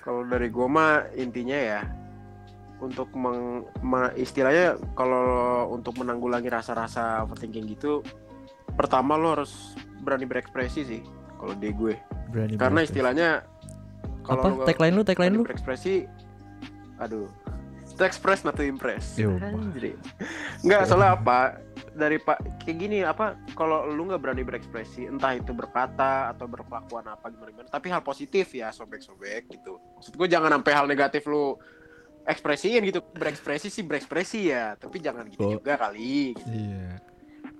kalau 0.02 0.26
dari 0.26 0.50
gua 0.50 0.66
mah 0.66 0.92
intinya 1.14 1.54
ya 1.54 1.80
untuk 2.82 3.14
meng, 3.14 3.62
me- 3.78 4.12
istilahnya 4.14 4.74
kalau 4.92 5.22
untuk 5.70 5.94
menanggulangi 5.96 6.50
rasa-rasa 6.50 7.22
overthinking 7.22 7.70
gitu 7.70 8.02
pertama 8.74 9.14
lo 9.14 9.38
harus 9.38 9.72
berani 10.00 10.26
berekspresi 10.26 10.80
sih 10.82 11.02
kalau 11.38 11.54
di 11.54 11.70
gue 11.70 11.94
Berani 12.28 12.56
karena 12.56 12.80
berekspresi. 12.80 12.90
istilahnya 12.90 13.28
apa? 13.38 14.24
kalau 14.24 14.42
lo 14.52 14.64
Tagline 14.64 14.94
lu, 14.94 15.02
tagline 15.02 15.30
berani 15.30 15.38
lu? 15.38 15.46
berekspresi 15.46 15.94
aduh 16.98 17.30
to 17.92 18.02
express 18.02 18.40
not 18.40 18.54
to 18.54 18.64
impress 18.64 19.14
Anjir. 19.14 19.94
nggak 20.60 20.88
soalnya 20.88 21.12
apa 21.12 21.60
dari 21.92 22.16
pak 22.16 22.40
kayak 22.58 22.76
gini 22.78 23.04
apa 23.04 23.36
kalau 23.52 23.84
lu 23.84 24.08
nggak 24.08 24.16
berani 24.18 24.42
berekspresi 24.42 25.04
entah 25.04 25.36
itu 25.36 25.52
berkata 25.52 26.32
atau 26.32 26.48
berkelakuan 26.48 27.04
apa 27.04 27.28
gimana 27.28 27.52
gimana 27.52 27.68
tapi 27.68 27.92
hal 27.92 28.00
positif 28.00 28.48
ya 28.50 28.72
sobek-sobek 28.72 29.44
gitu 29.50 29.76
maksud 29.92 30.16
gue 30.16 30.24
jangan 30.24 30.56
sampai 30.56 30.72
hal 30.72 30.86
negatif 30.88 31.28
lu 31.28 31.60
ekspresiin 32.24 32.82
gitu 32.84 33.02
berekspresi 33.08 33.66
sih 33.66 33.82
berekspresi 33.82 34.40
ya 34.46 34.74
tapi 34.74 34.98
jangan 34.98 35.26
gitu 35.26 35.42
Oh. 35.42 35.52
juga 35.52 35.74
kali 35.76 36.32
gitu. 36.32 36.46
Iya. 36.48 36.98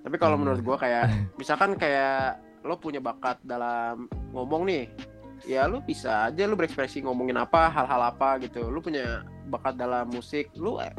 tapi 0.00 0.16
kalau 0.16 0.34
Hmm. 0.34 0.42
menurut 0.44 0.60
gua 0.60 0.76
kayak 0.76 1.04
misalkan 1.40 1.74
kayak 1.74 2.38
lo 2.62 2.76
punya 2.76 2.98
bakat 2.98 3.42
dalam 3.42 4.06
ngomong 4.30 4.62
nih 4.64 4.86
ya 5.42 5.66
lu 5.66 5.80
bisa 5.80 6.30
aja 6.30 6.46
lu 6.46 6.54
berekspresi 6.54 7.02
ngomongin 7.02 7.34
apa 7.34 7.66
hal-hal 7.68 8.02
apa 8.06 8.38
gitu 8.38 8.70
lu 8.70 8.78
punya 8.78 9.22
bakat 9.44 9.74
dalam 9.74 10.06
musik 10.06 10.46
lu 10.54 10.78
eh, 10.78 10.94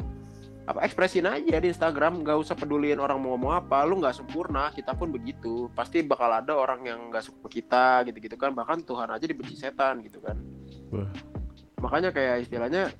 apa 0.64 0.80
ekspresin 0.80 1.24
aja 1.24 1.56
di 1.56 1.68
Instagram 1.68 2.20
nggak 2.20 2.36
usah 2.38 2.52
peduliin 2.52 2.96
orang 2.96 3.16
mau 3.16 3.32
ngomong 3.32 3.52
apa 3.54 3.84
lu 3.84 3.96
nggak 3.96 4.12
sempurna 4.14 4.68
kita 4.70 4.92
pun 4.92 5.08
begitu 5.08 5.68
pasti 5.72 6.00
bakal 6.00 6.28
ada 6.28 6.52
orang 6.52 6.80
yang 6.82 7.00
nggak 7.08 7.20
suka 7.22 7.48
kita 7.48 7.84
gitu-gitu 8.04 8.36
kan 8.36 8.52
bahkan 8.52 8.76
Tuhan 8.78 9.08
aja 9.08 9.24
dibenci 9.24 9.56
setan 9.56 10.00
gitu 10.00 10.20
kan 10.20 10.36
Wah. 10.88 11.08
makanya 11.78 12.08
kayak 12.10 12.44
istilahnya 12.44 12.92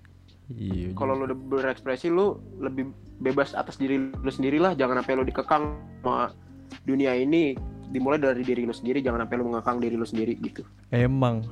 Iya. 0.47 0.92
kalau 0.92 1.16
lu 1.16 1.24
udah 1.24 1.38
berekspresi 1.38 2.09
lu 2.09 2.36
lebih 2.59 2.92
bebas 3.18 3.53
atas 3.53 3.74
diri 3.74 3.97
lu 3.97 4.28
sendiri 4.28 4.57
lah 4.57 4.72
jangan 4.72 5.01
sampai 5.01 5.14
lu 5.14 5.24
dikekang 5.24 5.64
sama 5.99 6.36
dunia 6.84 7.12
ini 7.12 7.57
dimulai 7.86 8.18
dari 8.18 8.42
diri 8.42 8.62
lu 8.62 8.72
sendiri 8.72 9.01
jangan 9.01 9.24
sampai 9.24 9.36
lu 9.36 9.45
mengekang 9.47 9.78
diri 9.78 9.97
lu 9.97 10.05
sendiri 10.05 10.36
gitu 10.36 10.61
Emang 10.90 11.49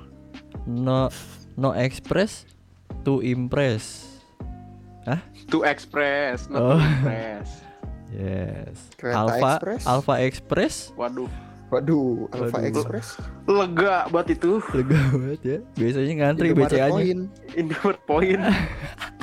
no 0.65 1.09
no 1.55 1.73
express 1.73 2.45
to 3.01 3.21
impress. 3.21 4.13
to 5.49 5.65
express 5.65 6.47
not 6.47 6.61
Oh. 6.61 6.77
to 6.77 6.85
impress 7.01 7.49
Yes. 8.13 8.77
Kereta 8.93 9.17
Alpha 9.19 9.49
Express. 9.57 9.83
Alpha 9.85 10.15
Express 10.21 10.75
waduh 10.93 11.33
waduh 11.73 12.29
Alpha 12.37 12.61
Waduh. 12.61 12.69
Express 12.69 13.09
lega 13.49 14.05
banget 14.13 14.37
itu 14.37 14.61
lega 14.77 15.01
banget 15.17 15.41
ya. 15.41 15.59
Biasanya 15.81 16.13
ngantri 16.21 16.49
BCA-nya. 16.53 16.93
Point. 16.93 17.21
Indomaret 17.57 18.01
Point 18.05 18.43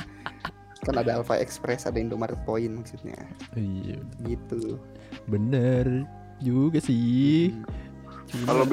kan 0.84 0.94
ada 0.96 1.20
Alpha 1.20 1.38
Express 1.38 1.86
ada 1.86 2.00
Indomaret 2.02 2.40
Point 2.42 2.82
maksudnya 2.82 3.20
Iya, 3.54 4.00
gitu 4.26 4.80
bener 5.28 6.08
juga 6.40 6.80
sih. 6.80 7.52
Hmm. 8.30 8.46
Kalau 8.46 8.64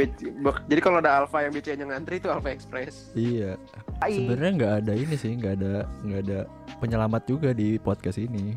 jadi 0.69 0.81
kalau 0.81 0.97
ada 1.01 1.17
Alfa 1.17 1.41
yang 1.41 1.51
BC 1.51 1.81
nya 1.81 1.85
ngantri 1.89 2.21
itu 2.21 2.29
Alfa 2.29 2.53
Express 2.53 3.11
Iya. 3.17 3.57
Sebenarnya 4.05 4.51
nggak 4.53 4.73
ada 4.85 4.93
ini 4.93 5.15
sih, 5.17 5.33
nggak 5.33 5.53
ada 5.61 5.73
nggak 6.05 6.21
ada 6.29 6.39
penyelamat 6.77 7.23
juga 7.25 7.49
di 7.57 7.81
podcast 7.81 8.21
ini. 8.21 8.53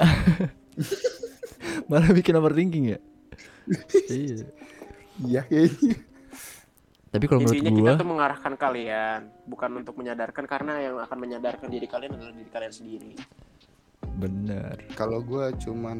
Malah 1.92 2.10
bikin 2.16 2.34
overthinking 2.40 2.96
ya. 2.96 2.98
Iya. 4.08 4.46
iya 5.24 5.42
kayaknya. 5.48 5.96
Tapi 7.10 7.24
kalau 7.26 7.42
menurut 7.42 7.58
intinya 7.58 7.74
gua, 7.74 7.90
kita 7.90 8.02
tuh 8.06 8.10
mengarahkan 8.14 8.52
kalian 8.54 9.20
bukan 9.50 9.70
untuk 9.82 9.94
menyadarkan 9.98 10.44
karena 10.46 10.72
yang 10.78 10.94
akan 11.02 11.18
menyadarkan 11.18 11.66
diri 11.66 11.86
kalian 11.90 12.14
adalah 12.14 12.34
diri 12.34 12.50
kalian 12.50 12.74
sendiri. 12.74 13.12
Bener. 14.20 14.76
kalau 15.00 15.24
gua 15.24 15.48
cuman 15.56 15.96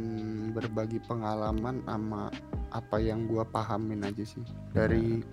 berbagi 0.53 1.01
pengalaman 1.09 1.81
sama 1.89 2.29
apa 2.69 3.01
yang 3.01 3.27
gua 3.27 3.43
pahamin 3.43 4.07
aja 4.07 4.23
sih. 4.23 4.45
Dari 4.71 5.25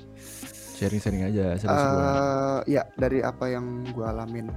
Sharing-sharing 0.78 1.24
aja 1.26 1.58
eh 1.58 2.60
ya 2.70 2.86
dari 2.98 3.22
apa 3.22 3.46
yang 3.50 3.86
gua 3.94 4.14
alamin. 4.14 4.50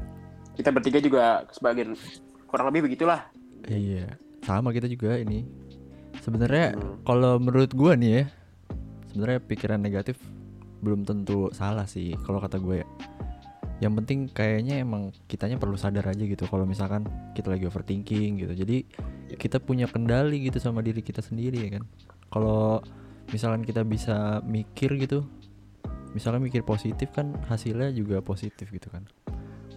Kita 0.57 0.73
bertiga 0.73 1.05
juga 1.05 1.45
sebagian 1.53 1.93
kurang 2.49 2.73
lebih 2.73 2.89
begitulah. 2.89 3.29
Iya, 3.69 4.17
sama 4.45 4.73
kita 4.73 4.89
juga 4.89 5.21
ini. 5.21 5.45
Sebenarnya 6.31 6.79
Hmm. 6.79 7.03
kalau 7.03 7.43
menurut 7.43 7.75
gua 7.75 7.99
nih 7.99 8.23
ya, 8.23 8.25
sebenarnya 9.11 9.43
pikiran 9.43 9.83
negatif 9.83 10.15
belum 10.81 11.05
tentu 11.05 11.51
salah 11.53 11.85
sih 11.85 12.17
kalau 12.25 12.41
kata 12.41 12.57
gue 12.57 12.81
ya. 12.81 12.89
yang 13.81 13.97
penting 13.97 14.29
kayaknya 14.29 14.85
emang 14.85 15.09
kitanya 15.25 15.57
perlu 15.57 15.73
sadar 15.73 16.05
aja 16.05 16.21
gitu 16.21 16.45
kalau 16.45 16.69
misalkan 16.69 17.09
kita 17.33 17.49
lagi 17.49 17.65
overthinking 17.65 18.37
gitu 18.37 18.53
jadi 18.53 18.85
kita 19.41 19.57
punya 19.57 19.89
kendali 19.89 20.37
gitu 20.45 20.61
sama 20.61 20.85
diri 20.85 21.01
kita 21.01 21.25
sendiri 21.25 21.65
ya 21.65 21.81
kan 21.81 21.85
kalau 22.29 22.85
misalkan 23.33 23.65
kita 23.65 23.81
bisa 23.81 24.45
mikir 24.45 25.01
gitu 25.01 25.25
misalnya 26.13 26.45
mikir 26.45 26.61
positif 26.61 27.09
kan 27.17 27.33
hasilnya 27.49 27.89
juga 27.97 28.21
positif 28.21 28.69
gitu 28.69 28.93
kan 28.93 29.09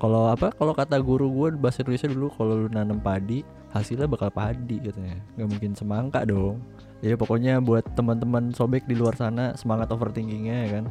kalau 0.04 0.28
apa 0.28 0.52
kalau 0.52 0.76
kata 0.76 1.00
guru 1.00 1.32
gue 1.32 1.56
bahasa 1.56 1.80
Indonesia 1.88 2.12
dulu 2.12 2.28
kalau 2.36 2.60
lu 2.60 2.68
nanam 2.68 3.00
padi 3.00 3.48
hasilnya 3.74 4.06
bakal 4.06 4.30
padi 4.30 4.78
katanya. 4.78 5.18
Nggak 5.36 5.50
mungkin 5.50 5.72
semangka 5.74 6.22
dong. 6.24 6.62
Ya 7.04 7.18
pokoknya 7.20 7.60
buat 7.60 7.84
teman-teman 7.98 8.54
sobek 8.54 8.86
di 8.88 8.96
luar 8.96 9.18
sana 9.18 9.58
semangat 9.58 9.92
overthinkingnya 9.92 10.58
ya 10.64 10.70
kan. 10.80 10.86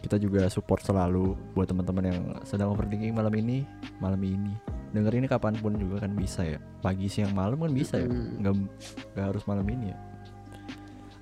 Kita 0.00 0.16
juga 0.16 0.48
support 0.48 0.82
selalu 0.82 1.36
buat 1.52 1.68
teman-teman 1.68 2.04
yang 2.08 2.20
sedang 2.42 2.72
overthinking 2.72 3.12
malam 3.12 3.34
ini 3.36 3.62
malam 4.00 4.18
ini. 4.24 4.56
Dengerin 4.90 5.26
ini 5.26 5.28
kapan 5.28 5.54
pun 5.60 5.76
juga 5.76 6.08
kan 6.08 6.16
bisa 6.16 6.42
ya. 6.42 6.58
Pagi 6.80 7.06
siang 7.06 7.36
malam 7.36 7.60
kan 7.60 7.70
bisa 7.70 8.00
ya. 8.00 8.08
Nggak 8.08 8.54
nggak 9.14 9.26
harus 9.28 9.44
malam 9.44 9.66
ini 9.68 9.92
ya. 9.92 9.98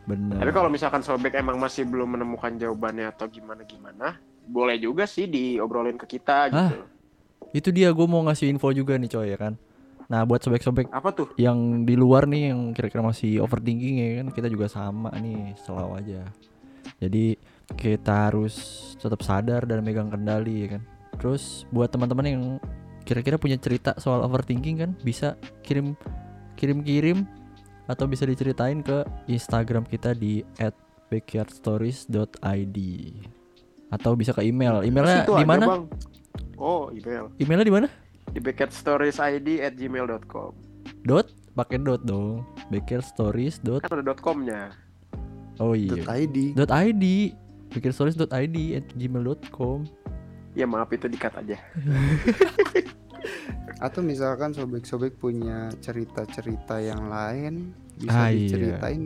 Benar. 0.04 0.38
Tapi 0.38 0.52
kalau 0.52 0.68
misalkan 0.68 1.00
sobek 1.00 1.32
emang 1.34 1.56
masih 1.56 1.88
belum 1.88 2.14
menemukan 2.14 2.52
jawabannya 2.60 3.08
atau 3.08 3.24
gimana 3.24 3.64
gimana, 3.64 4.20
boleh 4.44 4.76
juga 4.76 5.08
sih 5.08 5.24
diobrolin 5.24 5.96
ke 5.96 6.06
kita 6.16 6.52
gitu. 6.52 6.76
itu 7.54 7.68
dia 7.72 7.88
gue 7.94 8.06
mau 8.06 8.20
ngasih 8.28 8.52
info 8.52 8.68
juga 8.76 9.00
nih 9.00 9.08
coy 9.08 9.26
ya 9.32 9.38
kan 9.40 9.54
nah 10.14 10.22
buat 10.22 10.38
sobek-sobek 10.38 10.94
Apa 10.94 11.10
tuh? 11.10 11.34
yang 11.34 11.82
di 11.82 11.98
luar 11.98 12.30
nih 12.30 12.54
yang 12.54 12.70
kira-kira 12.70 13.02
masih 13.02 13.42
overthinking 13.42 13.98
ya 13.98 14.22
kan 14.22 14.30
kita 14.30 14.46
juga 14.46 14.70
sama 14.70 15.10
nih 15.18 15.58
selalu 15.66 15.98
aja 15.98 16.22
jadi 17.02 17.34
kita 17.74 18.30
harus 18.30 18.54
tetap 19.02 19.26
sadar 19.26 19.66
dan 19.66 19.82
megang 19.82 20.14
kendali 20.14 20.70
ya 20.70 20.78
kan 20.78 20.86
terus 21.18 21.66
buat 21.74 21.90
teman-teman 21.90 22.26
yang 22.30 22.62
kira-kira 23.02 23.42
punya 23.42 23.58
cerita 23.58 23.98
soal 23.98 24.22
overthinking 24.22 24.86
kan 24.86 24.94
bisa 25.02 25.34
kirim 25.66 25.98
kirim-kirim 26.54 27.26
atau 27.90 28.06
bisa 28.06 28.22
diceritain 28.22 28.86
ke 28.86 29.02
Instagram 29.26 29.82
kita 29.82 30.14
di 30.14 30.46
@backyardstories.id 31.10 32.78
atau 33.90 34.10
bisa 34.14 34.30
ke 34.30 34.46
email 34.46 34.80
emailnya 34.86 35.26
di 35.26 35.44
mana. 35.46 35.84
Oh, 36.54 36.86
email. 36.94 37.34
emailnya 37.36 37.66
di 37.66 37.74
mana 37.74 37.86
Di 38.34 38.40
backyardstoriesid 38.40 39.46
at 39.60 39.74
gmail.com. 39.74 40.52
dot 41.00 41.26
pakai 41.54 41.78
dot 41.78 42.02
dong 42.02 42.42
backyardstories 42.68 43.60
dot 43.60 43.80
Kan 43.80 43.94
ada 43.96 44.12
.com-nya. 44.12 44.74
oh 45.56 45.70
iya 45.72 46.02
.id 46.18 46.52
dot 46.52 46.68
id 46.68 47.04
pikirstories.id 47.70 48.56
at 48.74 48.86
gmail.com 48.92 49.86
Ya 50.52 50.62
maaf 50.64 50.90
itu 50.90 51.06
dikat 51.06 51.34
aja. 51.36 51.58
atau 53.80 54.00
misalkan 54.00 54.50
sobek-sobek 54.50 55.14
punya 55.14 55.66
cerita-cerita 55.78 56.78
yang 56.78 57.06
lain 57.06 57.74
bisa 57.96 58.12
Ah, 58.12 58.28
iya. 58.28 58.46
diceritain 58.46 59.02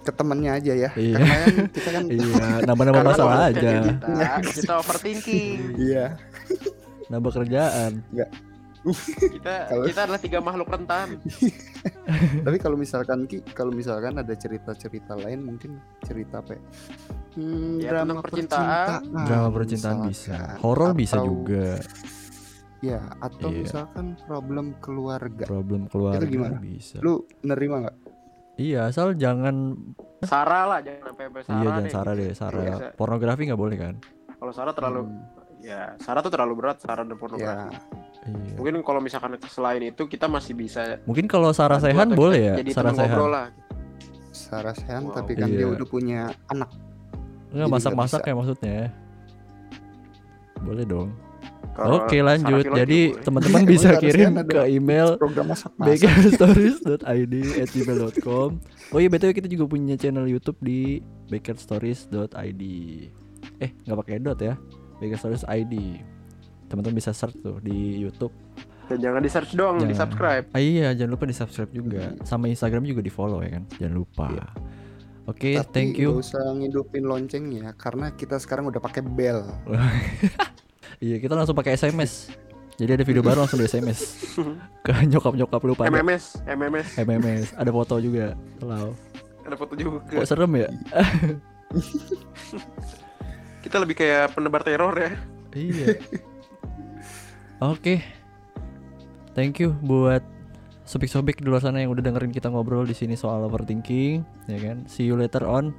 ke 0.00 0.10
temennya 0.10 0.52
aja 0.54 0.72
ya 0.78 0.90
Iya. 0.92 1.16
karena 1.16 1.36
kan 1.36 1.54
kita 1.68 1.88
kan 1.90 2.04
iya 2.08 2.46
nambah-nambah 2.64 3.02
Karena 3.02 3.12
masalah 3.14 3.38
aja 3.48 3.70
Kita, 3.78 4.24
kita 4.42 4.72
overthinking. 4.78 5.58
iya 5.76 6.06
nambah 7.08 7.32
kerjaan 7.34 7.92
Kita 8.78 9.68
Kalau- 9.68 9.84
kita 9.84 10.00
adalah 10.06 10.20
tiga 10.22 10.38
makhluk 10.38 10.70
rentan. 10.70 11.18
tapi 12.46 12.56
kalau 12.56 12.78
misalkan 12.78 13.26
Ki 13.26 13.42
kalau 13.44 13.68
misalkan 13.68 14.16
ada 14.16 14.30
cerita-cerita 14.32 15.12
lain 15.14 15.44
mungkin 15.44 15.76
cerita 16.00 16.38
apa 16.38 16.54
ya? 16.54 16.62
Hmm, 17.34 17.78
Ya, 17.78 17.90
drama 17.90 18.06
tentang 18.06 18.22
percintaan. 18.22 19.00
drama 19.26 19.48
percintaan 19.50 19.98
bisa. 20.06 20.38
Horor 20.58 20.94
bisa 20.94 21.18
Atau- 21.18 21.26
juga. 21.28 21.82
Ya 22.78 23.02
atau 23.18 23.50
Iya. 23.50 23.58
misalkan 23.60 24.06
problem 24.22 24.78
keluarga. 24.78 25.44
Problem 25.44 25.90
keluarga 25.90 26.22
gimana? 26.24 26.56
bisa. 26.56 27.02
Lu 27.02 27.26
nerima 27.42 27.82
nggak? 27.82 27.96
Iya 28.56 28.88
asal 28.88 29.14
jangan 29.14 29.74
Sarah 30.20 30.66
lah, 30.66 30.78
jangan 30.80 31.02
sampai 31.08 31.24
sampai 31.26 31.42
Sarah 31.42 31.50
iya 31.52 31.66
jangan 31.68 31.82
deh. 31.82 31.90
Sarah 31.90 32.12
deh 32.14 32.30
Sarah. 32.32 32.62
Iya, 32.64 32.76
pornografi 32.94 33.42
nggak 33.44 33.58
boleh 33.58 33.76
kan? 33.76 33.94
Kalau 34.32 34.52
Sarah 34.52 34.70
terlalu 34.70 35.02
Hmm, 35.04 35.37
ya 35.58 35.94
Sarah 35.98 36.20
tuh 36.20 36.30
terlalu 36.30 36.54
berat 36.58 36.78
Sarah 36.78 37.02
dan 37.02 37.10
ya 37.10 37.18
pornografi. 37.18 37.74
iya. 37.74 37.80
Mungkin 38.54 38.84
kalau 38.84 39.00
misalkan 39.00 39.34
selain 39.46 39.82
itu 39.82 40.02
kita 40.04 40.28
masih 40.28 40.52
bisa 40.52 41.00
mungkin 41.04 41.24
kalau 41.24 41.50
Sarah 41.50 41.80
Sehan 41.80 42.12
boleh 42.12 42.52
ya 42.52 42.54
Jadi 42.60 42.70
Sarah 42.72 42.92
Sehan. 42.92 43.18
lah. 43.26 43.46
Sarah 44.30 44.74
Sehan 44.76 45.08
Wow. 45.08 45.16
tapi 45.16 45.32
kan 45.34 45.48
dia 45.48 45.64
Iya. 45.64 45.74
udah 45.74 45.86
punya 45.86 46.20
anak. 46.46 46.70
Nggak 47.48 47.64
Jadi 47.64 47.74
masak-masak 47.74 48.20
ya 48.22 48.34
maksudnya. 48.36 48.78
Boleh 50.60 50.84
dong. 50.84 51.10
Kalau 51.72 52.02
Oke 52.02 52.18
lanjut. 52.18 52.64
Jadi 52.68 53.14
teman-teman 53.22 53.62
Oh, 53.62 53.68
bisa 53.70 53.88
kirim 53.96 54.34
ke 54.44 54.60
email 54.66 55.14
bakerstories.id 55.78 57.34
at 57.56 57.68
gmail.com 57.70 58.50
Oh 58.88 58.98
iya 58.98 59.06
btw 59.06 59.30
kita 59.30 59.46
juga 59.46 59.64
punya 59.64 59.94
channel 59.94 60.26
YouTube 60.26 60.58
di 60.58 60.98
bakerstories.id 61.30 62.62
Eh 63.58 63.70
nggak 63.86 63.96
pakai 63.96 64.18
dot 64.18 64.42
ya 64.42 64.58
bakerstories.id 64.98 65.74
Teman-teman 66.66 66.94
bisa 66.94 67.10
search 67.10 67.34
tuh 67.38 67.58
di 67.58 67.98
YouTube 67.98 68.30
Dan 68.86 68.98
jangan 69.00 69.20
di 69.20 69.28
search 69.28 69.52
dong, 69.52 69.78
di 69.78 69.86
Jangan. 69.86 69.98
subscribe. 70.02 70.44
ah, 70.50 70.58
Iya 70.58 70.86
jangan 70.92 71.10
lupa 71.12 71.24
di 71.24 71.32
subscribe 71.32 71.70
juga 71.70 72.12
Sama 72.22 72.46
Instagram 72.46 72.82
juga 72.82 73.00
di 73.00 73.08
follow 73.08 73.40
ya 73.40 73.56
kan 73.56 73.62
Jangan 73.74 73.94
lupa 73.94 74.26
Iya. 74.28 74.44
Oke 75.24 75.50
Tapi 75.54 75.70
thank 75.70 75.94
you 75.94 76.10
nggak 76.10 76.24
usah 76.24 76.42
ngidupin 76.54 77.02
loncengnya 77.04 77.72
karena 77.74 78.10
kita 78.10 78.36
sekarang 78.36 78.66
udah 78.66 78.78
pakai 78.78 79.00
bell. 79.00 79.42
Iya 80.98 81.14
kita 81.18 81.32
langsung 81.32 81.52
pakai 81.52 81.72
SMS 81.72 82.28
Jadi 82.74 82.90
ada 82.90 83.02
video 83.02 83.20
baru 83.20 83.40
langsung 83.40 83.56
di 83.56 83.64
SMS 83.64 84.24
Ke 84.82 84.90
nyokap-nyokap 85.04 85.60
lu 85.62 85.72
pada 85.72 85.88
MMS, 85.88 86.40
MMS. 86.42 86.86
MMS 86.96 87.44
Ada 87.54 87.68
foto 87.68 87.94
juga 87.98 88.32
Halo 88.58 88.92
Ada 89.44 89.54
foto 89.54 89.72
juga. 89.72 90.00
Kok 90.02 90.24
serem 90.24 90.50
ya 90.56 90.68
Kita 93.62 93.76
lebih 93.82 93.98
kayak 93.98 94.34
penebar 94.34 94.62
teror 94.62 94.94
ya. 94.94 95.12
Iya. 95.54 95.98
Oke. 97.72 98.00
Thank 99.34 99.62
you 99.62 99.74
buat 99.86 100.22
sobik-sobik 100.88 101.42
di 101.42 101.46
luar 101.46 101.62
sana 101.62 101.84
yang 101.84 101.94
udah 101.94 102.02
dengerin 102.02 102.34
kita 102.34 102.50
ngobrol 102.50 102.88
di 102.88 102.96
sini 102.96 103.14
soal 103.14 103.46
overthinking, 103.46 104.24
ya 104.50 104.58
kan? 104.58 104.82
See 104.90 105.06
you 105.06 105.14
later 105.14 105.44
on 105.46 105.76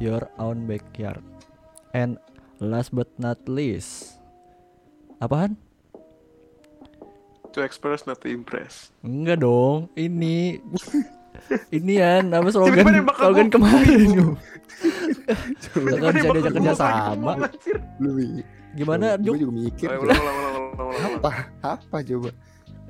your 0.00 0.24
own 0.40 0.64
backyard. 0.64 1.20
And 1.92 2.16
last 2.62 2.94
but 2.94 3.10
not 3.20 3.42
least, 3.50 4.22
apaan? 5.18 5.58
To 7.52 7.66
express 7.66 8.06
not 8.06 8.22
to 8.22 8.30
impress. 8.30 8.94
Enggak 9.02 9.42
dong, 9.42 9.90
ini 9.98 10.62
Inian 11.76 12.30
apa 12.30 12.48
slogan 12.52 12.86
slogan 13.16 13.48
kemarin 13.48 14.36
Jangan 15.74 16.12
bisa 16.14 16.28
diajak 16.32 16.52
kerja 16.56 16.72
sama. 16.74 17.32
Gimana, 18.74 19.06
Juk? 19.18 19.34
Gue 19.34 19.40
juga 19.42 19.54
mikir. 19.54 19.88
Apa? 21.18 21.30
Apa 21.62 21.96
coba? 22.02 22.30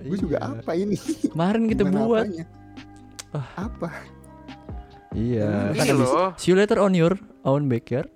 Gue 0.00 0.16
juga 0.16 0.38
iya. 0.40 0.48
apa 0.56 0.72
ini? 0.76 0.96
Kemarin 1.28 1.62
kita 1.68 1.82
buat. 1.88 2.26
Ah. 3.36 3.68
Apa? 3.68 3.88
Iya. 5.10 5.74
iya 5.74 5.78
kan 5.78 5.86
ini 5.90 5.94
loh. 5.98 6.30
See 6.38 6.54
you 6.54 6.56
later 6.56 6.78
on 6.78 6.94
your 6.94 7.18
own 7.42 7.66
backyard. 7.66 8.08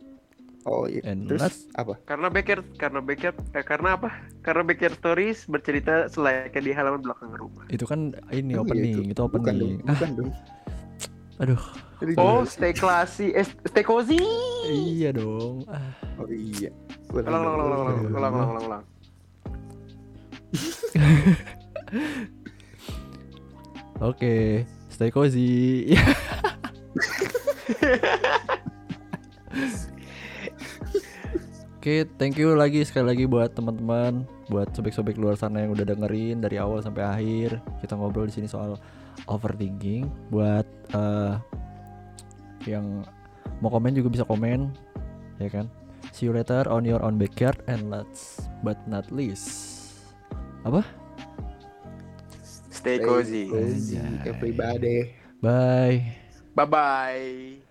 Oh 0.64 0.88
iya. 0.88 1.04
And 1.04 1.28
Terus 1.28 1.40
last, 1.44 1.60
apa? 1.76 2.00
Karena 2.08 2.32
backyard, 2.32 2.64
karena 2.80 3.00
backyard, 3.04 3.36
eh, 3.52 3.64
karena 3.64 4.00
apa? 4.00 4.08
Karena 4.40 4.62
backyard 4.64 4.96
stories 4.96 5.44
bercerita 5.44 6.08
selayaknya 6.08 6.60
di 6.64 6.72
halaman 6.72 7.00
belakang 7.04 7.36
rumah. 7.36 7.68
Itu 7.68 7.84
kan 7.84 8.16
ini 8.32 8.56
oh, 8.56 8.64
opening, 8.64 9.12
iya, 9.12 9.12
itu. 9.12 9.12
itu 9.12 9.20
opening. 9.20 9.44
Bukan 9.44 9.54
dong, 9.60 9.74
bukan 9.84 10.08
ah. 10.08 10.16
dong. 10.16 10.30
Aduh, 11.44 11.62
Oh, 12.18 12.44
stay 12.44 12.72
classy, 12.74 13.32
eh, 13.32 13.44
stay 13.46 13.82
cozy. 13.82 14.18
iya 14.68 15.12
dong. 15.14 15.64
Ah, 15.70 15.80
Oh 16.18 16.26
iya. 16.28 16.70
Ulang, 17.10 17.26
ulang, 17.26 17.44
ulang, 17.44 17.54
ulang, 17.54 17.80
ulang, 17.80 17.94
ulang, 17.94 18.04
ulang, 18.34 18.36
ulang, 18.50 18.64
ulang. 18.66 18.82
Oke, 24.02 24.64
stay 24.90 25.10
cozy. 25.10 25.94
Oke, 31.78 32.08
thank 32.16 32.40
you 32.40 32.56
lagi 32.56 32.80
sekali 32.80 33.12
lagi 33.12 33.24
buat 33.28 33.52
teman-teman, 33.52 34.24
buat 34.48 34.72
sobek-sobek 34.72 35.20
luar 35.20 35.36
sana 35.36 35.68
yang 35.68 35.76
udah 35.76 35.84
dengerin 35.84 36.40
dari 36.40 36.56
awal 36.56 36.80
sampai 36.80 37.04
akhir. 37.04 37.60
Kita 37.84 38.00
ngobrol 38.00 38.24
di 38.24 38.40
sini 38.40 38.48
soal 38.48 38.80
overthinking. 39.28 40.08
Buat 40.32 40.64
eh, 40.96 41.36
yang 42.64 43.04
mau 43.62 43.70
komen 43.70 43.96
juga 43.96 44.08
bisa 44.10 44.24
komen, 44.26 44.72
ya 45.38 45.48
kan? 45.48 45.66
See 46.12 46.28
you 46.28 46.34
later 46.36 46.68
on 46.68 46.84
your 46.84 47.00
own 47.00 47.16
backyard 47.16 47.58
and 47.66 47.88
last 47.88 48.46
but 48.60 48.76
not 48.86 49.08
least. 49.08 49.74
Stay 52.84 53.00
cozy. 53.00 53.48
Cozy, 53.48 53.96
everybody. 54.28 55.16
Bye. 55.40 56.04
Bye 56.52 56.68
bye. 56.68 57.63